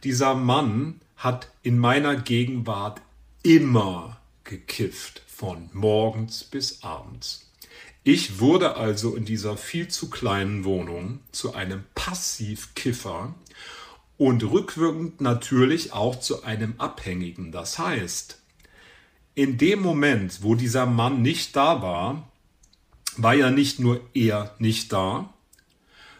Dieser 0.03 0.35
Mann 0.35 0.99
hat 1.15 1.49
in 1.63 1.79
meiner 1.79 2.15
Gegenwart 2.15 3.01
immer 3.41 4.19
gekifft, 4.43 5.23
von 5.27 5.69
morgens 5.73 6.43
bis 6.43 6.83
abends. 6.83 7.51
Ich 8.03 8.39
wurde 8.39 8.75
also 8.75 9.15
in 9.15 9.25
dieser 9.25 9.57
viel 9.57 9.87
zu 9.87 10.09
kleinen 10.09 10.63
Wohnung 10.65 11.19
zu 11.31 11.53
einem 11.53 11.83
Passivkiffer 11.95 13.33
und 14.17 14.43
rückwirkend 14.43 15.21
natürlich 15.21 15.93
auch 15.93 16.19
zu 16.19 16.43
einem 16.43 16.75
Abhängigen. 16.77 17.51
Das 17.51 17.79
heißt, 17.79 18.39
in 19.35 19.57
dem 19.57 19.81
Moment, 19.81 20.41
wo 20.41 20.55
dieser 20.55 20.85
Mann 20.85 21.21
nicht 21.21 21.55
da 21.55 21.81
war, 21.81 22.31
war 23.21 23.33
ja 23.33 23.51
nicht 23.51 23.79
nur 23.79 24.01
er 24.13 24.55
nicht 24.59 24.93
da, 24.93 25.33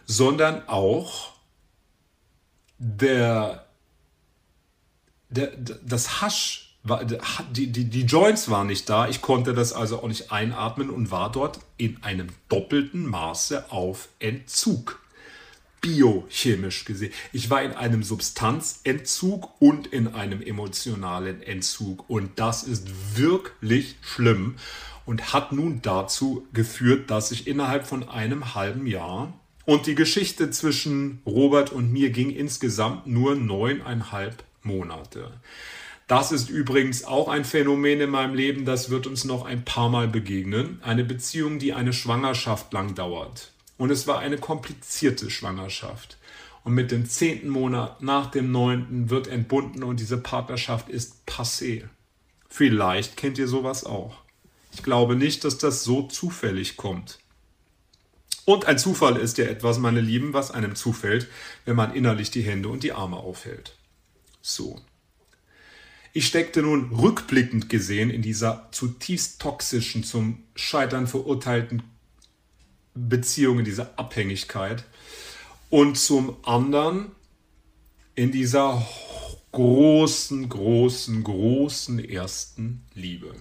sondern 0.06 0.68
auch 0.68 1.34
der, 2.78 3.66
der, 5.30 5.52
das 5.58 6.22
Hasch, 6.22 6.78
die, 7.52 7.68
die, 7.68 7.86
die 7.86 8.04
Joints 8.04 8.50
waren 8.50 8.68
nicht 8.68 8.90
da. 8.90 9.10
Ich 9.10 9.22
konnte 9.22 9.54
das 9.54 9.74
also 9.74 10.02
auch 10.02 10.08
nicht 10.08 10.32
einatmen 10.32 10.90
und 10.90 11.12
war 11.12 11.32
dort 11.32 11.60
in 11.76 12.02
einem 12.04 12.28
doppelten 12.50 13.06
Maße 13.06 13.72
auf 13.72 14.10
Entzug. 14.20 15.02
Biochemisch 15.80 16.86
gesehen. 16.86 17.14
Ich 17.34 17.52
war 17.52 17.62
in 17.62 17.72
einem 17.74 18.02
Substanzentzug 18.02 19.62
und 19.62 19.86
in 19.88 20.16
einem 20.16 20.42
emotionalen 20.42 21.44
Entzug. 21.44 22.10
Und 22.10 22.40
das 22.40 22.64
ist 22.64 23.16
wirklich 23.16 23.96
schlimm 24.02 24.56
und 25.08 25.34
hat 25.34 25.54
nun 25.54 25.82
dazu 25.82 26.46
geführt, 26.54 27.10
dass 27.10 27.32
ich 27.32 27.48
innerhalb 27.48 27.88
von 27.88 28.08
einem 28.08 28.54
halben 28.54 28.86
Jahr 28.86 29.34
und 29.66 29.88
die 29.88 29.96
Geschichte 29.96 30.52
zwischen 30.52 31.22
Robert 31.26 31.72
und 31.72 31.92
mir 31.92 32.12
ging 32.12 32.30
insgesamt 32.30 33.08
nur 33.08 33.36
neuneinhalb 33.36 34.44
Monate. 34.64 35.32
Das 36.08 36.32
ist 36.32 36.50
übrigens 36.50 37.06
auch 37.06 37.30
ein 37.30 37.46
Phänomen 37.46 38.02
in 38.02 38.10
meinem 38.10 38.36
Leben, 38.36 38.66
das 38.66 38.90
wird 38.90 39.08
uns 39.08 39.24
noch 39.24 39.46
ein 39.46 39.66
paar 39.66 39.90
Mal 39.90 40.08
begegnen. 40.08 40.80
Eine 40.84 41.04
Beziehung, 41.04 41.58
die 41.58 41.74
eine 41.74 41.94
Schwangerschaft 41.94 42.72
lang 42.72 42.94
dauert. 42.94 43.52
Und 43.78 43.92
es 43.92 44.08
war 44.08 44.20
eine 44.20 44.38
komplizierte 44.38 45.30
Schwangerschaft. 45.30 46.18
Und 46.64 46.74
mit 46.74 46.92
dem 46.92 47.08
zehnten 47.10 47.50
Monat 47.50 48.02
nach 48.02 48.32
dem 48.32 48.52
neunten 48.52 49.10
wird 49.10 49.28
entbunden 49.28 49.84
und 49.84 50.02
diese 50.02 50.18
Partnerschaft 50.18 50.90
ist 50.90 51.24
passé. 51.26 51.84
Vielleicht 52.50 53.16
kennt 53.16 53.38
ihr 53.38 53.48
sowas 53.48 53.86
auch. 53.86 54.27
Ich 54.78 54.84
glaube 54.84 55.16
nicht, 55.16 55.44
dass 55.44 55.58
das 55.58 55.84
so 55.84 56.04
zufällig 56.04 56.78
kommt. 56.78 57.18
Und 58.46 58.66
ein 58.66 58.78
Zufall 58.78 59.18
ist 59.18 59.40
ja 59.40 59.46
etwas, 59.46 59.80
meine 59.80 60.02
Lieben, 60.02 60.34
was 60.34 60.52
einem 60.52 60.76
zufällt, 60.76 61.28
wenn 61.66 61.76
man 61.76 61.96
innerlich 61.96 62.30
die 62.30 62.44
Hände 62.44 62.70
und 62.70 62.84
die 62.84 62.92
Arme 62.92 63.18
aufhält. 63.18 63.76
So. 64.40 64.80
Ich 66.14 66.28
steckte 66.28 66.62
nun 66.62 66.92
rückblickend 66.94 67.70
gesehen 67.70 68.12
in 68.12 68.22
dieser 68.22 68.70
zutiefst 68.72 69.42
toxischen, 69.42 70.04
zum 70.04 70.44
Scheitern 70.54 71.08
verurteilten 71.08 71.82
Beziehung, 72.94 73.58
in 73.58 73.66
dieser 73.66 73.98
Abhängigkeit 73.98 74.84
und 75.72 75.98
zum 75.98 76.38
anderen 76.44 77.14
in 78.14 78.32
dieser 78.32 78.88
großen, 79.54 80.48
großen, 80.48 81.24
großen 81.24 81.98
ersten 81.98 82.86
Liebe. 82.94 83.34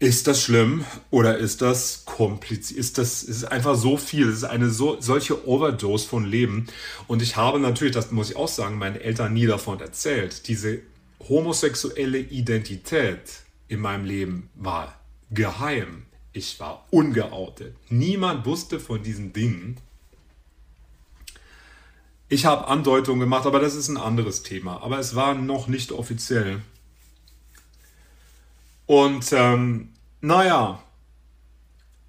Ist 0.00 0.28
das 0.28 0.40
schlimm 0.40 0.84
oder 1.10 1.38
ist 1.38 1.60
das 1.60 2.04
kompliziert? 2.04 2.78
Ist 2.78 2.98
das 2.98 3.24
ist 3.24 3.44
einfach 3.44 3.74
so 3.74 3.96
viel? 3.96 4.28
Es 4.28 4.36
ist 4.36 4.44
eine 4.44 4.70
so, 4.70 5.00
solche 5.00 5.48
Overdose 5.48 6.06
von 6.06 6.24
Leben. 6.24 6.68
Und 7.08 7.20
ich 7.20 7.34
habe 7.34 7.58
natürlich, 7.58 7.94
das 7.94 8.12
muss 8.12 8.30
ich 8.30 8.36
auch 8.36 8.46
sagen, 8.46 8.78
meinen 8.78 8.94
Eltern 8.94 9.32
nie 9.32 9.46
davon 9.46 9.80
erzählt. 9.80 10.46
Diese 10.46 10.78
homosexuelle 11.28 12.18
Identität 12.18 13.40
in 13.66 13.80
meinem 13.80 14.04
Leben 14.04 14.50
war 14.54 14.94
geheim. 15.32 16.06
Ich 16.32 16.60
war 16.60 16.86
ungeoutet. 16.90 17.74
Niemand 17.88 18.46
wusste 18.46 18.78
von 18.78 19.02
diesen 19.02 19.32
Dingen. 19.32 19.78
Ich 22.28 22.44
habe 22.46 22.68
Andeutungen 22.68 23.18
gemacht, 23.18 23.46
aber 23.46 23.58
das 23.58 23.74
ist 23.74 23.88
ein 23.88 23.96
anderes 23.96 24.44
Thema. 24.44 24.80
Aber 24.80 25.00
es 25.00 25.16
war 25.16 25.34
noch 25.34 25.66
nicht 25.66 25.90
offiziell. 25.90 26.60
Und 28.88 29.34
ähm, 29.34 29.92
naja, 30.22 30.82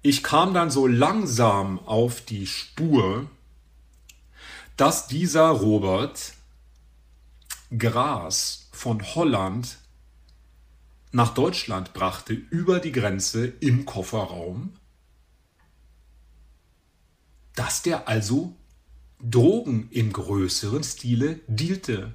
ich 0.00 0.22
kam 0.22 0.54
dann 0.54 0.70
so 0.70 0.86
langsam 0.86 1.78
auf 1.80 2.22
die 2.22 2.46
Spur, 2.46 3.28
dass 4.78 5.06
dieser 5.06 5.50
Robert 5.50 6.32
Gras 7.76 8.70
von 8.72 9.14
Holland 9.14 9.76
nach 11.12 11.34
Deutschland 11.34 11.92
brachte, 11.92 12.32
über 12.32 12.80
die 12.80 12.92
Grenze 12.92 13.46
im 13.60 13.84
Kofferraum, 13.84 14.72
dass 17.56 17.82
der 17.82 18.08
also 18.08 18.54
Drogen 19.20 19.90
im 19.90 20.14
größeren 20.14 20.82
Stile 20.82 21.40
dealte. 21.46 22.14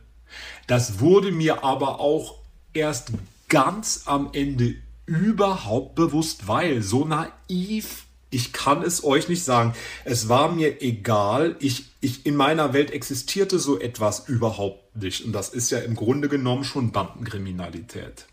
Das 0.66 1.00
wurde 1.00 1.32
mir 1.32 1.64
aber 1.64 2.00
auch 2.00 2.40
erst 2.74 3.12
ganz 3.50 4.04
am 4.06 4.30
Ende 4.34 4.76
überhaupt 5.06 5.96
bewusst, 5.96 6.48
weil 6.48 6.82
so 6.82 7.06
naiv, 7.06 8.06
ich 8.30 8.54
kann 8.54 8.82
es 8.82 9.04
euch 9.04 9.30
nicht 9.30 9.44
sagen. 9.44 9.74
Es 10.04 10.30
war 10.30 10.52
mir 10.52 10.82
egal. 10.82 11.56
Ich, 11.60 11.86
ich, 12.02 12.26
in 12.26 12.36
meiner 12.36 12.74
Welt 12.74 12.92
existierte 12.92 13.60
so 13.60 13.80
etwas 13.80 14.28
überhaupt 14.28 14.96
nicht. 14.96 15.24
Und 15.26 15.32
das 15.32 15.50
ist 15.50 15.70
ja 15.70 15.80
im 15.80 15.96
Grunde 15.96 16.28
genommen 16.28 16.64
schon 16.64 16.92
Bandenkriminalität. 16.92 18.26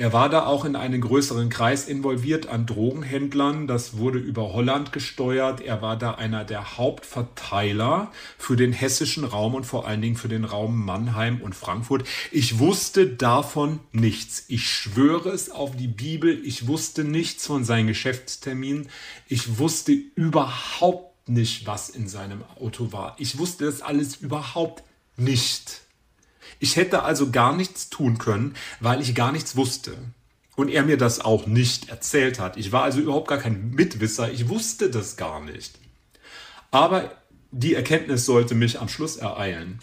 Er 0.00 0.12
war 0.12 0.28
da 0.28 0.46
auch 0.46 0.64
in 0.64 0.76
einen 0.76 1.00
größeren 1.00 1.48
Kreis 1.48 1.88
involviert 1.88 2.46
an 2.46 2.66
Drogenhändlern. 2.66 3.66
Das 3.66 3.96
wurde 3.96 4.20
über 4.20 4.52
Holland 4.52 4.92
gesteuert. 4.92 5.60
Er 5.60 5.82
war 5.82 5.96
da 5.96 6.12
einer 6.12 6.44
der 6.44 6.78
Hauptverteiler 6.78 8.12
für 8.38 8.54
den 8.54 8.72
hessischen 8.72 9.24
Raum 9.24 9.56
und 9.56 9.64
vor 9.64 9.88
allen 9.88 10.00
Dingen 10.00 10.14
für 10.14 10.28
den 10.28 10.44
Raum 10.44 10.84
Mannheim 10.84 11.40
und 11.42 11.56
Frankfurt. 11.56 12.06
Ich 12.30 12.60
wusste 12.60 13.08
davon 13.08 13.80
nichts. 13.90 14.44
Ich 14.46 14.70
schwöre 14.70 15.30
es 15.30 15.50
auf 15.50 15.76
die 15.76 15.88
Bibel. 15.88 16.46
Ich 16.46 16.68
wusste 16.68 17.02
nichts 17.02 17.44
von 17.44 17.64
seinen 17.64 17.88
Geschäftsterminen. 17.88 18.88
Ich 19.26 19.58
wusste 19.58 19.90
überhaupt 19.90 21.28
nicht, 21.28 21.66
was 21.66 21.90
in 21.90 22.06
seinem 22.06 22.44
Auto 22.60 22.92
war. 22.92 23.16
Ich 23.18 23.36
wusste 23.36 23.64
das 23.64 23.82
alles 23.82 24.14
überhaupt 24.14 24.84
nicht. 25.16 25.87
Ich 26.58 26.76
hätte 26.76 27.02
also 27.02 27.30
gar 27.30 27.54
nichts 27.54 27.88
tun 27.88 28.18
können, 28.18 28.54
weil 28.80 29.00
ich 29.00 29.14
gar 29.14 29.32
nichts 29.32 29.56
wusste. 29.56 29.96
Und 30.56 30.68
er 30.68 30.82
mir 30.82 30.96
das 30.96 31.20
auch 31.20 31.46
nicht 31.46 31.88
erzählt 31.88 32.40
hat. 32.40 32.56
Ich 32.56 32.72
war 32.72 32.82
also 32.82 33.00
überhaupt 33.00 33.28
gar 33.28 33.38
kein 33.38 33.70
Mitwisser. 33.70 34.30
Ich 34.32 34.48
wusste 34.48 34.90
das 34.90 35.16
gar 35.16 35.40
nicht. 35.40 35.78
Aber 36.72 37.12
die 37.52 37.74
Erkenntnis 37.74 38.26
sollte 38.26 38.54
mich 38.54 38.80
am 38.80 38.88
Schluss 38.88 39.16
ereilen. 39.16 39.78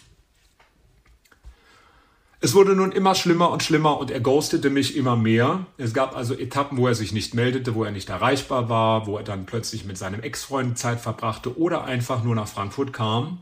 Es 2.41 2.53
wurde 2.53 2.75
nun 2.75 2.91
immer 2.91 3.15
schlimmer 3.15 3.49
und 3.49 3.63
schlimmer 3.63 3.97
und 3.97 4.11
er 4.11 4.19
ghostete 4.19 4.69
mich 4.69 4.97
immer 4.97 5.15
mehr. 5.15 5.65
Es 5.77 5.93
gab 5.93 6.15
also 6.15 6.37
Etappen, 6.37 6.77
wo 6.77 6.87
er 6.87 6.93
sich 6.93 7.13
nicht 7.13 7.33
meldete, 7.33 7.73
wo 7.73 7.85
er 7.85 7.91
nicht 7.91 8.09
erreichbar 8.09 8.69
war, 8.69 9.07
wo 9.07 9.17
er 9.17 9.23
dann 9.23 9.45
plötzlich 9.45 9.85
mit 9.85 9.97
seinem 9.97 10.21
Ex-Freund 10.21 10.77
Zeit 10.77 10.99
verbrachte 10.99 11.57
oder 11.57 11.85
einfach 11.85 12.23
nur 12.23 12.35
nach 12.35 12.49
Frankfurt 12.49 12.91
kam 12.91 13.39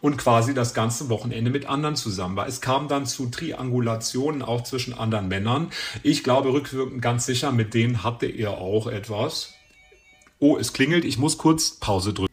und 0.00 0.16
quasi 0.16 0.54
das 0.54 0.74
ganze 0.74 1.08
Wochenende 1.08 1.50
mit 1.50 1.66
anderen 1.66 1.96
zusammen 1.96 2.36
war. 2.36 2.46
Es 2.46 2.60
kam 2.60 2.88
dann 2.88 3.06
zu 3.06 3.26
Triangulationen 3.26 4.42
auch 4.42 4.62
zwischen 4.62 4.94
anderen 4.94 5.28
Männern. 5.28 5.68
Ich 6.02 6.22
glaube 6.22 6.52
rückwirkend 6.52 7.02
ganz 7.02 7.26
sicher, 7.26 7.52
mit 7.52 7.74
denen 7.74 8.02
hatte 8.02 8.26
er 8.26 8.58
auch 8.58 8.86
etwas. 8.86 9.54
Oh, 10.38 10.56
es 10.58 10.72
klingelt, 10.72 11.04
ich 11.04 11.18
muss 11.18 11.38
kurz 11.38 11.72
Pause 11.72 12.12
drücken. 12.12 12.26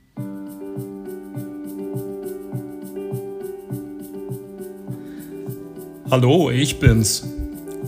Hallo, 6.12 6.52
ich 6.52 6.80
bin's. 6.80 7.26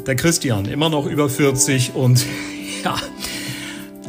Der 0.07 0.15
Christian, 0.15 0.65
immer 0.65 0.89
noch 0.89 1.05
über 1.05 1.29
40 1.29 1.93
und 1.95 2.25
ja, 2.83 2.95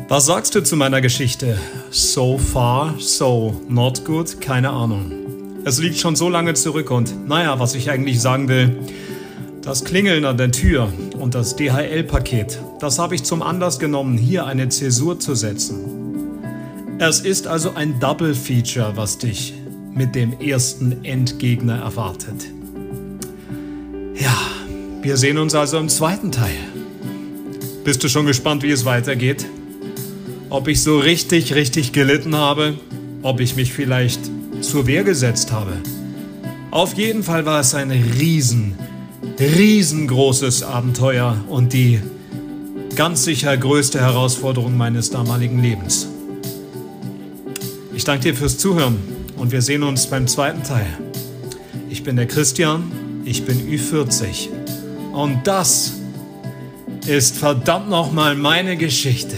was 0.09 0.27
sagst 0.27 0.55
du 0.55 0.63
zu 0.63 0.77
meiner 0.77 1.01
Geschichte? 1.01 1.59
So 1.91 2.39
far, 2.39 2.95
so 2.99 3.61
not 3.69 4.05
good, 4.05 4.41
keine 4.41 4.71
Ahnung. 4.71 5.16
Es 5.67 5.81
liegt 5.81 5.99
schon 5.99 6.15
so 6.15 6.29
lange 6.29 6.55
zurück 6.55 6.93
und 6.93 7.27
naja, 7.29 7.59
was 7.59 7.75
ich 7.75 7.91
eigentlich 7.91 8.21
sagen 8.21 8.47
will, 8.47 8.79
das 9.63 9.85
Klingeln 9.85 10.25
an 10.25 10.37
der 10.37 10.53
Tür 10.53 10.93
und 11.19 11.35
das 11.35 11.57
DHL-Paket, 11.57 12.61
das 12.79 13.01
habe 13.01 13.17
ich 13.17 13.25
zum 13.25 13.43
Anlass 13.43 13.81
genommen, 13.81 14.17
hier 14.17 14.47
eine 14.47 14.69
Zäsur 14.69 15.19
zu 15.19 15.35
setzen. 15.35 15.81
Es 17.01 17.19
ist 17.19 17.49
also 17.49 17.73
ein 17.75 17.99
Double 17.99 18.33
Feature, 18.33 18.93
was 18.95 19.19
dich 19.19 19.55
mit 19.93 20.15
dem 20.15 20.39
ersten 20.39 21.05
Endgegner 21.05 21.79
erwartet. 21.81 22.45
Ja, 24.15 24.39
wir 25.03 25.17
sehen 25.17 25.37
uns 25.37 25.57
also 25.57 25.79
im 25.79 25.89
zweiten 25.89 26.31
Teil. 26.31 26.55
Bist 27.83 28.05
du 28.05 28.09
schon 28.09 28.27
gespannt, 28.27 28.63
wie 28.63 28.71
es 28.71 28.85
weitergeht? 28.85 29.45
Ob 30.49 30.69
ich 30.69 30.81
so 30.81 31.01
richtig, 31.01 31.57
richtig 31.57 31.91
gelitten 31.91 32.37
habe? 32.37 32.75
Ob 33.23 33.41
ich 33.41 33.57
mich 33.57 33.73
vielleicht 33.73 34.21
zur 34.61 34.87
Wehr 34.87 35.05
gesetzt 35.05 35.53
habe. 35.53 35.73
Auf 36.71 36.95
jeden 36.95 37.23
Fall 37.23 37.47
war 37.47 37.61
es 37.61 37.75
ein 37.75 37.91
riesen, 37.91 38.75
riesengroßes 39.39 40.63
Abenteuer 40.63 41.37
und 41.49 41.73
die 41.73 42.01
ganz 42.97 43.25
sicher 43.25 43.57
größte 43.57 44.01
Herausforderung 44.01 44.77
meines 44.77 45.11
damaligen 45.11 45.63
Lebens. 45.63 46.09
Ich 47.95 48.05
danke 48.05 48.25
dir 48.25 48.35
fürs 48.35 48.59
Zuhören 48.59 48.99
und 49.37 49.53
wir 49.53 49.63
sehen 49.63 49.83
uns 49.83 50.07
beim 50.07 50.27
zweiten 50.27 50.63
Teil. 50.63 50.87
Ich 51.89 52.03
bin 52.03 52.17
der 52.17 52.27
Christian, 52.27 52.91
ich 53.25 53.45
bin 53.45 53.59
Ü40 53.71 54.49
und 55.13 55.47
das 55.47 55.95
ist 57.07 57.37
verdammt 57.37 57.89
nochmal 57.89 58.35
meine 58.35 58.77
Geschichte. 58.77 59.37